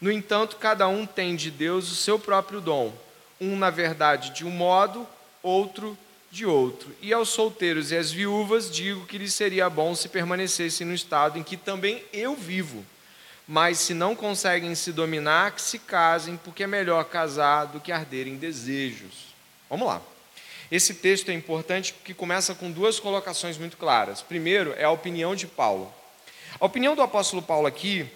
No 0.00 0.12
entanto, 0.12 0.56
cada 0.56 0.86
um 0.86 1.06
tem 1.06 1.34
de 1.34 1.50
Deus 1.50 1.90
o 1.90 1.94
seu 1.94 2.18
próprio 2.18 2.60
dom 2.60 2.92
um 3.40 3.56
na 3.56 3.70
verdade 3.70 4.30
de 4.30 4.44
um 4.44 4.50
modo, 4.50 5.06
outro 5.42 5.96
de 6.30 6.44
outro. 6.44 6.94
E 7.00 7.12
aos 7.12 7.30
solteiros 7.30 7.90
e 7.90 7.96
às 7.96 8.10
viúvas 8.10 8.70
digo 8.70 9.06
que 9.06 9.16
lhes 9.16 9.32
seria 9.32 9.70
bom 9.70 9.94
se 9.94 10.08
permanecessem 10.08 10.86
no 10.86 10.94
estado 10.94 11.38
em 11.38 11.42
que 11.42 11.56
também 11.56 12.02
eu 12.12 12.34
vivo. 12.34 12.84
Mas 13.50 13.78
se 13.78 13.94
não 13.94 14.14
conseguem 14.14 14.74
se 14.74 14.92
dominar, 14.92 15.52
que 15.52 15.62
se 15.62 15.78
casem, 15.78 16.36
porque 16.44 16.64
é 16.64 16.66
melhor 16.66 17.02
casar 17.06 17.64
do 17.64 17.80
que 17.80 17.90
arder 17.90 18.28
em 18.28 18.36
desejos. 18.36 19.34
Vamos 19.70 19.88
lá. 19.88 20.02
Esse 20.70 20.92
texto 20.92 21.30
é 21.30 21.32
importante 21.32 21.94
porque 21.94 22.12
começa 22.12 22.54
com 22.54 22.70
duas 22.70 23.00
colocações 23.00 23.56
muito 23.56 23.78
claras. 23.78 24.20
Primeiro 24.20 24.74
é 24.76 24.84
a 24.84 24.90
opinião 24.90 25.34
de 25.34 25.46
Paulo. 25.46 25.90
A 26.60 26.66
opinião 26.66 26.94
do 26.94 27.00
apóstolo 27.00 27.40
Paulo 27.40 27.66
aqui 27.66 28.06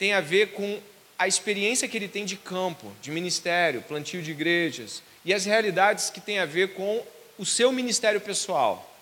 tem 0.00 0.14
a 0.14 0.20
ver 0.20 0.48
com 0.48 0.80
a 1.16 1.28
experiência 1.28 1.86
que 1.86 1.96
ele 1.96 2.08
tem 2.08 2.24
de 2.24 2.36
campo, 2.36 2.92
de 3.00 3.12
ministério, 3.12 3.82
plantio 3.82 4.20
de 4.20 4.32
igrejas 4.32 5.00
e 5.24 5.32
as 5.32 5.44
realidades 5.44 6.10
que 6.10 6.20
tem 6.20 6.40
a 6.40 6.44
ver 6.44 6.74
com 6.74 7.06
o 7.38 7.46
seu 7.46 7.70
ministério 7.70 8.20
pessoal. 8.20 8.92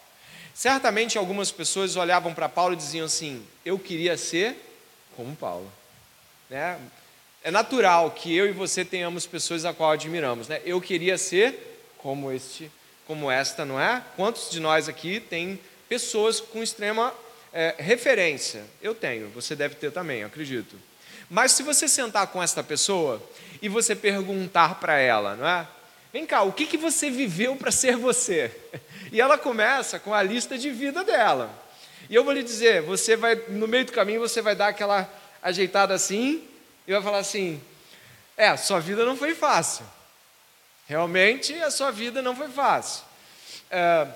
Certamente 0.53 1.17
algumas 1.17 1.51
pessoas 1.51 1.97
olhavam 1.97 2.35
para 2.35 2.51
Paulo 2.51 2.75
e 2.75 2.77
diziam 2.77 3.07
assim: 3.07 3.43
Eu 3.65 3.79
queria 3.79 4.19
ser 4.19 4.70
como 5.21 5.37
Paulo. 5.37 5.71
Né? 6.49 6.81
É 7.45 7.51
natural 7.51 8.11
que 8.11 8.35
eu 8.35 8.49
e 8.49 8.53
você 8.53 8.87
tenhamos 8.87 9.27
pessoas 9.27 9.67
a 9.67 9.75
qual 9.75 9.93
admiramos. 9.93 10.49
Né? 10.49 10.63
Eu 10.65 10.81
queria 10.81 11.19
ser 11.19 11.93
como 11.99 12.33
este, 12.33 12.71
como 13.07 13.31
esta, 13.31 13.67
não 13.67 13.79
é? 13.79 14.03
Quantos 14.17 14.51
de 14.51 14.59
nós 14.61 14.89
aqui 14.89 15.21
tem 15.21 15.61
pessoas 15.91 16.41
com 16.41 16.63
extrema 16.63 17.13
é, 17.53 17.75
referência? 17.79 18.65
Eu 18.81 18.95
tenho, 18.95 19.29
você 19.29 19.55
deve 19.55 19.75
ter 19.75 19.93
também, 19.93 20.25
acredito. 20.25 20.75
Mas 21.29 21.53
se 21.53 21.63
você 21.63 21.87
sentar 21.87 22.27
com 22.29 22.43
esta 22.43 22.63
pessoa 22.63 23.23
e 23.61 23.69
você 23.69 23.95
perguntar 23.95 24.77
para 24.81 24.99
ela, 24.99 25.37
não 25.37 25.47
é? 25.47 25.69
Vem 26.13 26.25
cá, 26.25 26.43
o 26.43 26.53
que, 26.53 26.67
que 26.67 26.79
você 26.79 27.11
viveu 27.11 27.57
para 27.57 27.71
ser 27.71 27.97
você? 27.97 28.51
E 29.13 29.21
ela 29.21 29.37
começa 29.37 29.99
com 29.99 30.15
a 30.15 30.23
lista 30.23 30.57
de 30.57 30.71
vida 30.71 31.03
dela. 31.03 31.51
E 32.11 32.15
eu 32.15 32.25
vou 32.25 32.35
lhe 32.35 32.43
dizer, 32.43 32.83
você 32.83 33.17
vai, 33.17 33.37
no 33.49 33.67
meio 33.67 33.87
do 33.87 33.93
caminho, 33.93 34.21
você 34.21 34.43
vai 34.43 34.55
dar 34.55 34.69
aquela 34.69 35.09
ajeitada 35.41 35.95
assim, 35.95 36.47
e 36.87 36.93
vai 36.93 37.01
falar 37.01 37.19
assim: 37.19 37.63
é, 38.37 38.55
sua 38.57 38.81
vida 38.81 39.05
não 39.07 39.17
foi 39.17 39.35
fácil. 39.35 39.87
Realmente, 40.89 41.55
a 41.55 41.71
sua 41.71 41.93
vida 41.93 42.21
não 42.21 42.35
foi 42.35 42.49
fácil. 42.49 43.05
É, 43.71 44.09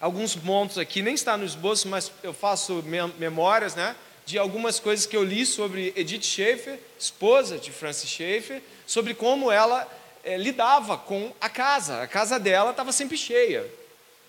alguns 0.00 0.34
pontos 0.34 0.76
aqui, 0.76 1.00
nem 1.00 1.14
está 1.14 1.36
no 1.36 1.44
esboço, 1.44 1.86
mas 1.86 2.10
eu 2.24 2.34
faço 2.34 2.82
memórias, 3.18 3.76
né? 3.76 3.94
de 4.24 4.38
algumas 4.38 4.78
coisas 4.78 5.06
que 5.06 5.16
eu 5.16 5.24
li 5.24 5.44
sobre 5.44 5.92
Edith 5.96 6.22
Schaefer, 6.22 6.78
esposa 6.98 7.58
de 7.58 7.70
Francis 7.70 8.08
Schaefer, 8.08 8.62
sobre 8.86 9.14
como 9.14 9.50
ela 9.50 9.86
é, 10.24 10.36
lidava 10.36 10.96
com 10.96 11.32
a 11.40 11.48
casa. 11.48 12.02
A 12.02 12.06
casa 12.06 12.38
dela 12.38 12.70
estava 12.70 12.92
sempre 12.92 13.16
cheia, 13.16 13.68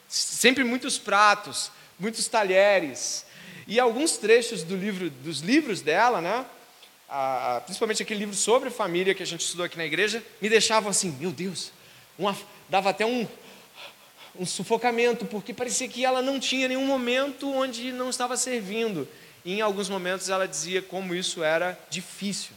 sempre 0.07 0.63
muitos 0.63 0.97
pratos, 0.97 1.71
muitos 2.03 2.27
talheres. 2.27 3.25
E 3.65 3.79
alguns 3.79 4.17
trechos 4.17 4.61
do 4.61 4.75
livro, 4.75 5.09
dos 5.09 5.39
livros 5.39 5.79
dela, 5.79 6.19
né, 6.19 6.45
a, 7.09 7.61
principalmente 7.63 8.03
aquele 8.03 8.19
livro 8.19 8.35
sobre 8.35 8.69
família 8.69 9.15
que 9.15 9.23
a 9.23 9.25
gente 9.25 9.39
estudou 9.39 9.65
aqui 9.65 9.77
na 9.77 9.85
igreja, 9.85 10.21
me 10.41 10.49
deixavam 10.49 10.89
assim, 10.89 11.15
meu 11.17 11.31
Deus, 11.31 11.71
uma, 12.19 12.37
dava 12.67 12.89
até 12.89 13.05
um, 13.05 13.25
um 14.37 14.45
sufocamento, 14.45 15.25
porque 15.25 15.53
parecia 15.53 15.87
que 15.87 16.03
ela 16.03 16.21
não 16.21 16.41
tinha 16.41 16.67
nenhum 16.67 16.85
momento 16.85 17.49
onde 17.49 17.93
não 17.93 18.09
estava 18.09 18.35
servindo. 18.35 19.07
E 19.45 19.53
em 19.53 19.61
alguns 19.61 19.87
momentos 19.87 20.29
ela 20.29 20.45
dizia 20.45 20.81
como 20.81 21.15
isso 21.15 21.41
era 21.41 21.79
difícil. 21.89 22.51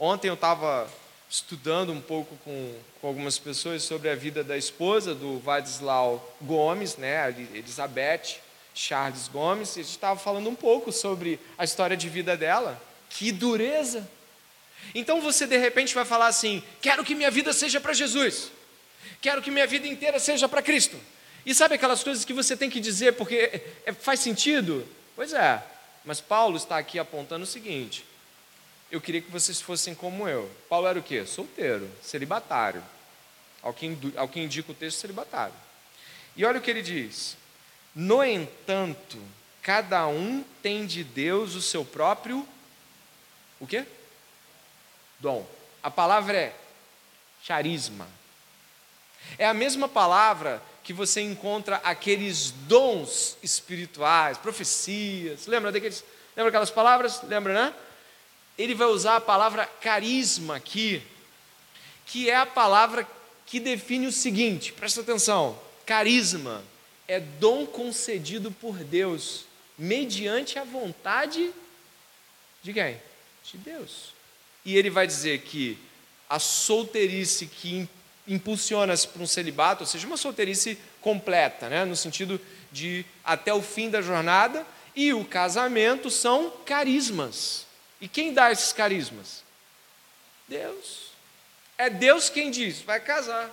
Ontem 0.00 0.28
eu 0.28 0.34
estava 0.34 0.88
estudando 1.30 1.92
um 1.92 2.00
pouco 2.00 2.36
com, 2.44 2.74
com, 3.00 3.06
algumas 3.06 3.38
pessoas 3.38 3.84
sobre 3.84 4.08
a 4.08 4.16
vida 4.16 4.42
da 4.42 4.56
esposa 4.56 5.14
do 5.14 5.38
Vadislau 5.38 6.36
Gomes, 6.40 6.96
né, 6.96 7.28
Elizabeth 7.54 8.47
Charles 8.78 9.26
Gomes, 9.26 9.74
e 9.76 9.80
a 9.80 9.82
gente 9.82 9.90
estava 9.90 10.20
falando 10.20 10.48
um 10.48 10.54
pouco 10.54 10.92
sobre 10.92 11.40
a 11.58 11.64
história 11.64 11.96
de 11.96 12.08
vida 12.08 12.36
dela. 12.36 12.80
Que 13.10 13.32
dureza! 13.32 14.08
Então 14.94 15.20
você 15.20 15.48
de 15.48 15.56
repente 15.56 15.92
vai 15.92 16.04
falar 16.04 16.28
assim: 16.28 16.62
quero 16.80 17.04
que 17.04 17.12
minha 17.12 17.30
vida 17.30 17.52
seja 17.52 17.80
para 17.80 17.92
Jesus, 17.92 18.52
quero 19.20 19.42
que 19.42 19.50
minha 19.50 19.66
vida 19.66 19.88
inteira 19.88 20.20
seja 20.20 20.48
para 20.48 20.62
Cristo. 20.62 20.96
E 21.44 21.52
sabe 21.52 21.74
aquelas 21.74 22.04
coisas 22.04 22.24
que 22.24 22.32
você 22.32 22.56
tem 22.56 22.70
que 22.70 22.78
dizer 22.78 23.14
porque 23.14 23.34
é, 23.34 23.74
é, 23.86 23.92
faz 23.92 24.20
sentido? 24.20 24.86
Pois 25.16 25.32
é, 25.32 25.60
mas 26.04 26.20
Paulo 26.20 26.56
está 26.56 26.78
aqui 26.78 27.00
apontando 27.00 27.42
o 27.42 27.48
seguinte: 27.48 28.04
eu 28.92 29.00
queria 29.00 29.20
que 29.20 29.30
vocês 29.30 29.60
fossem 29.60 29.92
como 29.92 30.28
eu. 30.28 30.48
Paulo 30.68 30.86
era 30.86 31.00
o 31.00 31.02
quê? 31.02 31.26
Solteiro, 31.26 31.90
celibatário. 32.00 32.82
Ao 33.60 33.74
que, 33.74 33.98
ao 34.16 34.28
que 34.28 34.38
indica 34.38 34.70
o 34.70 34.74
texto, 34.74 34.98
celibatário. 34.98 35.54
E 36.36 36.44
olha 36.44 36.60
o 36.60 36.62
que 36.62 36.70
ele 36.70 36.80
diz: 36.80 37.36
No 37.94 38.24
entanto, 38.24 39.18
cada 39.62 40.06
um 40.06 40.44
tem 40.62 40.86
de 40.86 41.02
Deus 41.02 41.54
o 41.54 41.62
seu 41.62 41.84
próprio 41.84 42.46
o 43.60 43.66
quê? 43.66 43.84
Dom. 45.18 45.46
A 45.82 45.90
palavra 45.90 46.36
é 46.36 46.56
charisma. 47.42 48.08
É 49.36 49.46
a 49.46 49.54
mesma 49.54 49.88
palavra 49.88 50.62
que 50.84 50.92
você 50.92 51.20
encontra 51.20 51.76
aqueles 51.84 52.50
dons 52.50 53.36
espirituais, 53.42 54.38
profecias. 54.38 55.46
Lembra 55.46 55.72
daqueles? 55.72 56.04
Lembra 56.36 56.48
aquelas 56.48 56.70
palavras? 56.70 57.20
Lembra, 57.24 57.52
né? 57.52 57.74
Ele 58.56 58.74
vai 58.74 58.86
usar 58.88 59.16
a 59.16 59.20
palavra 59.20 59.66
carisma 59.80 60.56
aqui, 60.56 61.02
que 62.06 62.30
é 62.30 62.36
a 62.36 62.46
palavra 62.46 63.06
que 63.44 63.60
define 63.60 64.06
o 64.06 64.12
seguinte, 64.12 64.72
presta 64.72 65.00
atenção: 65.00 65.58
carisma 65.84 66.62
é 67.08 67.18
dom 67.18 67.66
concedido 67.66 68.52
por 68.52 68.76
Deus 68.84 69.46
mediante 69.76 70.58
a 70.58 70.64
vontade 70.64 71.50
de 72.62 72.72
quem? 72.72 73.00
de 73.52 73.58
Deus. 73.58 74.12
E 74.64 74.76
ele 74.76 74.90
vai 74.90 75.06
dizer 75.06 75.40
que 75.40 75.78
a 76.28 76.38
solteirice 76.38 77.46
que 77.46 77.88
impulsiona-se 78.26 79.08
para 79.08 79.22
um 79.22 79.26
celibato, 79.26 79.82
ou 79.82 79.86
seja, 79.86 80.06
uma 80.06 80.16
solteirice 80.16 80.78
completa, 81.00 81.68
né? 81.68 81.84
no 81.84 81.96
sentido 81.96 82.38
de 82.70 83.06
até 83.24 83.52
o 83.54 83.62
fim 83.62 83.88
da 83.88 84.02
jornada, 84.02 84.66
e 84.94 85.14
o 85.14 85.24
casamento 85.24 86.10
são 86.10 86.50
carismas. 86.66 87.66
E 88.00 88.08
quem 88.08 88.34
dá 88.34 88.52
esses 88.52 88.72
carismas? 88.72 89.42
Deus. 90.46 91.08
É 91.78 91.88
Deus 91.88 92.28
quem 92.28 92.50
diz, 92.50 92.80
vai 92.82 93.00
casar. 93.00 93.50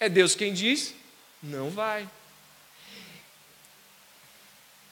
É 0.00 0.08
Deus 0.08 0.34
quem 0.34 0.54
diz, 0.54 0.94
não 1.42 1.68
vai. 1.68 2.08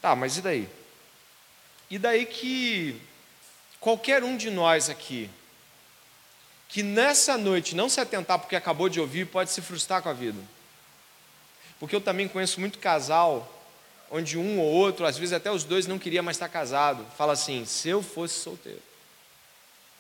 Tá, 0.05 0.15
mas 0.15 0.37
e 0.37 0.43
daí? 0.43 0.69
E 1.89 1.99
daí 1.99 2.27
que 2.27 3.01
qualquer 3.81 4.23
um 4.23 4.37
de 4.37 4.51
nós 4.51 4.91
aqui 4.91 5.31
que 6.69 6.83
nessa 6.83 7.39
noite 7.39 7.75
não 7.75 7.89
se 7.89 8.03
atentar 8.03 8.39
porque 8.39 8.55
acabou 8.55 8.91
de 8.91 9.01
ouvir, 9.01 9.27
pode 9.27 9.51
se 9.51 9.63
frustrar 9.63 10.03
com 10.03 10.11
a 10.11 10.13
vida. 10.13 10.39
Porque 11.81 11.97
eu 11.97 12.03
também 12.03 12.29
conheço 12.29 12.61
muito 12.61 12.79
casal 12.79 13.51
onde 14.11 14.37
um 14.37 14.61
ou 14.61 14.67
outro, 14.67 15.07
às 15.07 15.17
vezes 15.17 15.33
até 15.33 15.51
os 15.51 15.65
dois 15.65 15.87
não 15.87 15.99
queria 15.99 16.23
mais 16.23 16.37
estar 16.37 16.51
casado, 16.51 17.07
fala 17.17 17.33
assim: 17.33 17.65
"Se 17.65 17.89
eu 17.89 18.03
fosse 18.03 18.35
solteiro". 18.35 18.83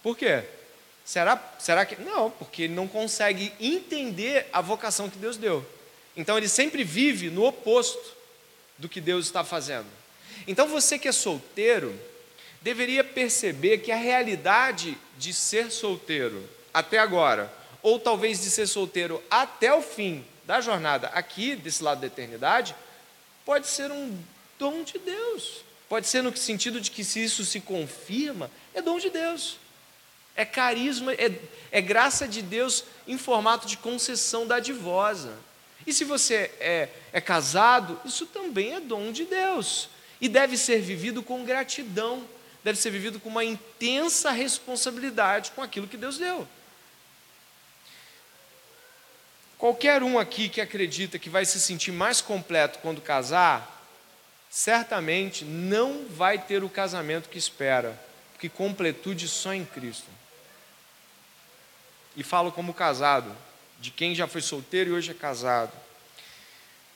Por 0.02 0.18
quê? 0.18 0.44
Será, 1.02 1.42
será 1.58 1.86
que 1.86 1.96
não? 1.96 2.30
Porque 2.30 2.64
ele 2.64 2.74
não 2.74 2.86
consegue 2.86 3.54
entender 3.58 4.50
a 4.52 4.60
vocação 4.60 5.08
que 5.08 5.16
Deus 5.16 5.38
deu. 5.38 5.64
Então 6.14 6.36
ele 6.36 6.46
sempre 6.46 6.84
vive 6.84 7.30
no 7.30 7.46
oposto 7.46 8.23
do 8.78 8.88
que 8.88 9.00
Deus 9.00 9.26
está 9.26 9.44
fazendo. 9.44 9.86
Então 10.46 10.68
você 10.68 10.98
que 10.98 11.08
é 11.08 11.12
solteiro, 11.12 11.98
deveria 12.60 13.04
perceber 13.04 13.78
que 13.78 13.92
a 13.92 13.96
realidade 13.96 14.96
de 15.18 15.32
ser 15.32 15.70
solteiro 15.70 16.48
até 16.72 16.98
agora, 16.98 17.52
ou 17.82 17.98
talvez 17.98 18.42
de 18.42 18.50
ser 18.50 18.66
solteiro 18.66 19.22
até 19.30 19.72
o 19.72 19.82
fim 19.82 20.24
da 20.44 20.60
jornada 20.60 21.08
aqui, 21.08 21.54
desse 21.54 21.82
lado 21.82 22.00
da 22.00 22.06
eternidade, 22.06 22.74
pode 23.44 23.66
ser 23.66 23.90
um 23.90 24.18
dom 24.58 24.82
de 24.82 24.98
Deus. 24.98 25.64
Pode 25.88 26.06
ser 26.06 26.22
no 26.22 26.34
sentido 26.36 26.80
de 26.80 26.90
que 26.90 27.04
se 27.04 27.22
isso 27.22 27.44
se 27.44 27.60
confirma, 27.60 28.50
é 28.74 28.82
dom 28.82 28.98
de 28.98 29.10
Deus. 29.10 29.58
É 30.34 30.44
carisma, 30.44 31.12
é, 31.12 31.38
é 31.70 31.80
graça 31.80 32.26
de 32.26 32.42
Deus 32.42 32.84
em 33.06 33.16
formato 33.16 33.66
de 33.66 33.76
concessão 33.76 34.46
dadivosa. 34.46 35.34
E 35.86 35.92
se 35.92 36.04
você 36.04 36.50
é, 36.60 36.88
é 37.12 37.20
casado, 37.20 38.00
isso 38.04 38.26
também 38.26 38.74
é 38.74 38.80
dom 38.80 39.12
de 39.12 39.24
Deus. 39.24 39.88
E 40.20 40.28
deve 40.28 40.56
ser 40.56 40.80
vivido 40.80 41.22
com 41.22 41.44
gratidão 41.44 42.26
deve 42.64 42.78
ser 42.78 42.90
vivido 42.90 43.20
com 43.20 43.28
uma 43.28 43.44
intensa 43.44 44.30
responsabilidade 44.30 45.50
com 45.50 45.62
aquilo 45.62 45.86
que 45.86 45.98
Deus 45.98 46.16
deu. 46.16 46.48
Qualquer 49.58 50.02
um 50.02 50.18
aqui 50.18 50.48
que 50.48 50.62
acredita 50.62 51.18
que 51.18 51.28
vai 51.28 51.44
se 51.44 51.60
sentir 51.60 51.92
mais 51.92 52.22
completo 52.22 52.78
quando 52.80 53.02
casar, 53.02 53.86
certamente 54.48 55.44
não 55.44 56.06
vai 56.08 56.38
ter 56.38 56.64
o 56.64 56.68
casamento 56.68 57.28
que 57.28 57.38
espera, 57.38 58.00
porque 58.32 58.48
completude 58.48 59.28
só 59.28 59.52
em 59.52 59.64
Cristo. 59.64 60.08
E 62.16 62.22
falo 62.22 62.50
como 62.50 62.72
casado, 62.72 63.34
de 63.84 63.90
quem 63.90 64.14
já 64.14 64.26
foi 64.26 64.40
solteiro 64.40 64.90
e 64.90 64.92
hoje 64.94 65.10
é 65.10 65.14
casado. 65.14 65.70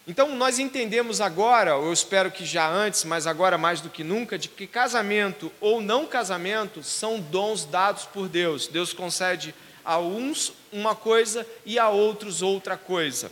Então, 0.07 0.35
nós 0.35 0.59
entendemos 0.59 1.21
agora, 1.21 1.73
eu 1.73 1.93
espero 1.93 2.31
que 2.31 2.47
já 2.47 2.67
antes, 2.67 3.05
mas 3.05 3.27
agora 3.27 3.59
mais 3.59 3.83
do 3.83 3.91
que 3.91 4.03
nunca, 4.03 4.39
de 4.39 4.49
que 4.49 4.67
casamento 4.67 5.53
ou 5.61 5.83
não 5.83 6.07
casamento 6.07 6.83
são 6.83 7.21
dons 7.21 7.67
dados 7.67 8.07
por 8.07 8.27
Deus. 8.27 8.69
Deus 8.69 8.95
concede 8.95 9.55
a 9.85 9.99
uns 9.99 10.55
uma 10.73 10.95
coisa 10.95 11.47
e 11.67 11.79
a 11.79 11.91
outros 11.91 12.41
outra 12.41 12.75
coisa. 12.75 13.31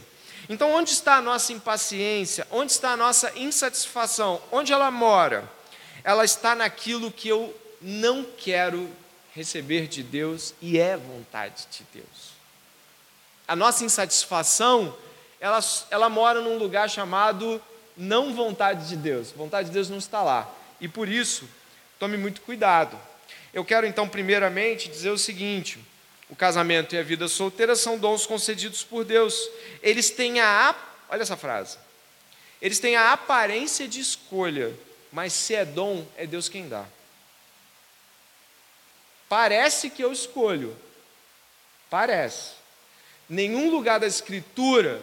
Então, 0.51 0.75
onde 0.75 0.91
está 0.91 1.17
a 1.17 1.23
nossa 1.23 1.51
impaciência? 1.51 2.47
Onde 2.51 2.73
está 2.73 2.91
a 2.91 2.97
nossa 2.97 3.33
insatisfação? 3.39 4.43
Onde 4.53 4.71
ela 4.71 4.91
mora? 4.91 5.51
Ela 6.05 6.27
está 6.27 6.55
naquilo 6.55 7.11
que 7.11 7.27
eu 7.27 7.59
não 7.81 8.23
quero 8.37 8.87
receber 9.35 9.87
de 9.87 10.03
Deus 10.03 10.53
e 10.61 10.79
é 10.79 10.95
vontade 10.95 11.67
de 11.71 11.87
Deus. 11.95 12.36
A 13.47 13.55
nossa 13.55 13.85
insatisfação 13.85 14.97
ela, 15.41 15.61
ela 15.91 16.09
mora 16.09 16.41
num 16.41 16.59
lugar 16.59 16.89
chamado 16.89 17.61
não 17.97 18.35
vontade 18.35 18.89
de 18.89 18.97
Deus. 18.97 19.31
Vontade 19.31 19.69
de 19.69 19.75
Deus 19.75 19.89
não 19.89 19.99
está 19.99 20.23
lá. 20.23 20.51
E 20.81 20.89
por 20.89 21.09
isso, 21.09 21.49
tome 21.99 22.17
muito 22.17 22.41
cuidado. 22.41 22.99
Eu 23.53 23.65
quero 23.65 23.87
então, 23.87 24.09
primeiramente, 24.09 24.89
dizer 24.89 25.11
o 25.11 25.19
seguinte: 25.19 25.79
o 26.29 26.37
casamento 26.37 26.95
e 26.95 26.99
a 26.99 27.03
vida 27.03 27.29
solteira 27.29 27.77
são 27.77 27.99
dons 27.99 28.27
concedidos 28.27 28.83
por 28.83 29.05
Deus. 29.05 29.49
Eles 29.83 30.11
têm 30.11 30.41
a. 30.41 30.75
Olha 31.09 31.23
essa 31.23 31.37
frase. 31.37 31.79
Eles 32.61 32.79
têm 32.79 32.97
a 32.97 33.13
aparência 33.13 33.87
de 33.87 34.01
escolha, 34.01 34.75
mas 35.13 35.33
se 35.33 35.55
é 35.55 35.65
dom, 35.65 36.07
é 36.17 36.27
Deus 36.27 36.49
quem 36.49 36.69
dá. 36.69 36.85
Parece 39.29 39.91
que 39.91 40.03
eu 40.03 40.11
escolho. 40.13 40.77
Parece. 41.91 42.53
Nenhum 43.29 43.71
lugar 43.71 44.01
da 44.01 44.07
Escritura 44.07 45.01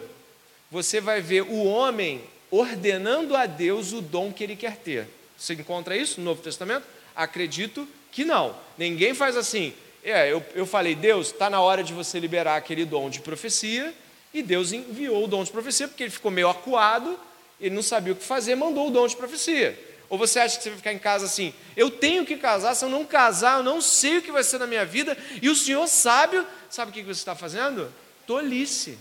você 0.70 1.00
vai 1.00 1.20
ver 1.20 1.42
o 1.42 1.64
homem 1.64 2.22
ordenando 2.50 3.36
a 3.36 3.46
Deus 3.46 3.92
o 3.92 4.00
dom 4.00 4.32
que 4.32 4.42
ele 4.42 4.56
quer 4.56 4.76
ter. 4.76 5.06
Você 5.36 5.54
encontra 5.54 5.96
isso 5.96 6.20
no 6.20 6.26
Novo 6.26 6.42
Testamento? 6.42 6.86
Acredito 7.14 7.86
que 8.10 8.24
não. 8.24 8.54
Ninguém 8.78 9.14
faz 9.14 9.36
assim. 9.36 9.72
É, 10.02 10.30
eu, 10.30 10.44
eu 10.54 10.66
falei, 10.66 10.94
Deus, 10.94 11.28
está 11.28 11.48
na 11.48 11.60
hora 11.60 11.82
de 11.82 11.92
você 11.92 12.20
liberar 12.20 12.56
aquele 12.56 12.84
dom 12.84 13.08
de 13.08 13.20
profecia, 13.20 13.94
e 14.32 14.42
Deus 14.42 14.72
enviou 14.72 15.24
o 15.24 15.26
dom 15.26 15.42
de 15.42 15.50
profecia, 15.50 15.88
porque 15.88 16.02
ele 16.02 16.10
ficou 16.10 16.30
meio 16.30 16.48
acuado, 16.48 17.18
ele 17.60 17.74
não 17.74 17.82
sabia 17.82 18.12
o 18.12 18.16
que 18.16 18.24
fazer, 18.24 18.54
mandou 18.54 18.88
o 18.88 18.90
dom 18.90 19.06
de 19.06 19.16
profecia. 19.16 19.78
Ou 20.10 20.18
você 20.18 20.38
acha 20.38 20.58
que 20.58 20.62
você 20.62 20.70
vai 20.70 20.78
ficar 20.78 20.92
em 20.92 20.98
casa 20.98 21.24
assim, 21.24 21.54
eu 21.76 21.90
tenho 21.90 22.26
que 22.26 22.36
casar, 22.36 22.74
se 22.74 22.84
eu 22.84 22.90
não 22.90 23.04
casar, 23.04 23.58
eu 23.58 23.62
não 23.62 23.80
sei 23.80 24.18
o 24.18 24.22
que 24.22 24.30
vai 24.30 24.44
ser 24.44 24.58
na 24.58 24.66
minha 24.66 24.84
vida, 24.84 25.16
e 25.40 25.48
o 25.48 25.56
Senhor 25.56 25.86
sábio, 25.86 26.46
sabe 26.68 26.90
o 26.90 26.94
que 26.94 27.02
você 27.02 27.12
está 27.12 27.34
fazendo? 27.34 27.90
Tolice. 28.26 28.98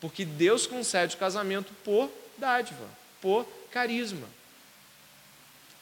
Porque 0.00 0.24
Deus 0.24 0.66
concede 0.66 1.16
o 1.16 1.18
casamento 1.18 1.72
por 1.84 2.10
dádiva, 2.36 2.86
por 3.20 3.46
carisma. 3.70 4.28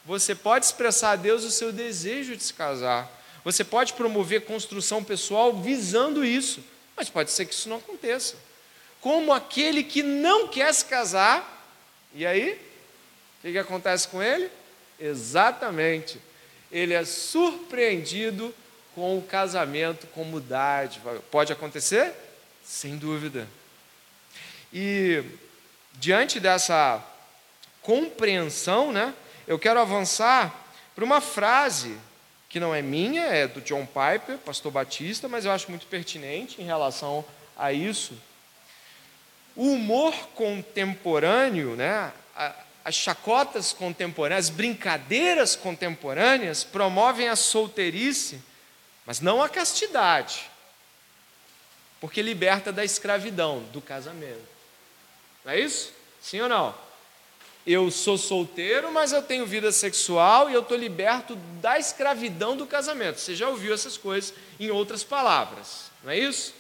Você 0.05 0.35
pode 0.35 0.65
expressar 0.65 1.13
a 1.13 1.17
Deus 1.17 1.45
o 1.45 1.51
seu 1.51 1.73
desejo 1.73 2.37
de 2.37 2.43
se 2.43 2.55
casar. 2.55 3.11
Você 3.45 3.63
pode 3.63 3.93
promover 3.93 4.45
construção 4.45 5.05
pessoal 5.05 5.53
visando 5.53 6.25
isso, 6.25 6.61
mas 6.97 7.11
pode 7.11 7.31
ser 7.31 7.45
que 7.47 7.55
isso 7.55 7.69
não 7.69 7.77
aconteça. 7.77 8.37
Como 9.01 9.33
aquele 9.33 9.83
que 9.83 10.03
não 10.03 10.49
quer 10.49 10.73
se 10.73 10.85
casar, 10.85 11.53
e 12.15 12.25
aí? 12.25 12.53
O 13.39 13.43
que, 13.43 13.53
que 13.53 13.59
acontece 13.59 14.09
com 14.09 14.23
ele? 14.23 14.51
Exatamente. 14.99 16.21
Ele 16.73 16.95
é 16.95 17.05
surpreendido 17.05 18.55
com 18.95 19.19
o 19.19 19.23
casamento 19.23 20.07
como 20.09 20.41
dádiva. 20.41 21.23
Pode 21.31 21.53
acontecer? 21.53 22.15
Sem 22.67 22.97
dúvida. 22.97 23.47
E 24.73 25.23
diante 25.95 26.41
dessa 26.41 27.01
compreensão, 27.81 28.91
né, 28.91 29.15
eu 29.47 29.57
quero 29.57 29.79
avançar 29.81 30.53
para 30.93 31.05
uma 31.05 31.21
frase 31.21 31.97
que 32.49 32.59
não 32.59 32.75
é 32.75 32.83
minha, 32.83 33.23
é 33.23 33.47
do 33.47 33.61
John 33.61 33.87
Piper, 33.87 34.39
pastor 34.39 34.73
batista, 34.73 35.29
mas 35.29 35.45
eu 35.45 35.53
acho 35.53 35.71
muito 35.71 35.87
pertinente 35.87 36.61
em 36.61 36.65
relação 36.65 37.25
a 37.57 37.73
isso. 37.73 38.15
O 39.55 39.73
humor 39.73 40.13
contemporâneo, 40.35 41.77
né, 41.77 42.13
as 42.85 42.97
chacotas 42.97 43.73
contemporâneas, 43.73 44.47
as 44.47 44.51
brincadeiras 44.51 45.55
contemporâneas 45.55 46.65
promovem 46.65 47.29
a 47.29 47.37
solteirice, 47.37 48.43
mas 49.07 49.21
não 49.21 49.41
a 49.41 49.49
castidade, 49.49 50.51
porque 52.07 52.23
liberta 52.23 52.71
da 52.71 52.85
escravidão, 52.85 53.65
do 53.73 53.81
casamento. 53.81 54.47
Não 55.45 55.51
é 55.51 55.59
isso? 55.59 55.93
Sim 56.23 56.41
ou 56.41 56.49
não? 56.49 56.73
Eu 57.67 57.91
sou 57.91 58.17
solteiro, 58.17 58.93
mas 58.93 59.11
eu 59.11 59.21
tenho 59.21 59.45
vida 59.45 59.73
sexual 59.73 60.49
e 60.49 60.55
eu 60.55 60.61
estou 60.61 60.79
liberto 60.79 61.35
da 61.61 61.81
escravidão 61.81 62.57
do 62.57 62.65
casamento. 62.65 63.19
Você 63.19 63.35
já 63.35 63.49
ouviu 63.49 63.75
essas 63.75 63.97
coisas 63.97 64.33
em 64.61 64.71
outras 64.71 65.03
palavras, 65.03 65.91
não 66.05 66.13
é 66.13 66.17
isso? 66.17 66.55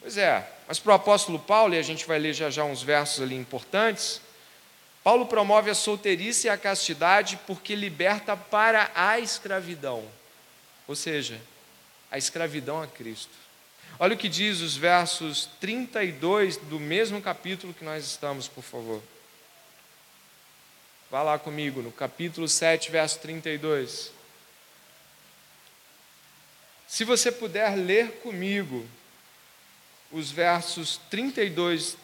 Pois 0.00 0.18
é, 0.18 0.44
mas 0.66 0.80
para 0.80 0.90
o 0.90 0.96
apóstolo 0.96 1.38
Paulo, 1.38 1.72
e 1.72 1.78
a 1.78 1.82
gente 1.82 2.04
vai 2.04 2.18
ler 2.18 2.34
já 2.34 2.50
já 2.50 2.64
uns 2.64 2.82
versos 2.82 3.22
ali 3.22 3.36
importantes, 3.36 4.20
Paulo 5.04 5.26
promove 5.26 5.70
a 5.70 5.76
solteirice 5.76 6.48
e 6.48 6.50
a 6.50 6.58
castidade 6.58 7.38
porque 7.46 7.76
liberta 7.76 8.36
para 8.36 8.90
a 8.96 9.20
escravidão, 9.20 10.02
ou 10.88 10.96
seja, 10.96 11.40
a 12.10 12.18
escravidão 12.18 12.82
a 12.82 12.88
Cristo. 12.88 13.38
Olha 14.02 14.14
o 14.14 14.16
que 14.16 14.30
diz 14.30 14.60
os 14.60 14.78
versos 14.78 15.50
32 15.60 16.56
do 16.56 16.80
mesmo 16.80 17.20
capítulo 17.20 17.74
que 17.74 17.84
nós 17.84 18.02
estamos, 18.02 18.48
por 18.48 18.62
favor. 18.64 19.02
Vá 21.10 21.22
lá 21.22 21.38
comigo, 21.38 21.82
no 21.82 21.92
capítulo 21.92 22.48
7, 22.48 22.90
verso 22.90 23.18
32. 23.18 24.10
Se 26.88 27.04
você 27.04 27.30
puder 27.30 27.76
ler 27.76 28.22
comigo 28.22 28.86
os 30.10 30.30
versos 30.30 30.98
32, 31.10 31.98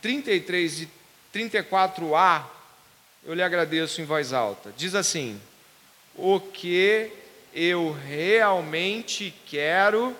33 0.00 0.80
e 0.80 0.88
34a, 1.34 2.46
eu 3.26 3.34
lhe 3.34 3.42
agradeço 3.42 4.00
em 4.00 4.06
voz 4.06 4.32
alta. 4.32 4.72
Diz 4.74 4.94
assim: 4.94 5.38
O 6.14 6.40
que 6.40 7.12
eu 7.52 7.92
realmente 7.92 9.34
quero 9.44 10.16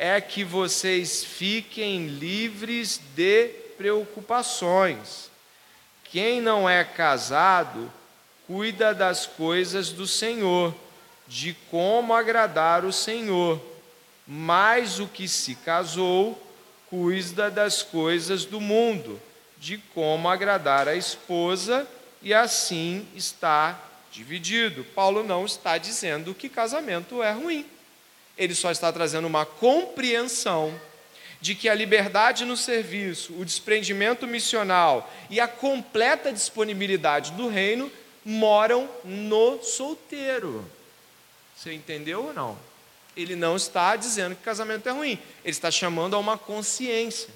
é 0.00 0.20
que 0.20 0.44
vocês 0.44 1.24
fiquem 1.24 2.06
livres 2.06 3.00
de 3.16 3.48
preocupações. 3.76 5.28
Quem 6.04 6.40
não 6.40 6.70
é 6.70 6.84
casado, 6.84 7.92
cuida 8.46 8.94
das 8.94 9.26
coisas 9.26 9.90
do 9.90 10.06
Senhor, 10.06 10.72
de 11.26 11.52
como 11.68 12.14
agradar 12.14 12.84
o 12.84 12.92
Senhor. 12.92 13.60
Mas 14.24 15.00
o 15.00 15.08
que 15.08 15.26
se 15.26 15.56
casou, 15.56 16.40
cuida 16.88 17.50
das 17.50 17.82
coisas 17.82 18.44
do 18.44 18.60
mundo, 18.60 19.20
de 19.58 19.78
como 19.92 20.28
agradar 20.28 20.86
a 20.86 20.94
esposa, 20.94 21.84
e 22.22 22.32
assim 22.32 23.04
está 23.16 23.76
dividido. 24.12 24.84
Paulo 24.84 25.24
não 25.24 25.44
está 25.44 25.76
dizendo 25.76 26.36
que 26.36 26.48
casamento 26.48 27.20
é 27.20 27.32
ruim 27.32 27.66
ele 28.38 28.54
só 28.54 28.70
está 28.70 28.92
trazendo 28.92 29.26
uma 29.26 29.44
compreensão 29.44 30.78
de 31.40 31.54
que 31.54 31.68
a 31.68 31.74
liberdade 31.74 32.44
no 32.44 32.56
serviço, 32.56 33.32
o 33.34 33.44
desprendimento 33.44 34.26
missional 34.26 35.12
e 35.28 35.40
a 35.40 35.46
completa 35.46 36.32
disponibilidade 36.32 37.32
do 37.32 37.48
reino 37.48 37.90
moram 38.24 38.88
no 39.04 39.62
solteiro. 39.62 40.64
Você 41.56 41.72
entendeu 41.72 42.26
ou 42.26 42.32
não? 42.32 42.58
Ele 43.16 43.34
não 43.34 43.56
está 43.56 43.96
dizendo 43.96 44.36
que 44.36 44.42
casamento 44.42 44.88
é 44.88 44.92
ruim, 44.92 45.18
ele 45.44 45.50
está 45.50 45.70
chamando 45.70 46.14
a 46.14 46.18
uma 46.18 46.38
consciência. 46.38 47.30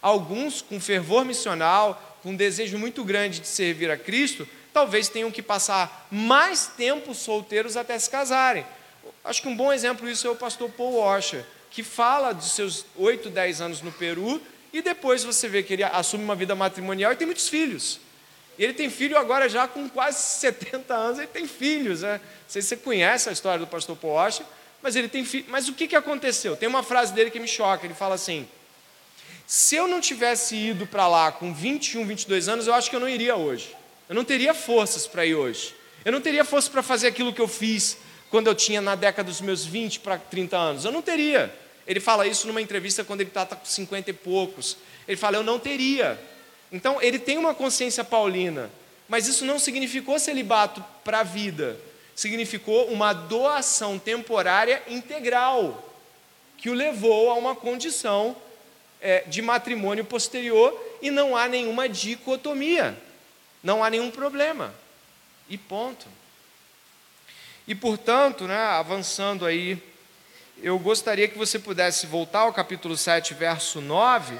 Alguns, 0.00 0.62
com 0.62 0.80
fervor 0.80 1.24
missional, 1.24 2.18
com 2.22 2.30
um 2.30 2.36
desejo 2.36 2.78
muito 2.78 3.04
grande 3.04 3.40
de 3.40 3.46
servir 3.46 3.90
a 3.90 3.96
Cristo, 3.96 4.48
talvez 4.72 5.08
tenham 5.08 5.30
que 5.30 5.42
passar 5.42 6.06
mais 6.10 6.66
tempo 6.66 7.14
solteiros 7.14 7.76
até 7.76 7.98
se 7.98 8.08
casarem, 8.08 8.64
Acho 9.24 9.42
que 9.42 9.48
um 9.48 9.56
bom 9.56 9.72
exemplo 9.72 10.06
disso 10.06 10.26
é 10.26 10.30
o 10.30 10.36
pastor 10.36 10.70
Paul 10.70 10.96
Washer, 10.96 11.44
que 11.70 11.82
fala 11.82 12.32
de 12.32 12.48
seus 12.48 12.84
8, 12.96 13.30
10 13.30 13.60
anos 13.60 13.82
no 13.82 13.92
Peru 13.92 14.40
e 14.72 14.82
depois 14.82 15.22
você 15.22 15.48
vê 15.48 15.62
que 15.62 15.74
ele 15.74 15.84
assume 15.84 16.24
uma 16.24 16.34
vida 16.34 16.54
matrimonial 16.54 17.12
e 17.12 17.16
tem 17.16 17.26
muitos 17.26 17.48
filhos. 17.48 18.00
Ele 18.58 18.72
tem 18.72 18.90
filho 18.90 19.16
agora 19.16 19.48
já 19.48 19.66
com 19.66 19.88
quase 19.88 20.22
70 20.40 20.94
anos, 20.94 21.18
ele 21.18 21.28
tem 21.28 21.46
filhos. 21.46 22.02
Né? 22.02 22.18
Não 22.18 22.48
sei 22.48 22.62
se 22.62 22.68
você 22.68 22.76
conhece 22.76 23.28
a 23.28 23.32
história 23.32 23.58
do 23.58 23.66
pastor 23.66 23.96
Paul 23.96 24.14
Washer, 24.14 24.44
mas 24.82 24.96
ele 24.96 25.08
tem. 25.08 25.26
Mas 25.48 25.68
o 25.68 25.72
que, 25.72 25.86
que 25.86 25.96
aconteceu? 25.96 26.56
Tem 26.56 26.68
uma 26.68 26.82
frase 26.82 27.12
dele 27.12 27.30
que 27.30 27.38
me 27.38 27.48
choca, 27.48 27.86
ele 27.86 27.94
fala 27.94 28.16
assim, 28.16 28.48
se 29.46 29.76
eu 29.76 29.86
não 29.86 30.00
tivesse 30.00 30.56
ido 30.56 30.86
para 30.86 31.06
lá 31.06 31.30
com 31.30 31.54
21, 31.54 32.06
22 32.06 32.48
anos, 32.48 32.66
eu 32.66 32.74
acho 32.74 32.90
que 32.90 32.96
eu 32.96 33.00
não 33.00 33.08
iria 33.08 33.36
hoje. 33.36 33.74
Eu 34.08 34.14
não 34.14 34.24
teria 34.24 34.52
forças 34.52 35.06
para 35.06 35.24
ir 35.24 35.34
hoje. 35.34 35.74
Eu 36.04 36.12
não 36.12 36.20
teria 36.20 36.44
força 36.44 36.70
para 36.70 36.82
fazer 36.82 37.06
aquilo 37.06 37.32
que 37.32 37.40
eu 37.40 37.48
fiz 37.48 37.96
quando 38.32 38.46
eu 38.46 38.54
tinha 38.54 38.80
na 38.80 38.94
década 38.94 39.28
dos 39.28 39.42
meus 39.42 39.62
20 39.62 40.00
para 40.00 40.16
30 40.16 40.56
anos? 40.56 40.84
Eu 40.86 40.90
não 40.90 41.02
teria. 41.02 41.54
Ele 41.86 42.00
fala 42.00 42.26
isso 42.26 42.46
numa 42.46 42.62
entrevista 42.62 43.04
quando 43.04 43.20
ele 43.20 43.28
está 43.28 43.44
com 43.44 43.62
50 43.62 44.08
e 44.08 44.12
poucos. 44.14 44.78
Ele 45.06 45.18
fala, 45.18 45.36
eu 45.36 45.42
não 45.42 45.58
teria. 45.58 46.18
Então, 46.72 46.96
ele 47.02 47.18
tem 47.18 47.36
uma 47.36 47.54
consciência 47.54 48.02
paulina, 48.02 48.70
mas 49.06 49.28
isso 49.28 49.44
não 49.44 49.58
significou 49.58 50.18
celibato 50.18 50.82
para 51.04 51.20
a 51.20 51.22
vida. 51.22 51.76
Significou 52.16 52.86
uma 52.86 53.12
doação 53.12 53.98
temporária 53.98 54.82
integral, 54.88 55.94
que 56.56 56.70
o 56.70 56.74
levou 56.74 57.28
a 57.28 57.34
uma 57.34 57.54
condição 57.54 58.34
é, 58.98 59.24
de 59.26 59.42
matrimônio 59.42 60.06
posterior 60.06 60.74
e 61.02 61.10
não 61.10 61.36
há 61.36 61.48
nenhuma 61.48 61.86
dicotomia, 61.86 62.96
não 63.62 63.84
há 63.84 63.90
nenhum 63.90 64.10
problema. 64.10 64.74
E 65.50 65.58
ponto. 65.58 66.21
E 67.66 67.74
portanto, 67.74 68.46
né, 68.46 68.56
avançando 68.56 69.46
aí, 69.46 69.80
eu 70.62 70.78
gostaria 70.78 71.28
que 71.28 71.38
você 71.38 71.58
pudesse 71.58 72.06
voltar 72.06 72.40
ao 72.40 72.52
capítulo 72.52 72.96
7, 72.96 73.34
verso 73.34 73.80
9, 73.80 74.38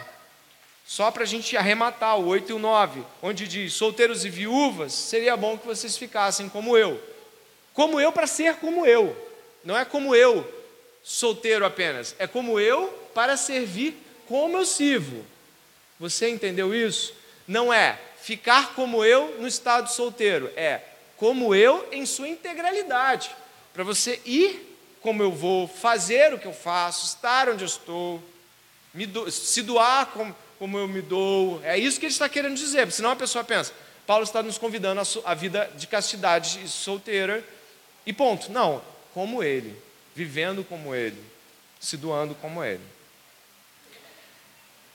só 0.85 1.11
para 1.11 1.23
a 1.23 1.27
gente 1.27 1.57
arrematar 1.57 2.19
o 2.19 2.27
8 2.27 2.51
e 2.51 2.53
o 2.53 2.59
9, 2.59 3.03
onde 3.23 3.47
diz: 3.47 3.75
solteiros 3.75 4.25
e 4.25 4.29
viúvas, 4.29 4.93
seria 4.93 5.37
bom 5.37 5.57
que 5.57 5.67
vocês 5.67 5.97
ficassem 5.97 6.49
como 6.49 6.77
eu. 6.77 7.01
Como 7.73 8.01
eu 8.01 8.13
para 8.13 8.27
ser 8.27 8.57
como 8.57 8.85
eu. 8.85 9.17
Não 9.65 9.77
é 9.77 9.85
como 9.85 10.15
eu, 10.15 10.47
solteiro 11.03 11.65
apenas, 11.65 12.15
é 12.19 12.27
como 12.27 12.59
eu 12.59 12.89
para 13.15 13.37
servir 13.37 13.97
como 14.27 14.59
eu 14.59 14.67
sirvo. 14.67 15.25
Você 16.01 16.29
entendeu 16.29 16.75
isso? 16.75 17.15
Não 17.47 17.73
é 17.73 17.99
ficar 18.21 18.75
como 18.75 19.05
eu 19.05 19.37
no 19.39 19.47
estado 19.47 19.91
solteiro, 19.91 20.51
é 20.57 20.81
como 21.23 21.55
eu 21.55 21.89
em 21.93 22.05
sua 22.05 22.29
integralidade, 22.29 23.31
para 23.73 23.85
você 23.85 24.21
ir 24.27 24.77
como 25.01 25.23
eu 25.23 25.31
vou, 25.31 25.69
fazer 25.69 26.35
o 26.35 26.39
que 26.39 26.49
eu 26.49 26.53
faço, 26.53 27.07
estar 27.07 27.49
onde 27.49 27.63
eu 27.63 27.67
estou, 27.67 28.21
do, 28.93 29.31
se 29.31 29.63
doar 29.63 30.07
como, 30.07 30.35
como, 30.59 30.77
eu 30.79 30.89
me 30.89 31.01
dou. 31.01 31.61
É 31.63 31.79
isso 31.79 32.01
que 32.01 32.07
ele 32.07 32.13
está 32.13 32.29
querendo 32.29 32.57
dizer, 32.57 32.91
senão 32.91 33.13
a 33.13 33.15
pessoa 33.15 33.45
pensa, 33.45 33.73
Paulo 34.05 34.25
está 34.25 34.43
nos 34.43 34.59
convidando 34.59 35.01
a, 35.25 35.33
vida 35.33 35.71
de 35.77 35.87
castidade 35.87 36.69
solteira, 36.69 37.45
e 38.05 38.13
ponto. 38.13 38.51
Não, 38.51 38.83
como 39.15 39.45
ele, 39.45 39.81
vivendo 40.17 40.65
como 40.65 40.93
ele, 40.93 41.23
se 41.79 41.97
doando 41.97 42.35
como 42.35 42.65
ele. 42.65 42.83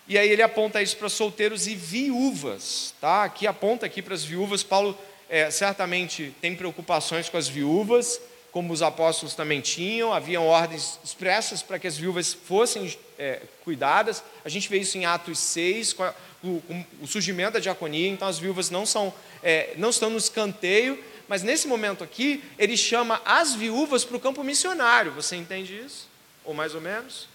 E 0.10 0.18
aí 0.18 0.28
ele 0.28 0.42
aponta 0.42 0.82
isso 0.82 0.98
para 0.98 1.08
solteiros 1.08 1.68
e 1.68 1.76
viúvas, 1.76 2.94
tá? 3.00 3.24
Aqui 3.24 3.48
aponta 3.48 3.86
aqui 3.86 4.02
para 4.02 4.14
as 4.14 4.26
viúvas, 4.26 4.62
Paulo 4.62 5.00
é, 5.30 5.52
certamente 5.52 6.34
tem 6.42 6.56
preocupações 6.56 7.30
com 7.30 7.38
as 7.38 7.48
viúvas, 7.48 8.20
como 8.52 8.74
os 8.74 8.82
apóstolos 8.82 9.36
também 9.36 9.62
tinham, 9.62 10.14
haviam 10.14 10.46
ordens 10.46 11.00
expressas 11.04 11.62
para 11.62 11.78
que 11.78 11.86
as 11.86 11.98
viúvas 11.98 12.34
fossem 12.34 12.98
é, 13.20 13.42
cuidadas. 13.64 14.24
A 14.44 14.50
gente 14.50 14.70
vê 14.70 14.80
isso 14.80 14.98
em 14.98 15.06
Atos 15.06 15.38
6, 15.40 15.94
com, 15.94 16.04
a, 16.04 16.14
o, 16.44 16.62
com 16.62 16.86
o, 17.02 17.08
surgimento 17.08 17.54
da 17.54 17.60
diaconia, 17.60 18.10
então 18.10 18.28
as 18.28 18.40
viúvas 18.40 18.70
não, 18.70 18.86
são, 18.86 19.14
é, 19.44 19.74
não 19.78 19.90
estão 19.90 20.10
no 20.10 20.18
escanteio, 20.18 21.04
mas 21.28 21.44
nesse 21.44 21.68
momento 21.68 22.04
aqui, 22.04 22.44
ele 22.58 22.78
chama 22.78 23.22
as 23.26 23.54
viúvas 23.54 24.06
para 24.06 24.18
o 24.18 24.20
campo 24.20 24.44
missionário. 24.44 25.12
Você 25.12 25.36
entende 25.36 25.78
isso? 25.78 26.08
Ou 26.46 26.54
mais 26.54 26.74
ou 26.74 26.80
menos? 26.80 27.28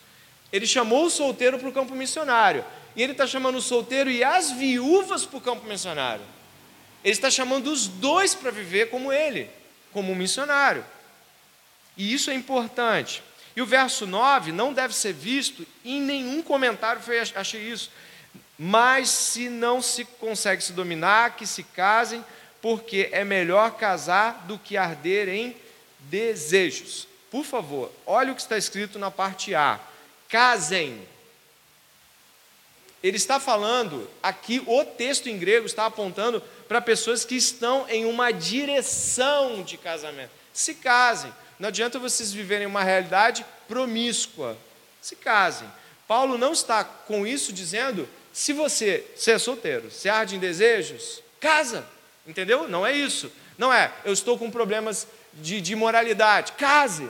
Ele 0.50 0.66
chamou 0.66 1.06
o 1.06 1.10
solteiro 1.10 1.58
para 1.58 1.68
o 1.68 1.72
campo 1.72 1.94
missionário. 1.94 2.64
E 2.96 3.02
ele 3.02 3.12
está 3.12 3.26
chamando 3.26 3.56
o 3.56 3.62
solteiro 3.62 4.10
e 4.10 4.24
as 4.24 4.50
viúvas 4.50 5.24
para 5.24 5.38
o 5.38 5.40
campo 5.40 5.66
missionário. 5.66 6.24
Ele 7.04 7.12
está 7.12 7.30
chamando 7.30 7.68
os 7.68 7.88
dois 7.88 8.34
para 8.34 8.50
viver 8.50 8.90
como 8.90 9.12
ele, 9.12 9.50
como 9.92 10.12
um 10.12 10.16
missionário. 10.16 10.84
E 11.96 12.12
isso 12.12 12.30
é 12.30 12.34
importante. 12.34 13.22
E 13.54 13.60
o 13.60 13.66
verso 13.66 14.06
9 14.06 14.52
não 14.52 14.72
deve 14.72 14.94
ser 14.94 15.12
visto, 15.12 15.66
em 15.84 16.00
nenhum 16.00 16.42
comentário 16.42 17.02
foi, 17.02 17.18
achei 17.18 17.60
isso. 17.60 17.90
Mas 18.58 19.08
se 19.08 19.48
não 19.48 19.82
se 19.82 20.04
consegue 20.04 20.62
se 20.62 20.72
dominar, 20.72 21.36
que 21.36 21.46
se 21.46 21.62
casem, 21.62 22.24
porque 22.60 23.08
é 23.12 23.24
melhor 23.24 23.72
casar 23.72 24.44
do 24.46 24.58
que 24.58 24.76
arder 24.76 25.28
em 25.28 25.56
desejos. 25.98 27.08
Por 27.30 27.44
favor, 27.44 27.90
olha 28.06 28.32
o 28.32 28.34
que 28.34 28.40
está 28.40 28.56
escrito 28.56 28.98
na 28.98 29.10
parte 29.10 29.54
A. 29.54 29.80
Casem. 30.28 31.06
Ele 33.02 33.16
está 33.16 33.40
falando, 33.40 34.08
aqui 34.22 34.62
o 34.64 34.84
texto 34.84 35.28
em 35.28 35.36
grego 35.36 35.66
está 35.66 35.86
apontando 35.86 36.42
para 36.72 36.80
pessoas 36.80 37.22
que 37.22 37.34
estão 37.34 37.84
em 37.86 38.06
uma 38.06 38.30
direção 38.30 39.62
de 39.62 39.76
casamento. 39.76 40.30
Se 40.54 40.72
casem. 40.74 41.30
Não 41.58 41.68
adianta 41.68 41.98
vocês 41.98 42.32
viverem 42.32 42.66
uma 42.66 42.82
realidade 42.82 43.44
promíscua. 43.68 44.56
Se 45.02 45.14
casem. 45.14 45.70
Paulo 46.08 46.38
não 46.38 46.54
está 46.54 46.82
com 46.82 47.26
isso 47.26 47.52
dizendo, 47.52 48.08
se 48.32 48.54
você, 48.54 49.04
se 49.14 49.30
é 49.30 49.38
solteiro, 49.38 49.90
se 49.90 50.08
arde 50.08 50.36
em 50.36 50.38
desejos, 50.38 51.22
casa. 51.38 51.84
Entendeu? 52.26 52.66
Não 52.66 52.86
é 52.86 52.96
isso. 52.96 53.30
Não 53.58 53.70
é, 53.70 53.92
eu 54.02 54.14
estou 54.14 54.38
com 54.38 54.50
problemas 54.50 55.06
de, 55.34 55.60
de 55.60 55.76
moralidade. 55.76 56.52
Case. 56.52 57.06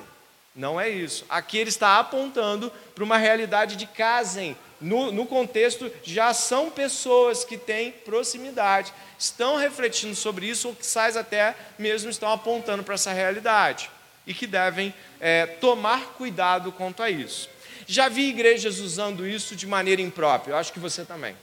Não 0.56 0.80
é 0.80 0.88
isso. 0.88 1.24
Aqui 1.28 1.56
ele 1.56 1.70
está 1.70 2.00
apontando 2.00 2.68
para 2.96 3.04
uma 3.04 3.16
realidade 3.16 3.76
de 3.76 3.86
casem. 3.86 4.56
No, 4.82 5.12
no, 5.12 5.24
contexto, 5.24 5.90
já 6.02 6.34
são 6.34 6.68
pessoas 6.68 7.44
que 7.44 7.56
têm 7.56 7.92
proximidade, 7.92 8.92
estão 9.16 9.56
refletindo 9.56 10.14
sobre 10.16 10.46
isso, 10.46 10.68
ou 10.68 10.74
que 10.74 10.84
sais 10.84 11.16
até 11.16 11.54
mesmo 11.78 12.10
estão 12.10 12.30
apontando 12.32 12.82
para 12.82 12.94
essa 12.94 13.12
realidade. 13.12 13.88
E 14.26 14.34
que 14.34 14.46
devem 14.46 14.92
é, 15.20 15.46
tomar 15.46 16.14
cuidado 16.14 16.72
quanto 16.72 17.02
a 17.02 17.08
isso. 17.08 17.48
Já 17.86 18.08
vi 18.08 18.28
igrejas 18.28 18.78
usando 18.78 19.26
isso 19.26 19.54
de 19.54 19.66
maneira 19.66 20.02
imprópria, 20.02 20.52
eu 20.52 20.56
acho 20.56 20.72
que 20.72 20.80
você 20.80 21.04
também. 21.04 21.36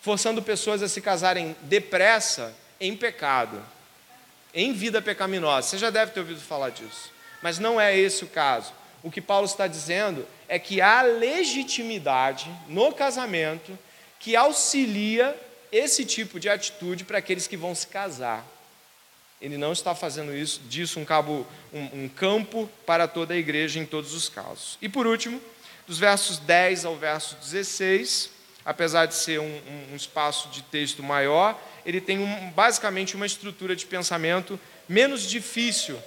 Forçando 0.00 0.42
pessoas 0.42 0.82
a 0.82 0.88
se 0.88 1.00
casarem 1.00 1.56
depressa 1.62 2.54
em 2.80 2.96
pecado, 2.96 3.60
em 4.52 4.72
vida 4.72 5.02
pecaminosa. 5.02 5.68
Você 5.68 5.78
já 5.78 5.90
deve 5.90 6.12
ter 6.12 6.20
ouvido 6.20 6.40
falar 6.40 6.70
disso. 6.70 7.10
Mas 7.42 7.58
não 7.58 7.80
é 7.80 7.96
esse 7.96 8.22
o 8.24 8.28
caso. 8.28 8.72
O 9.02 9.10
que 9.10 9.20
Paulo 9.20 9.46
está 9.46 9.66
dizendo 9.66 10.26
é 10.48 10.58
que 10.58 10.80
há 10.80 11.02
legitimidade 11.02 12.50
no 12.68 12.92
casamento 12.92 13.78
que 14.18 14.36
auxilia 14.36 15.36
esse 15.70 16.04
tipo 16.04 16.38
de 16.38 16.48
atitude 16.48 17.04
para 17.04 17.18
aqueles 17.18 17.46
que 17.46 17.56
vão 17.56 17.74
se 17.74 17.86
casar. 17.86 18.46
Ele 19.40 19.58
não 19.58 19.72
está 19.72 19.94
fazendo 19.94 20.34
isso, 20.34 20.60
disso 20.68 20.98
um, 21.00 21.04
cabo, 21.04 21.46
um, 21.72 22.04
um 22.04 22.08
campo 22.08 22.70
para 22.86 23.06
toda 23.06 23.34
a 23.34 23.36
igreja 23.36 23.78
em 23.78 23.84
todos 23.84 24.14
os 24.14 24.28
casos. 24.28 24.78
E 24.80 24.88
por 24.88 25.06
último, 25.06 25.40
dos 25.86 25.98
versos 25.98 26.38
10 26.38 26.84
ao 26.84 26.96
verso 26.96 27.36
16, 27.36 28.30
apesar 28.64 29.06
de 29.06 29.14
ser 29.14 29.40
um, 29.40 29.60
um 29.92 29.96
espaço 29.96 30.48
de 30.48 30.62
texto 30.62 31.02
maior, 31.02 31.60
ele 31.84 32.00
tem 32.00 32.18
basicamente 32.54 33.16
uma 33.16 33.26
estrutura 33.26 33.76
de 33.76 33.84
pensamento 33.84 34.58
menos 34.88 35.28
difícil, 35.28 35.98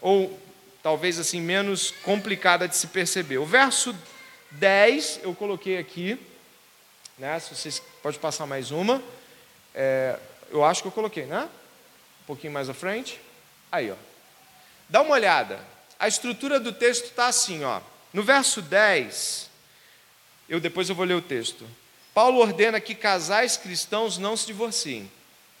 ou 0.00 0.38
talvez 0.88 1.18
assim, 1.18 1.38
menos 1.38 1.90
complicada 2.02 2.66
de 2.66 2.74
se 2.74 2.86
perceber. 2.86 3.36
O 3.36 3.44
verso 3.44 3.94
10 4.52 5.20
eu 5.22 5.34
coloquei 5.34 5.76
aqui, 5.76 6.18
né? 7.18 7.38
Se 7.38 7.54
vocês 7.54 7.82
pode 8.02 8.18
passar 8.18 8.46
mais 8.46 8.70
uma. 8.70 9.02
É, 9.74 10.18
eu 10.50 10.64
acho 10.64 10.80
que 10.80 10.88
eu 10.88 10.92
coloquei, 10.92 11.26
né? 11.26 11.46
Um 12.22 12.24
pouquinho 12.24 12.54
mais 12.54 12.70
à 12.70 12.74
frente. 12.74 13.20
Aí, 13.70 13.90
ó. 13.90 13.96
Dá 14.88 15.02
uma 15.02 15.12
olhada. 15.12 15.60
A 15.98 16.08
estrutura 16.08 16.58
do 16.58 16.72
texto 16.72 17.04
está 17.04 17.26
assim, 17.26 17.64
ó. 17.64 17.82
No 18.10 18.22
verso 18.22 18.62
10, 18.62 19.50
eu 20.48 20.58
depois 20.58 20.88
eu 20.88 20.94
vou 20.94 21.04
ler 21.04 21.16
o 21.16 21.20
texto. 21.20 21.68
Paulo 22.14 22.38
ordena 22.38 22.80
que 22.80 22.94
casais 22.94 23.58
cristãos 23.58 24.16
não 24.16 24.38
se 24.38 24.46
divorciem. 24.46 25.12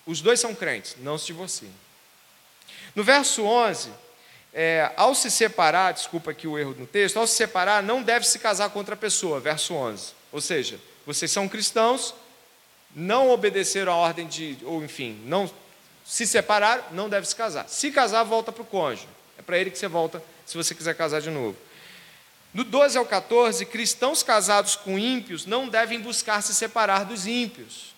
Os 0.06 0.22
dois 0.22 0.40
são 0.40 0.54
crentes, 0.54 0.96
não 1.00 1.18
se 1.18 1.26
divorciem. 1.26 1.74
No 2.94 3.04
verso 3.04 3.44
11, 3.44 3.90
é, 4.52 4.90
ao 4.96 5.14
se 5.14 5.30
separar, 5.30 5.92
desculpa 5.92 6.30
aqui 6.30 6.46
o 6.46 6.58
erro 6.58 6.74
no 6.78 6.86
texto, 6.86 7.18
ao 7.18 7.26
se 7.26 7.34
separar, 7.34 7.82
não 7.82 8.02
deve 8.02 8.26
se 8.26 8.38
casar 8.38 8.70
com 8.70 8.78
outra 8.78 8.96
pessoa, 8.96 9.40
verso 9.40 9.74
11. 9.74 10.12
Ou 10.32 10.40
seja, 10.40 10.80
vocês 11.06 11.30
são 11.30 11.48
cristãos, 11.48 12.14
não 12.94 13.30
obedeceram 13.30 13.92
a 13.92 13.96
ordem 13.96 14.26
de, 14.26 14.58
ou 14.64 14.82
enfim, 14.82 15.20
não 15.24 15.50
se 16.04 16.26
separaram, 16.26 16.82
não 16.90 17.08
deve 17.08 17.26
se 17.28 17.36
casar. 17.36 17.68
Se 17.68 17.90
casar, 17.90 18.24
volta 18.24 18.50
para 18.50 18.62
o 18.62 18.66
cônjuge. 18.66 19.08
É 19.38 19.42
para 19.42 19.58
ele 19.58 19.70
que 19.70 19.78
você 19.78 19.86
volta 19.88 20.22
se 20.46 20.56
você 20.56 20.74
quiser 20.74 20.94
casar 20.94 21.20
de 21.20 21.30
novo. 21.30 21.56
Do 22.52 22.64
12 22.64 22.96
ao 22.96 23.04
14, 23.04 23.66
cristãos 23.66 24.22
casados 24.22 24.74
com 24.74 24.98
ímpios 24.98 25.44
não 25.44 25.68
devem 25.68 26.00
buscar 26.00 26.42
se 26.42 26.54
separar 26.54 27.04
dos 27.04 27.26
ímpios. 27.26 27.94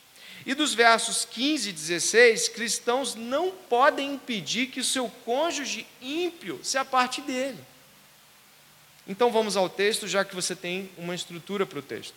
E 0.47 0.55
dos 0.55 0.73
versos 0.73 1.25
15 1.25 1.69
e 1.69 1.73
16, 1.73 2.49
cristãos 2.49 3.15
não 3.15 3.51
podem 3.51 4.15
impedir 4.15 4.69
que 4.69 4.81
o 4.81 4.85
seu 4.85 5.09
cônjuge 5.25 5.87
ímpio 6.01 6.61
se 6.63 6.79
aparte 6.79 7.21
dele. 7.21 7.59
Então 9.07 9.31
vamos 9.31 9.57
ao 9.57 9.69
texto, 9.69 10.09
já 10.09 10.25
que 10.25 10.35
você 10.35 10.55
tem 10.55 10.91
uma 10.97 11.15
estrutura 11.15 11.67
para 11.67 11.79
o 11.79 11.83
texto. 11.83 12.15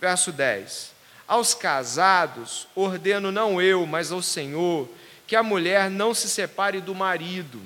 Verso 0.00 0.30
10: 0.30 0.92
Aos 1.26 1.54
casados 1.54 2.68
ordeno 2.74 3.32
não 3.32 3.60
eu, 3.60 3.84
mas 3.84 4.12
ao 4.12 4.22
Senhor, 4.22 4.88
que 5.26 5.34
a 5.34 5.42
mulher 5.42 5.90
não 5.90 6.14
se 6.14 6.28
separe 6.28 6.80
do 6.80 6.94
marido, 6.94 7.60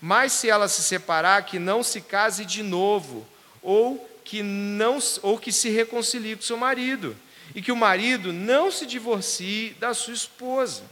mas 0.00 0.32
se 0.32 0.50
ela 0.50 0.68
se 0.68 0.82
separar, 0.82 1.44
que 1.44 1.58
não 1.58 1.82
se 1.82 2.00
case 2.00 2.44
de 2.44 2.62
novo, 2.62 3.26
ou 3.62 4.08
que 4.24 4.42
não 4.42 4.98
ou 5.22 5.38
que 5.38 5.52
se 5.52 5.70
reconcilie 5.70 6.34
com 6.34 6.42
seu 6.42 6.56
marido 6.56 7.16
e 7.54 7.62
que 7.62 7.72
o 7.72 7.76
marido 7.76 8.32
não 8.32 8.70
se 8.70 8.86
divorcie 8.86 9.70
da 9.80 9.94
sua 9.94 10.14
esposa. 10.14 10.82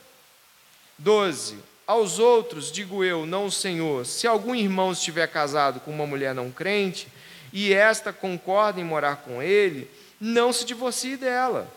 12. 0.99 1.59
Aos 1.87 2.19
outros, 2.19 2.73
digo 2.73 3.05
eu, 3.05 3.27
não 3.27 3.47
o 3.47 3.53
Senhor, 3.53 4.05
se 4.05 4.27
algum 4.27 4.55
irmão 4.55 4.93
estiver 4.93 5.29
casado 5.29 5.81
com 5.81 5.91
uma 5.91 6.07
mulher 6.07 6.35
não 6.35 6.51
crente, 6.51 7.09
e 7.53 7.73
esta 7.73 8.13
concorda 8.13 8.81
em 8.81 8.85
morar 8.85 9.17
com 9.17 9.43
ele, 9.43 9.89
não 10.21 10.53
se 10.53 10.65
divorcie 10.65 11.17
dela. 11.17 11.73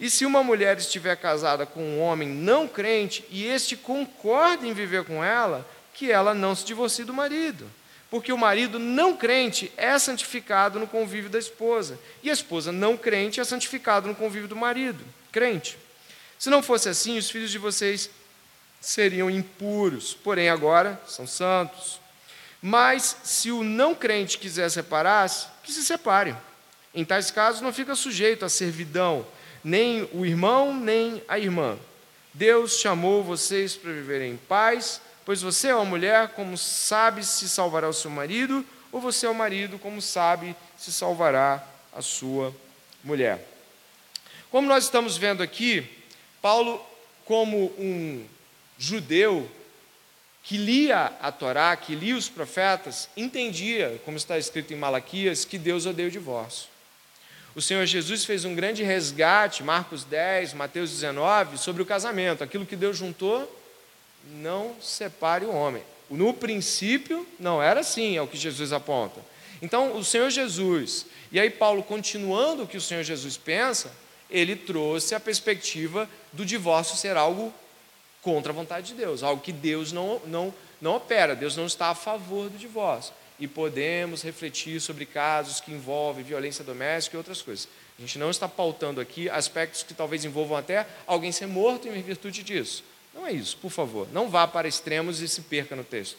E 0.00 0.10
se 0.10 0.26
uma 0.26 0.42
mulher 0.42 0.76
estiver 0.76 1.16
casada 1.16 1.64
com 1.64 1.80
um 1.80 2.00
homem 2.00 2.28
não 2.28 2.66
crente, 2.66 3.24
e 3.30 3.46
este 3.46 3.76
concorda 3.76 4.66
em 4.66 4.72
viver 4.72 5.04
com 5.04 5.22
ela, 5.22 5.64
que 5.92 6.10
ela 6.10 6.34
não 6.34 6.54
se 6.54 6.64
divorcie 6.64 7.04
do 7.04 7.14
marido 7.14 7.70
porque 8.14 8.32
o 8.32 8.38
marido 8.38 8.78
não 8.78 9.16
crente 9.16 9.72
é 9.76 9.98
santificado 9.98 10.78
no 10.78 10.86
convívio 10.86 11.28
da 11.28 11.36
esposa, 11.36 11.98
e 12.22 12.30
a 12.30 12.32
esposa 12.32 12.70
não 12.70 12.96
crente 12.96 13.40
é 13.40 13.44
santificada 13.44 14.06
no 14.06 14.14
convívio 14.14 14.46
do 14.46 14.54
marido, 14.54 15.04
crente. 15.32 15.76
Se 16.38 16.48
não 16.48 16.62
fosse 16.62 16.88
assim, 16.88 17.18
os 17.18 17.28
filhos 17.28 17.50
de 17.50 17.58
vocês 17.58 18.08
seriam 18.80 19.28
impuros, 19.28 20.14
porém 20.14 20.48
agora 20.48 21.02
são 21.08 21.26
santos. 21.26 21.98
Mas 22.62 23.16
se 23.24 23.50
o 23.50 23.64
não 23.64 23.96
crente 23.96 24.38
quiser 24.38 24.70
separar-se, 24.70 25.48
que 25.64 25.72
se 25.72 25.84
separe. 25.84 26.36
Em 26.94 27.04
tais 27.04 27.32
casos, 27.32 27.62
não 27.62 27.72
fica 27.72 27.96
sujeito 27.96 28.44
à 28.44 28.48
servidão, 28.48 29.26
nem 29.64 30.08
o 30.12 30.24
irmão, 30.24 30.72
nem 30.72 31.20
a 31.26 31.36
irmã. 31.36 31.76
Deus 32.32 32.78
chamou 32.78 33.24
vocês 33.24 33.74
para 33.74 33.90
viverem 33.90 34.34
em 34.34 34.36
paz 34.36 35.00
Pois 35.24 35.40
você 35.40 35.68
é 35.68 35.74
uma 35.74 35.84
mulher, 35.84 36.28
como 36.30 36.56
sabe 36.56 37.24
se 37.24 37.48
salvará 37.48 37.88
o 37.88 37.94
seu 37.94 38.10
marido, 38.10 38.64
ou 38.92 39.00
você 39.00 39.26
é 39.26 39.30
o 39.30 39.34
marido, 39.34 39.78
como 39.78 40.00
sabe 40.02 40.54
se 40.76 40.92
salvará 40.92 41.66
a 41.92 42.02
sua 42.02 42.54
mulher. 43.02 43.44
Como 44.50 44.68
nós 44.68 44.84
estamos 44.84 45.16
vendo 45.16 45.42
aqui, 45.42 45.84
Paulo, 46.42 46.84
como 47.24 47.72
um 47.78 48.24
judeu 48.78 49.50
que 50.42 50.58
lia 50.58 51.10
a 51.22 51.32
Torá, 51.32 51.74
que 51.74 51.94
lia 51.94 52.14
os 52.14 52.28
profetas, 52.28 53.08
entendia, 53.16 54.00
como 54.04 54.18
está 54.18 54.36
escrito 54.36 54.74
em 54.74 54.76
Malaquias, 54.76 55.44
que 55.44 55.56
Deus 55.56 55.86
odeia 55.86 56.08
o 56.08 56.12
divórcio. 56.12 56.68
O 57.54 57.62
Senhor 57.62 57.86
Jesus 57.86 58.24
fez 58.24 58.44
um 58.44 58.54
grande 58.54 58.82
resgate, 58.82 59.62
Marcos 59.62 60.04
10, 60.04 60.52
Mateus 60.52 60.90
19, 60.90 61.56
sobre 61.56 61.82
o 61.82 61.86
casamento. 61.86 62.44
Aquilo 62.44 62.66
que 62.66 62.76
Deus 62.76 62.98
juntou, 62.98 63.50
não 64.40 64.74
separe 64.80 65.44
o 65.44 65.54
homem. 65.54 65.82
No 66.10 66.34
princípio, 66.34 67.26
não 67.38 67.62
era 67.62 67.80
assim, 67.80 68.16
é 68.16 68.22
o 68.22 68.26
que 68.26 68.36
Jesus 68.36 68.72
aponta. 68.72 69.20
Então, 69.62 69.96
o 69.96 70.04
Senhor 70.04 70.30
Jesus, 70.30 71.06
e 71.32 71.40
aí 71.40 71.48
Paulo, 71.48 71.82
continuando 71.82 72.64
o 72.64 72.66
que 72.66 72.76
o 72.76 72.80
Senhor 72.80 73.02
Jesus 73.02 73.36
pensa, 73.36 73.92
ele 74.30 74.56
trouxe 74.56 75.14
a 75.14 75.20
perspectiva 75.20 76.08
do 76.32 76.44
divórcio 76.44 76.96
ser 76.96 77.16
algo 77.16 77.52
contra 78.22 78.52
a 78.52 78.54
vontade 78.54 78.88
de 78.88 78.94
Deus, 78.94 79.22
algo 79.22 79.42
que 79.42 79.52
Deus 79.52 79.92
não, 79.92 80.20
não, 80.26 80.54
não 80.80 80.96
opera, 80.96 81.34
Deus 81.34 81.56
não 81.56 81.66
está 81.66 81.88
a 81.88 81.94
favor 81.94 82.48
do 82.48 82.58
divórcio 82.58 83.12
e 83.38 83.48
podemos 83.48 84.22
refletir 84.22 84.80
sobre 84.80 85.04
casos 85.04 85.60
que 85.60 85.72
envolvem 85.72 86.24
violência 86.24 86.64
doméstica 86.64 87.16
e 87.16 87.18
outras 87.18 87.42
coisas. 87.42 87.68
A 87.98 88.00
gente 88.00 88.18
não 88.18 88.30
está 88.30 88.48
pautando 88.48 89.00
aqui 89.00 89.28
aspectos 89.28 89.82
que 89.82 89.94
talvez 89.94 90.24
envolvam 90.24 90.56
até 90.56 90.86
alguém 91.06 91.32
ser 91.32 91.46
morto 91.46 91.88
em 91.88 92.02
virtude 92.02 92.42
disso. 92.42 92.84
Não 93.14 93.26
é 93.26 93.32
isso, 93.32 93.56
por 93.58 93.70
favor. 93.70 94.08
Não 94.12 94.28
vá 94.28 94.46
para 94.46 94.68
extremos 94.68 95.20
e 95.20 95.28
se 95.28 95.42
perca 95.42 95.76
no 95.76 95.84
texto. 95.84 96.18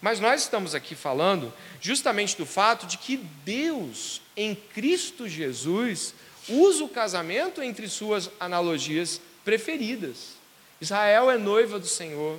Mas 0.00 0.20
nós 0.20 0.42
estamos 0.42 0.74
aqui 0.74 0.94
falando 0.94 1.52
justamente 1.80 2.36
do 2.36 2.44
fato 2.44 2.86
de 2.86 2.98
que 2.98 3.16
Deus, 3.44 4.20
em 4.36 4.54
Cristo 4.54 5.26
Jesus, 5.28 6.14
usa 6.48 6.84
o 6.84 6.88
casamento 6.88 7.62
entre 7.62 7.88
suas 7.88 8.30
analogias 8.38 9.20
preferidas. 9.44 10.34
Israel 10.80 11.30
é 11.30 11.38
noiva 11.38 11.78
do 11.78 11.86
Senhor, 11.86 12.38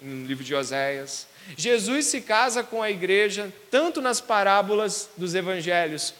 no 0.00 0.26
livro 0.26 0.44
de 0.44 0.54
Oséias. 0.54 1.26
Jesus 1.56 2.06
se 2.06 2.20
casa 2.20 2.62
com 2.62 2.82
a 2.82 2.90
igreja, 2.90 3.52
tanto 3.70 4.00
nas 4.00 4.20
parábolas 4.20 5.10
dos 5.16 5.34
evangelhos, 5.34 6.14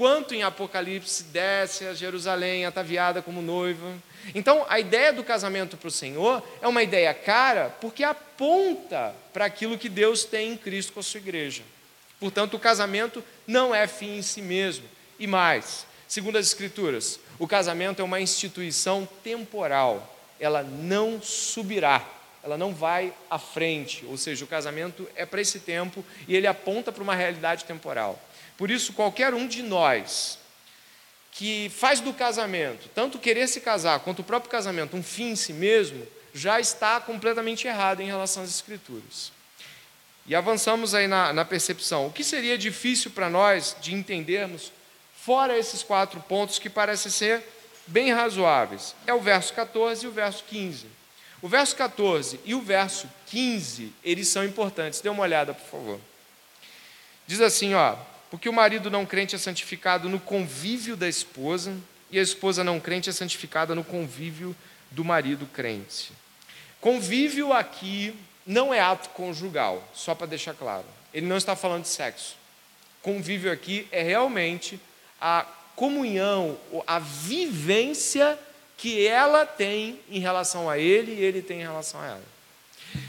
quanto 0.00 0.34
em 0.34 0.42
Apocalipse, 0.42 1.24
desce 1.24 1.84
a 1.84 1.92
Jerusalém 1.92 2.64
ataviada 2.64 3.20
como 3.20 3.42
noiva. 3.42 3.92
Então, 4.34 4.64
a 4.66 4.80
ideia 4.80 5.12
do 5.12 5.22
casamento 5.22 5.76
para 5.76 5.88
o 5.88 5.90
Senhor 5.90 6.42
é 6.62 6.66
uma 6.66 6.82
ideia 6.82 7.12
cara, 7.12 7.68
porque 7.82 8.02
aponta 8.02 9.14
para 9.30 9.44
aquilo 9.44 9.76
que 9.76 9.90
Deus 9.90 10.24
tem 10.24 10.52
em 10.52 10.56
Cristo 10.56 10.94
com 10.94 11.00
a 11.00 11.02
sua 11.02 11.20
igreja. 11.20 11.62
Portanto, 12.18 12.54
o 12.54 12.58
casamento 12.58 13.22
não 13.46 13.74
é 13.74 13.86
fim 13.86 14.16
em 14.16 14.22
si 14.22 14.40
mesmo. 14.40 14.86
E 15.18 15.26
mais, 15.26 15.84
segundo 16.08 16.38
as 16.38 16.46
Escrituras, 16.46 17.20
o 17.38 17.46
casamento 17.46 18.00
é 18.00 18.02
uma 18.02 18.22
instituição 18.22 19.06
temporal, 19.22 20.18
ela 20.40 20.62
não 20.62 21.20
subirá 21.20 22.06
ela 22.42 22.56
não 22.56 22.72
vai 22.72 23.12
à 23.28 23.38
frente, 23.38 24.04
ou 24.06 24.16
seja, 24.16 24.44
o 24.44 24.48
casamento 24.48 25.06
é 25.14 25.26
para 25.26 25.40
esse 25.40 25.60
tempo 25.60 26.04
e 26.26 26.34
ele 26.34 26.46
aponta 26.46 26.90
para 26.90 27.02
uma 27.02 27.14
realidade 27.14 27.64
temporal. 27.64 28.18
Por 28.60 28.70
isso, 28.70 28.92
qualquer 28.92 29.32
um 29.32 29.48
de 29.48 29.62
nós 29.62 30.38
que 31.32 31.70
faz 31.70 31.98
do 31.98 32.12
casamento, 32.12 32.90
tanto 32.94 33.18
querer 33.18 33.48
se 33.48 33.58
casar 33.62 34.00
quanto 34.00 34.18
o 34.18 34.22
próprio 34.22 34.50
casamento, 34.50 34.94
um 34.94 35.02
fim 35.02 35.30
em 35.30 35.36
si 35.36 35.54
mesmo, 35.54 36.06
já 36.34 36.60
está 36.60 37.00
completamente 37.00 37.66
errado 37.66 38.02
em 38.02 38.06
relação 38.06 38.42
às 38.42 38.50
Escrituras. 38.50 39.32
E 40.26 40.34
avançamos 40.34 40.94
aí 40.94 41.06
na, 41.08 41.32
na 41.32 41.42
percepção. 41.42 42.06
O 42.06 42.12
que 42.12 42.22
seria 42.22 42.58
difícil 42.58 43.10
para 43.12 43.30
nós 43.30 43.74
de 43.80 43.94
entendermos, 43.94 44.70
fora 45.16 45.56
esses 45.56 45.82
quatro 45.82 46.20
pontos 46.20 46.58
que 46.58 46.68
parecem 46.68 47.10
ser 47.10 47.42
bem 47.86 48.12
razoáveis? 48.12 48.94
É 49.06 49.14
o 49.14 49.20
verso 49.22 49.54
14 49.54 50.04
e 50.04 50.08
o 50.08 50.12
verso 50.12 50.44
15. 50.44 50.86
O 51.40 51.48
verso 51.48 51.74
14 51.76 52.38
e 52.44 52.54
o 52.54 52.60
verso 52.60 53.08
15, 53.28 53.90
eles 54.04 54.28
são 54.28 54.44
importantes. 54.44 55.00
Dê 55.00 55.08
uma 55.08 55.22
olhada, 55.22 55.54
por 55.54 55.66
favor. 55.66 56.00
Diz 57.26 57.40
assim, 57.40 57.72
ó: 57.72 57.96
"Porque 58.30 58.48
o 58.48 58.52
marido 58.52 58.90
não 58.90 59.04
crente 59.04 59.34
é 59.34 59.38
santificado 59.38 60.08
no 60.08 60.20
convívio 60.20 60.96
da 60.96 61.08
esposa, 61.08 61.76
e 62.10 62.18
a 62.18 62.22
esposa 62.22 62.64
não 62.64 62.80
crente 62.80 63.10
é 63.10 63.12
santificada 63.12 63.74
no 63.74 63.84
convívio 63.84 64.54
do 64.90 65.04
marido 65.04 65.46
crente." 65.46 66.12
Convívio 66.80 67.52
aqui 67.52 68.14
não 68.46 68.72
é 68.72 68.80
ato 68.80 69.10
conjugal, 69.10 69.86
só 69.92 70.14
para 70.14 70.26
deixar 70.26 70.54
claro. 70.54 70.86
Ele 71.12 71.26
não 71.26 71.36
está 71.36 71.54
falando 71.54 71.82
de 71.82 71.88
sexo. 71.88 72.36
Convívio 73.02 73.52
aqui 73.52 73.86
é 73.90 74.02
realmente 74.02 74.80
a 75.20 75.46
comunhão, 75.76 76.58
a 76.86 76.98
vivência 76.98 78.38
que 78.76 79.06
ela 79.06 79.44
tem 79.44 80.00
em 80.08 80.20
relação 80.20 80.70
a 80.70 80.78
ele 80.78 81.12
e 81.12 81.22
ele 81.22 81.42
tem 81.42 81.60
em 81.60 81.64
relação 81.64 82.00
a 82.00 82.06
ela. 82.06 82.24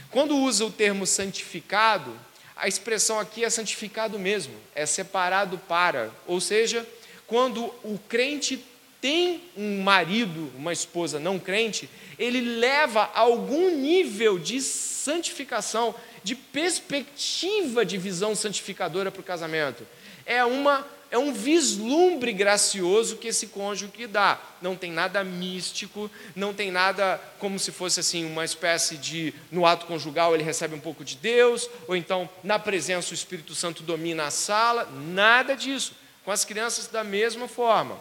Quando 0.09 0.37
usa 0.37 0.65
o 0.65 0.71
termo 0.71 1.07
santificado, 1.07 2.13
a 2.61 2.67
expressão 2.67 3.19
aqui 3.19 3.43
é 3.43 3.49
santificado 3.49 4.19
mesmo, 4.19 4.53
é 4.75 4.85
separado 4.85 5.57
para, 5.57 6.11
ou 6.27 6.39
seja, 6.39 6.87
quando 7.25 7.65
o 7.83 7.99
crente 8.07 8.63
tem 9.01 9.41
um 9.57 9.81
marido, 9.81 10.51
uma 10.55 10.71
esposa 10.71 11.19
não 11.19 11.39
crente, 11.39 11.89
ele 12.19 12.39
leva 12.59 13.09
algum 13.15 13.75
nível 13.75 14.37
de 14.37 14.61
santificação, 14.61 15.95
de 16.23 16.35
perspectiva 16.35 17.83
de 17.83 17.97
visão 17.97 18.35
santificadora 18.35 19.09
para 19.09 19.21
o 19.21 19.23
casamento. 19.23 19.87
É 20.23 20.45
uma 20.45 20.85
é 21.11 21.17
um 21.17 21.33
vislumbre 21.33 22.31
gracioso 22.31 23.17
que 23.17 23.27
esse 23.27 23.47
cônjuge 23.47 24.07
dá. 24.07 24.39
Não 24.61 24.77
tem 24.77 24.89
nada 24.89 25.21
místico, 25.25 26.09
não 26.33 26.53
tem 26.53 26.71
nada 26.71 27.19
como 27.37 27.59
se 27.59 27.69
fosse 27.69 27.99
assim 27.99 28.25
uma 28.25 28.45
espécie 28.45 28.95
de 28.95 29.33
no 29.51 29.65
ato 29.65 29.85
conjugal 29.85 30.33
ele 30.33 30.43
recebe 30.43 30.73
um 30.73 30.79
pouco 30.79 31.03
de 31.03 31.17
Deus, 31.17 31.69
ou 31.85 31.97
então 31.97 32.29
na 32.41 32.57
presença 32.57 33.11
o 33.11 33.13
Espírito 33.13 33.53
Santo 33.53 33.83
domina 33.83 34.23
a 34.23 34.31
sala, 34.31 34.89
nada 34.89 35.53
disso. 35.53 35.93
Com 36.23 36.31
as 36.31 36.45
crianças 36.45 36.87
da 36.87 37.03
mesma 37.03 37.47
forma. 37.47 37.99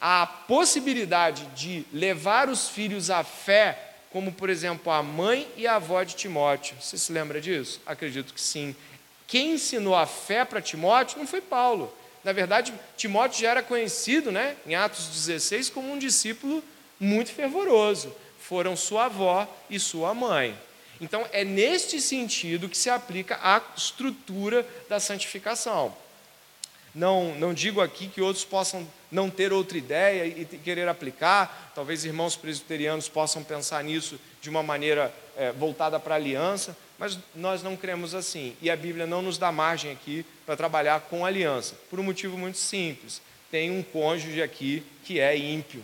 A 0.00 0.26
possibilidade 0.26 1.46
de 1.54 1.84
levar 1.92 2.48
os 2.48 2.68
filhos 2.68 3.08
à 3.08 3.22
fé, 3.22 3.78
como 4.10 4.32
por 4.32 4.50
exemplo 4.50 4.90
a 4.90 5.00
mãe 5.02 5.46
e 5.56 5.64
a 5.66 5.76
avó 5.76 6.02
de 6.02 6.16
Timóteo. 6.16 6.76
Você 6.80 6.98
se 6.98 7.12
lembra 7.12 7.40
disso? 7.40 7.80
Acredito 7.86 8.34
que 8.34 8.40
sim. 8.40 8.74
Quem 9.28 9.52
ensinou 9.52 9.94
a 9.94 10.06
fé 10.06 10.44
para 10.44 10.60
Timóteo 10.60 11.18
não 11.18 11.26
foi 11.26 11.40
Paulo 11.40 11.94
na 12.28 12.34
verdade, 12.34 12.74
Timóteo 12.94 13.40
já 13.40 13.52
era 13.52 13.62
conhecido, 13.62 14.30
né, 14.30 14.54
em 14.66 14.74
Atos 14.74 15.06
16, 15.06 15.70
como 15.70 15.90
um 15.90 15.98
discípulo 15.98 16.62
muito 17.00 17.32
fervoroso. 17.32 18.14
Foram 18.38 18.76
sua 18.76 19.06
avó 19.06 19.48
e 19.70 19.80
sua 19.80 20.12
mãe. 20.12 20.54
Então, 21.00 21.26
é 21.32 21.42
neste 21.42 21.98
sentido 22.02 22.68
que 22.68 22.76
se 22.76 22.90
aplica 22.90 23.40
a 23.42 23.62
estrutura 23.74 24.68
da 24.90 25.00
santificação. 25.00 25.96
Não, 26.94 27.34
não 27.36 27.54
digo 27.54 27.80
aqui 27.80 28.08
que 28.08 28.20
outros 28.20 28.44
possam 28.44 28.86
não 29.10 29.30
ter 29.30 29.50
outra 29.50 29.78
ideia 29.78 30.26
e 30.26 30.44
querer 30.44 30.86
aplicar, 30.86 31.72
talvez 31.74 32.04
irmãos 32.04 32.36
presbiterianos 32.36 33.08
possam 33.08 33.42
pensar 33.42 33.82
nisso 33.82 34.20
de 34.42 34.50
uma 34.50 34.62
maneira 34.62 35.14
é, 35.34 35.50
voltada 35.52 35.98
para 35.98 36.14
a 36.14 36.18
aliança, 36.18 36.76
mas 36.98 37.18
nós 37.34 37.62
não 37.62 37.76
cremos 37.76 38.14
assim. 38.14 38.56
E 38.60 38.68
a 38.68 38.76
Bíblia 38.76 39.06
não 39.06 39.22
nos 39.22 39.38
dá 39.38 39.52
margem 39.52 39.92
aqui 39.92 40.26
para 40.44 40.56
trabalhar 40.56 41.00
com 41.02 41.24
aliança, 41.24 41.76
por 41.88 42.00
um 42.00 42.02
motivo 42.02 42.36
muito 42.36 42.58
simples. 42.58 43.22
Tem 43.50 43.70
um 43.70 43.82
cônjuge 43.82 44.42
aqui 44.42 44.82
que 45.04 45.20
é 45.20 45.36
ímpio. 45.36 45.82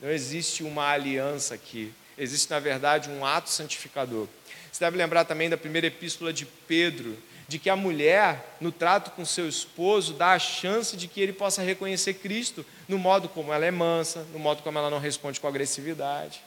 Não 0.00 0.10
existe 0.10 0.62
uma 0.62 0.88
aliança 0.88 1.54
aqui. 1.54 1.92
Existe, 2.16 2.50
na 2.50 2.58
verdade, 2.58 3.10
um 3.10 3.24
ato 3.24 3.50
santificador. 3.50 4.26
Você 4.72 4.84
deve 4.84 4.96
lembrar 4.96 5.24
também 5.24 5.48
da 5.48 5.56
primeira 5.56 5.86
epístola 5.86 6.32
de 6.32 6.46
Pedro, 6.46 7.16
de 7.46 7.58
que 7.58 7.70
a 7.70 7.76
mulher, 7.76 8.56
no 8.60 8.70
trato 8.70 9.10
com 9.12 9.24
seu 9.24 9.48
esposo, 9.48 10.14
dá 10.14 10.32
a 10.32 10.38
chance 10.38 10.96
de 10.96 11.08
que 11.08 11.20
ele 11.20 11.32
possa 11.32 11.62
reconhecer 11.62 12.14
Cristo 12.14 12.64
no 12.88 12.98
modo 12.98 13.28
como 13.28 13.52
ela 13.52 13.64
é 13.64 13.70
mansa, 13.70 14.26
no 14.32 14.38
modo 14.38 14.62
como 14.62 14.78
ela 14.78 14.90
não 14.90 14.98
responde 14.98 15.40
com 15.40 15.48
agressividade. 15.48 16.40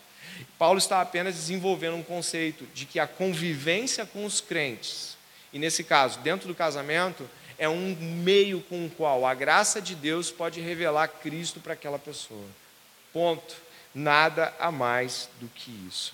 Paulo 0.57 0.77
está 0.77 1.01
apenas 1.01 1.35
desenvolvendo 1.35 1.95
um 1.95 2.03
conceito 2.03 2.65
de 2.73 2.85
que 2.85 2.99
a 2.99 3.07
convivência 3.07 4.05
com 4.05 4.25
os 4.25 4.41
crentes, 4.41 5.17
e 5.51 5.59
nesse 5.59 5.83
caso, 5.83 6.19
dentro 6.19 6.47
do 6.47 6.55
casamento, 6.55 7.29
é 7.57 7.69
um 7.69 7.95
meio 7.95 8.61
com 8.61 8.85
o 8.85 8.89
qual 8.89 9.25
a 9.25 9.33
graça 9.33 9.81
de 9.81 9.93
Deus 9.93 10.31
pode 10.31 10.59
revelar 10.59 11.07
Cristo 11.07 11.59
para 11.59 11.73
aquela 11.73 11.99
pessoa. 11.99 12.45
Ponto. 13.13 13.55
Nada 13.93 14.53
a 14.57 14.71
mais 14.71 15.29
do 15.39 15.47
que 15.49 15.69
isso. 15.87 16.13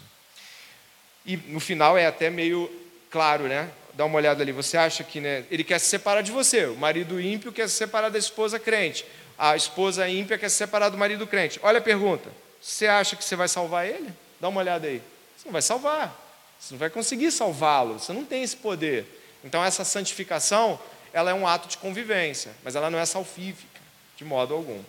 E 1.26 1.38
no 1.38 1.59
final 1.59 1.97
é 1.97 2.07
até 2.07 2.30
meio 2.30 2.70
claro, 3.09 3.47
né? 3.47 3.70
Dá 3.93 4.05
uma 4.05 4.18
olhada 4.18 4.41
ali. 4.41 4.51
Você 4.51 4.78
acha 4.78 5.03
que 5.03 5.20
né, 5.20 5.45
ele 5.51 5.63
quer 5.63 5.80
se 5.80 5.86
separar 5.88 6.22
de 6.22 6.32
você? 6.32 6.65
O 6.65 6.76
marido 6.76 7.22
ímpio 7.22 7.51
quer 7.51 7.70
se 7.70 7.76
separar 7.76 8.09
da 8.09 8.18
esposa 8.18 8.59
crente. 8.59 9.05
A 9.38 9.55
esposa 9.55 10.09
ímpia 10.09 10.38
quer 10.38 10.49
se 10.49 10.55
separar 10.55 10.89
do 10.89 10.97
marido 10.97 11.28
crente. 11.28 11.59
Olha 11.61 11.78
a 11.78 11.82
pergunta: 11.82 12.30
você 12.62 12.88
acha 12.88 13.16
que 13.16 13.24
você 13.24 13.36
vai 13.36 13.47
salvar 13.47 13.88
ele? 13.88 14.14
Dá 14.39 14.49
uma 14.49 14.60
olhada 14.60 14.88
aí. 14.88 15.01
Você 15.36 15.45
não 15.45 15.53
vai 15.53 15.62
salvar. 15.62 16.16
Você 16.60 16.74
não 16.74 16.80
vai 16.80 16.89
conseguir 16.89 17.32
salvá-lo. 17.32 17.99
Você 17.99 18.14
não 18.14 18.26
tem 18.26 18.43
esse 18.43 18.58
poder. 18.58 19.05
Então 19.43 19.64
essa 19.64 19.84
santificação, 19.84 20.80
ela 21.14 21.32
é 21.32 21.34
um 21.34 21.47
ato 21.47 21.68
de 21.68 21.78
convivência, 21.78 22.53
mas 22.64 22.76
ela 22.76 22.89
não 22.89 22.99
é 22.99 23.05
salvífica, 23.05 23.82
de 24.16 24.26
modo 24.26 24.53
algum. 24.53 24.84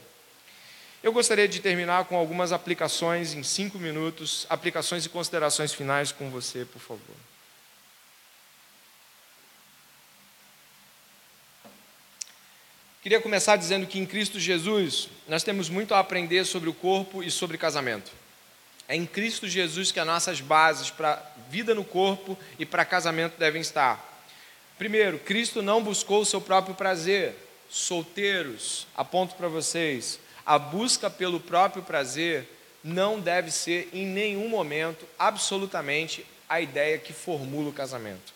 Eu 1.03 1.13
gostaria 1.13 1.47
de 1.47 1.61
terminar 1.61 2.07
com 2.07 2.17
algumas 2.17 2.51
aplicações 2.51 3.33
em 3.33 3.43
cinco 3.43 3.79
minutos, 3.79 4.47
aplicações 4.51 5.05
e 5.07 5.09
considerações 5.09 5.73
finais 5.73 6.11
com 6.11 6.29
você, 6.29 6.65
por 6.65 6.81
favor. 6.81 7.17
Queria 13.09 13.23
começar 13.23 13.57
dizendo 13.57 13.87
que 13.87 13.99
em 13.99 14.05
Cristo 14.05 14.39
Jesus 14.39 15.09
nós 15.27 15.43
temos 15.43 15.71
muito 15.71 15.95
a 15.95 15.99
aprender 15.99 16.45
sobre 16.45 16.69
o 16.69 16.75
corpo 16.75 17.23
e 17.23 17.31
sobre 17.31 17.57
casamento. 17.57 18.13
É 18.87 18.95
em 18.95 19.07
Cristo 19.07 19.49
Jesus 19.49 19.91
que 19.91 19.99
as 19.99 20.07
nossas 20.07 20.43
bases 20.43 20.91
para 20.91 21.25
vida 21.49 21.75
no 21.75 21.85
corpo 21.85 22.39
e 22.59 22.67
para 22.67 22.85
casamento 22.85 23.39
devem 23.39 23.63
estar. 23.63 24.23
Primeiro, 24.77 25.19
Cristo 25.21 25.63
não 25.63 25.83
buscou 25.83 26.21
o 26.21 26.27
seu 26.27 26.39
próprio 26.39 26.75
prazer. 26.75 27.35
Solteiros, 27.71 28.87
aponto 28.95 29.37
para 29.37 29.49
vocês, 29.49 30.21
a 30.45 30.59
busca 30.59 31.09
pelo 31.09 31.41
próprio 31.41 31.83
prazer 31.83 32.47
não 32.85 33.19
deve 33.19 33.51
ser 33.51 33.89
em 33.91 34.05
nenhum 34.05 34.51
momento 34.51 35.07
absolutamente 35.19 36.27
a 36.47 36.61
ideia 36.61 36.99
que 36.99 37.15
formula 37.15 37.71
o 37.71 37.73
casamento. 37.73 38.35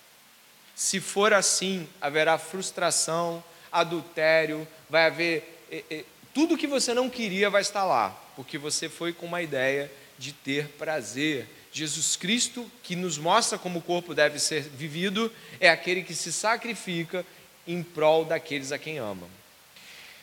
Se 0.75 0.99
for 0.99 1.35
assim, 1.35 1.87
haverá 2.01 2.39
frustração, 2.39 3.45
adultério, 3.73 4.69
vai 4.89 5.07
haver. 5.07 5.67
Eh, 5.71 5.85
eh, 5.91 6.05
tudo 6.35 6.57
que 6.57 6.67
você 6.67 6.93
não 6.95 7.09
queria 7.09 7.51
vai 7.51 7.63
estar 7.63 7.85
lá, 7.85 8.11
porque 8.37 8.59
você 8.59 8.89
foi 8.89 9.13
com 9.13 9.27
uma 9.27 9.43
ideia 9.43 9.91
de 10.19 10.33
ter 10.33 10.69
prazer. 10.79 11.49
Jesus 11.73 12.17
Cristo, 12.17 12.71
que 12.83 12.95
nos 12.95 13.17
mostra 13.17 13.59
como 13.59 13.79
o 13.79 13.83
corpo 13.83 14.15
deve 14.15 14.39
ser 14.39 14.63
vivido, 14.63 15.33
é 15.59 15.71
aquele 15.71 16.03
que 16.03 16.15
se 16.15 16.33
sacrifica 16.33 17.25
em 17.67 17.83
prol 17.83 18.25
daqueles 18.25 18.73
a 18.73 18.79
quem 18.79 18.99
ama. 18.99 19.27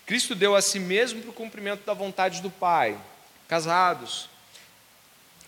Cristo 0.06 0.36
deu 0.36 0.56
a 0.56 0.62
si 0.62 0.80
mesmo 0.80 1.22
para 1.22 1.32
o 1.32 1.34
cumprimento 1.34 1.86
da 1.86 1.94
vontade 1.94 2.42
do 2.42 2.50
Pai. 2.50 2.98
Casados, 3.48 4.30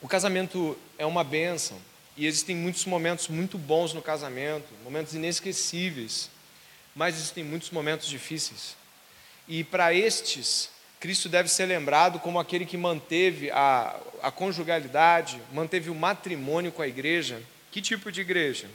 o 0.01 0.07
casamento 0.07 0.77
é 0.97 1.05
uma 1.05 1.23
bênção 1.23 1.79
e 2.17 2.25
existem 2.25 2.55
muitos 2.55 2.85
momentos 2.85 3.27
muito 3.27 3.57
bons 3.57 3.93
no 3.93 4.01
casamento, 4.01 4.67
momentos 4.83 5.13
inesquecíveis, 5.13 6.29
mas 6.95 7.15
existem 7.15 7.43
muitos 7.43 7.69
momentos 7.69 8.07
difíceis. 8.07 8.75
E 9.47 9.63
para 9.63 9.93
estes, 9.93 10.69
Cristo 10.99 11.27
deve 11.27 11.49
ser 11.49 11.65
lembrado 11.65 12.19
como 12.19 12.39
aquele 12.39 12.65
que 12.65 12.77
manteve 12.77 13.49
a, 13.51 13.99
a 14.21 14.31
conjugalidade, 14.31 15.41
manteve 15.51 15.89
o 15.89 15.95
matrimônio 15.95 16.71
com 16.71 16.81
a 16.81 16.87
igreja. 16.87 17.41
Que 17.71 17.81
tipo 17.81 18.11
de 18.11 18.21
igreja? 18.21 18.69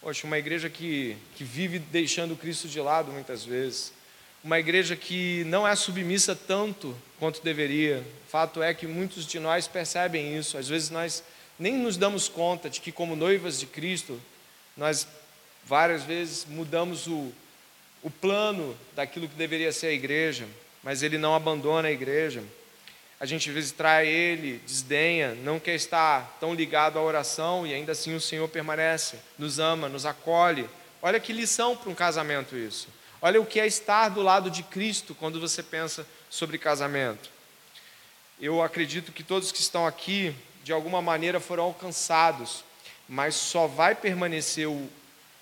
Poxa, 0.00 0.26
uma 0.26 0.38
igreja 0.38 0.68
que, 0.68 1.16
que 1.34 1.44
vive 1.44 1.78
deixando 1.78 2.36
Cristo 2.36 2.68
de 2.68 2.80
lado 2.80 3.10
muitas 3.10 3.44
vezes. 3.44 3.92
Uma 4.44 4.58
igreja 4.58 4.94
que 4.94 5.42
não 5.44 5.66
é 5.66 5.74
submissa 5.74 6.36
tanto 6.36 6.96
quanto 7.18 7.42
deveria. 7.42 8.04
Fato 8.28 8.62
é 8.62 8.72
que 8.72 8.86
muitos 8.86 9.26
de 9.26 9.40
nós 9.40 9.66
percebem 9.66 10.36
isso. 10.36 10.56
Às 10.56 10.68
vezes 10.68 10.90
nós 10.90 11.24
nem 11.58 11.72
nos 11.72 11.96
damos 11.96 12.28
conta 12.28 12.70
de 12.70 12.80
que, 12.80 12.92
como 12.92 13.16
noivas 13.16 13.58
de 13.58 13.66
Cristo, 13.66 14.20
nós 14.76 15.08
várias 15.68 16.02
vezes 16.02 16.46
mudamos 16.48 17.06
o, 17.06 17.32
o 18.02 18.10
plano 18.10 18.76
daquilo 18.96 19.28
que 19.28 19.34
deveria 19.34 19.70
ser 19.70 19.88
a 19.88 19.92
igreja 19.92 20.46
mas 20.82 21.02
ele 21.02 21.18
não 21.18 21.34
abandona 21.34 21.88
a 21.88 21.92
igreja. 21.92 22.42
A 23.20 23.26
gente 23.26 23.48
às 23.48 23.54
vezes 23.54 23.72
trai 23.72 24.06
ele, 24.06 24.58
desdenha, 24.64 25.34
não 25.34 25.58
quer 25.58 25.74
estar 25.74 26.38
tão 26.38 26.54
ligado 26.54 26.98
à 26.98 27.02
oração 27.02 27.66
e 27.66 27.74
ainda 27.74 27.92
assim 27.92 28.14
o 28.14 28.20
Senhor 28.20 28.48
permanece, 28.48 29.18
nos 29.36 29.58
ama, 29.58 29.88
nos 29.88 30.06
acolhe. 30.06 30.68
Olha 31.02 31.18
que 31.18 31.32
lição 31.32 31.76
para 31.76 31.90
um 31.90 31.94
casamento 31.94 32.56
isso. 32.56 32.88
Olha 33.20 33.40
o 33.40 33.46
que 33.46 33.58
é 33.58 33.66
estar 33.66 34.08
do 34.08 34.22
lado 34.22 34.50
de 34.50 34.62
Cristo 34.62 35.14
quando 35.14 35.40
você 35.40 35.62
pensa 35.62 36.06
sobre 36.30 36.58
casamento. 36.58 37.28
Eu 38.40 38.62
acredito 38.62 39.10
que 39.10 39.24
todos 39.24 39.50
que 39.50 39.60
estão 39.60 39.84
aqui, 39.84 40.32
de 40.62 40.72
alguma 40.72 41.02
maneira, 41.02 41.40
foram 41.40 41.64
alcançados, 41.64 42.64
mas 43.08 43.34
só 43.34 43.66
vai 43.66 43.96
permanecer 43.96 44.68
o, 44.68 44.88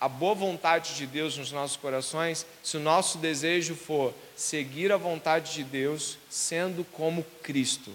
a 0.06 0.08
boa 0.08 0.36
vontade 0.36 0.94
de 0.94 1.04
Deus 1.04 1.36
nos 1.36 1.50
nossos 1.50 1.76
corações 1.76 2.46
se 2.62 2.76
o 2.76 2.80
nosso 2.80 3.18
desejo 3.18 3.74
for 3.74 4.14
seguir 4.36 4.92
a 4.92 4.96
vontade 4.96 5.52
de 5.52 5.64
Deus 5.64 6.16
sendo 6.30 6.84
como 6.92 7.26
Cristo. 7.42 7.90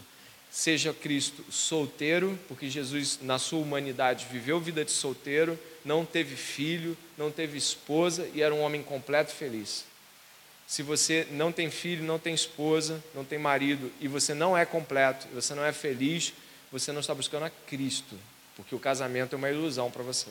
Seja 0.52 0.94
Cristo 0.94 1.42
solteiro, 1.50 2.38
porque 2.50 2.70
Jesus, 2.70 3.20
na 3.22 3.40
sua 3.40 3.60
humanidade, 3.60 4.28
viveu 4.30 4.60
vida 4.60 4.84
de 4.84 4.92
solteiro, 4.92 5.58
não 5.86 6.06
teve 6.06 6.36
filho, 6.36 6.98
não 7.18 7.32
teve 7.32 7.58
esposa 7.58 8.30
e 8.34 8.42
era 8.42 8.54
um 8.54 8.60
homem 8.60 8.84
completo 8.84 9.32
feliz. 9.32 9.86
Se 10.68 10.84
você 10.84 11.26
não 11.32 11.50
tem 11.50 11.72
filho, 11.72 12.04
não 12.04 12.20
tem 12.20 12.34
esposa, 12.34 13.02
não 13.16 13.24
tem 13.24 13.40
marido 13.40 13.90
e 14.02 14.10
você 14.10 14.34
não 14.34 14.58
é 14.58 14.66
completo, 14.66 15.30
você 15.34 15.56
não 15.56 15.64
é 15.64 15.72
feliz, 15.72 16.34
você 16.74 16.92
não 16.92 17.00
está 17.00 17.16
buscando 17.16 17.46
a 17.46 17.50
Cristo, 17.50 18.18
porque 18.58 18.76
o 18.76 18.80
casamento 18.80 19.34
é 19.34 19.38
uma 19.38 19.50
ilusão 19.50 19.90
para 19.90 20.04
você. 20.04 20.28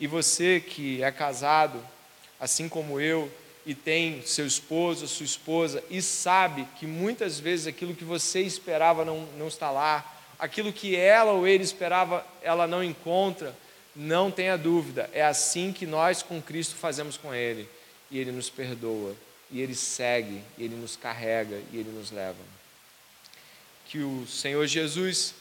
E 0.00 0.06
você 0.06 0.60
que 0.60 1.02
é 1.02 1.10
casado, 1.10 1.80
assim 2.40 2.68
como 2.68 3.00
eu, 3.00 3.30
e 3.66 3.74
tem 3.74 4.22
seu 4.26 4.46
esposo, 4.46 5.08
sua 5.08 5.24
esposa, 5.24 5.82
e 5.88 6.02
sabe 6.02 6.66
que 6.78 6.86
muitas 6.86 7.40
vezes 7.40 7.66
aquilo 7.66 7.94
que 7.94 8.04
você 8.04 8.40
esperava 8.40 9.04
não, 9.04 9.26
não 9.38 9.48
está 9.48 9.70
lá, 9.70 10.04
aquilo 10.38 10.72
que 10.72 10.94
ela 10.94 11.32
ou 11.32 11.46
ele 11.46 11.64
esperava, 11.64 12.26
ela 12.42 12.66
não 12.66 12.84
encontra, 12.84 13.56
não 13.94 14.30
tenha 14.30 14.58
dúvida, 14.58 15.08
é 15.12 15.24
assim 15.24 15.72
que 15.72 15.86
nós 15.86 16.22
com 16.22 16.42
Cristo 16.42 16.74
fazemos 16.74 17.16
com 17.16 17.34
Ele, 17.34 17.68
e 18.10 18.18
Ele 18.18 18.32
nos 18.32 18.50
perdoa, 18.50 19.14
e 19.50 19.60
Ele 19.60 19.74
segue, 19.74 20.42
e 20.58 20.64
Ele 20.64 20.74
nos 20.74 20.96
carrega, 20.96 21.60
e 21.72 21.76
Ele 21.78 21.90
nos 21.90 22.10
leva. 22.10 22.36
Que 23.86 23.98
o 23.98 24.26
Senhor 24.26 24.66
Jesus 24.66 25.34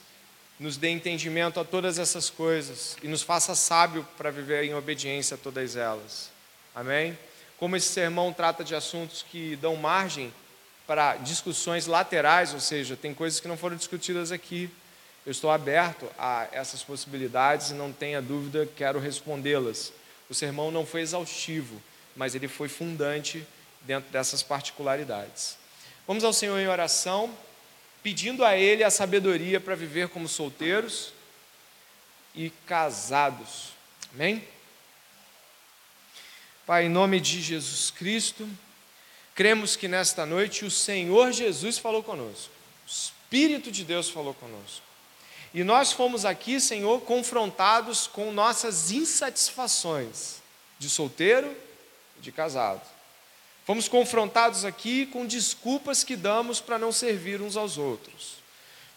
nos 0.60 0.78
dê 0.78 0.90
entendimento 0.90 1.60
a 1.60 1.66
todas 1.66 2.00
essas 2.00 2.30
coisas 2.30 2.96
e 3.02 3.08
nos 3.08 3.22
faça 3.22 3.56
sábio 3.56 4.08
para 4.18 4.32
viver 4.32 4.64
em 4.64 4.74
obediência 4.74 5.36
a 5.36 5.38
todas 5.38 5.76
elas. 5.76 6.30
Amém? 6.76 7.18
Como 7.58 7.76
esse 7.76 7.88
sermão 7.88 8.34
trata 8.34 8.64
de 8.64 8.76
assuntos 8.76 9.24
que 9.30 9.56
dão 9.58 9.76
margem 9.76 10.34
para 10.86 11.16
discussões 11.18 11.88
laterais, 11.88 12.54
ou 12.54 12.60
seja, 12.60 12.96
tem 12.96 13.14
coisas 13.14 13.40
que 13.40 13.48
não 13.48 13.58
foram 13.58 13.76
discutidas 13.76 14.32
aqui. 14.32 14.70
Eu 15.26 15.32
estou 15.32 15.50
aberto 15.50 16.10
a 16.18 16.48
essas 16.52 16.84
possibilidades 16.84 17.70
e 17.70 17.74
não 17.74 17.92
tenha 17.92 18.22
dúvida, 18.22 18.68
quero 18.76 19.00
respondê-las. 19.00 19.94
O 20.30 20.34
sermão 20.34 20.72
não 20.72 20.86
foi 20.86 21.02
exaustivo, 21.02 21.82
mas 22.16 22.36
ele 22.36 22.48
foi 22.48 22.68
fundante 22.68 23.48
dentro 23.82 24.12
dessas 24.12 24.44
particularidades. 24.44 25.58
Vamos 26.06 26.24
ao 26.24 26.34
Senhor 26.34 26.58
em 26.60 26.68
oração 26.68 27.34
pedindo 28.04 28.44
a 28.44 28.58
Ele 28.58 28.84
a 28.84 28.92
sabedoria 28.92 29.62
para 29.62 29.76
viver 29.76 30.10
como 30.10 30.28
solteiros 30.28 31.14
e 32.36 32.50
casados. 32.68 33.70
Amém? 34.14 34.46
Pai, 36.66 36.86
em 36.86 36.90
nome 36.90 37.20
de 37.20 37.42
Jesus 37.42 37.90
Cristo, 37.90 38.48
cremos 39.34 39.76
que 39.76 39.88
nesta 39.88 40.26
noite 40.26 40.66
o 40.66 40.72
Senhor 40.72 41.32
Jesus 41.32 41.78
falou 41.78 42.04
conosco, 42.04 42.52
o 42.86 42.90
Espírito 42.90 43.72
de 43.72 43.84
Deus 43.84 44.10
falou 44.10 44.34
conosco. 44.34 44.84
E 45.54 45.64
nós 45.64 45.92
fomos 45.92 46.26
aqui, 46.26 46.60
Senhor, 46.60 47.02
confrontados 47.02 48.08
com 48.08 48.32
nossas 48.32 48.92
insatisfações 48.92 50.42
de 50.80 50.90
solteiro 50.90 51.56
e 52.18 52.22
de 52.22 52.32
casado. 52.32 52.93
Fomos 53.66 53.88
confrontados 53.88 54.66
aqui 54.66 55.06
com 55.06 55.26
desculpas 55.26 56.04
que 56.04 56.16
damos 56.16 56.60
para 56.60 56.78
não 56.78 56.92
servir 56.92 57.42
uns 57.42 57.56
aos 57.56 57.78
outros. 57.78 58.36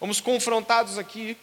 Fomos 0.01 0.21
confrontados 0.21 0.99
aqui 0.99 1.37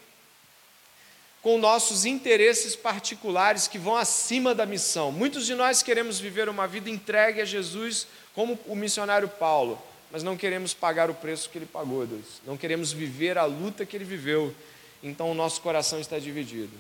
com 1.42 1.58
nossos 1.58 2.06
interesses 2.06 2.76
particulares 2.76 3.68
que 3.68 3.78
vão 3.78 3.96
acima 3.96 4.54
da 4.54 4.66
missão. 4.66 5.12
Muitos 5.12 5.46
de 5.46 5.56
nós 5.56 5.82
queremos 5.82 6.20
viver 6.20 6.50
uma 6.50 6.68
vida 6.68 6.90
entregue 6.90 7.42
a 7.42 7.46
Jesus, 7.46 8.08
como 8.34 8.60
o 8.66 8.76
missionário 8.76 9.28
Paulo, 9.28 9.82
mas 10.12 10.22
não 10.22 10.36
queremos 10.36 10.74
pagar 10.74 11.10
o 11.10 11.14
preço 11.14 11.50
que 11.50 11.58
ele 11.58 11.66
pagou, 11.66 12.06
Deus. 12.06 12.42
Não 12.46 12.58
queremos 12.58 12.92
viver 12.92 13.38
a 13.38 13.46
luta 13.46 13.86
que 13.86 13.96
ele 13.96 14.06
viveu. 14.06 14.54
Então 15.02 15.32
o 15.32 15.34
nosso 15.34 15.62
coração 15.62 16.00
está 16.00 16.20
dividido. 16.20 16.74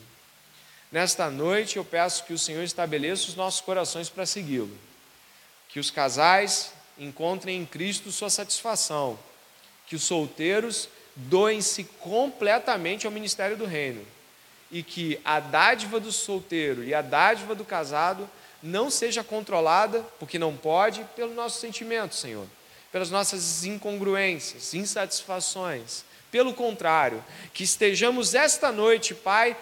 Nesta 0.91 1.29
noite 1.29 1.77
eu 1.77 1.85
peço 1.85 2.25
que 2.25 2.33
o 2.33 2.39
Senhor 2.39 2.63
estabeleça 2.63 3.29
os 3.29 3.35
nossos 3.35 3.61
corações 3.61 4.09
para 4.09 4.25
segui-lo 4.25 4.77
que 5.73 5.79
os 5.79 5.89
casais 5.89 6.71
encontrem 6.99 7.59
em 7.59 7.65
Cristo 7.65 8.11
sua 8.11 8.29
satisfação, 8.29 9.17
que 9.87 9.95
os 9.95 10.03
solteiros 10.03 10.87
doem-se 11.15 11.83
completamente 11.99 13.07
ao 13.07 13.11
ministério 13.11 13.57
do 13.57 13.65
reino. 13.65 14.05
E 14.71 14.83
que 14.83 15.19
a 15.25 15.39
dádiva 15.39 15.99
do 15.99 16.11
solteiro 16.11 16.83
e 16.83 16.93
a 16.93 17.01
dádiva 17.01 17.55
do 17.55 17.65
casado 17.65 18.29
não 18.61 18.91
seja 18.91 19.23
controlada, 19.23 20.01
porque 20.19 20.37
não 20.37 20.55
pode, 20.55 21.03
pelo 21.15 21.33
nosso 21.33 21.59
sentimento, 21.59 22.13
Senhor, 22.13 22.45
pelas 22.91 23.09
nossas 23.09 23.65
incongruências, 23.65 24.75
insatisfações. 24.75 26.05
Pelo 26.31 26.53
contrário, 26.53 27.23
que 27.51 27.63
estejamos 27.63 28.35
esta 28.35 28.71
noite, 28.71 29.15
Pai, 29.15 29.57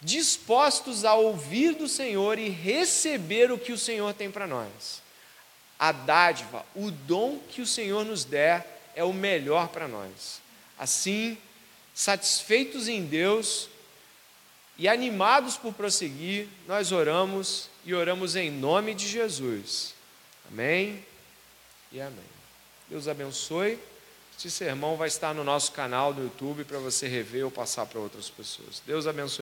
dispostos 0.00 1.04
a 1.04 1.14
ouvir 1.14 1.76
do 1.76 1.86
Senhor 1.86 2.40
e 2.40 2.48
receber 2.48 3.52
o 3.52 3.58
que 3.58 3.72
o 3.72 3.78
Senhor 3.78 4.12
tem 4.14 4.32
para 4.32 4.48
nós 4.48 5.03
a 5.78 5.92
dádiva, 5.92 6.64
o 6.74 6.90
dom 6.90 7.38
que 7.48 7.60
o 7.60 7.66
Senhor 7.66 8.04
nos 8.04 8.24
der 8.24 8.82
é 8.94 9.02
o 9.04 9.12
melhor 9.12 9.68
para 9.68 9.88
nós. 9.88 10.40
Assim, 10.78 11.36
satisfeitos 11.94 12.88
em 12.88 13.04
Deus 13.04 13.68
e 14.76 14.88
animados 14.88 15.56
por 15.56 15.72
prosseguir, 15.72 16.48
nós 16.66 16.92
oramos 16.92 17.68
e 17.84 17.94
oramos 17.94 18.34
em 18.34 18.50
nome 18.50 18.94
de 18.94 19.06
Jesus. 19.06 19.94
Amém 20.50 21.04
e 21.92 22.00
amém. 22.00 22.34
Deus 22.88 23.08
abençoe. 23.08 23.78
Este 24.36 24.50
sermão 24.50 24.96
vai 24.96 25.06
estar 25.06 25.32
no 25.32 25.44
nosso 25.44 25.70
canal 25.70 26.12
do 26.12 26.22
YouTube 26.22 26.64
para 26.64 26.78
você 26.78 27.06
rever 27.06 27.44
ou 27.44 27.50
passar 27.50 27.86
para 27.86 28.00
outras 28.00 28.28
pessoas. 28.28 28.82
Deus 28.84 29.06
abençoe. 29.06 29.32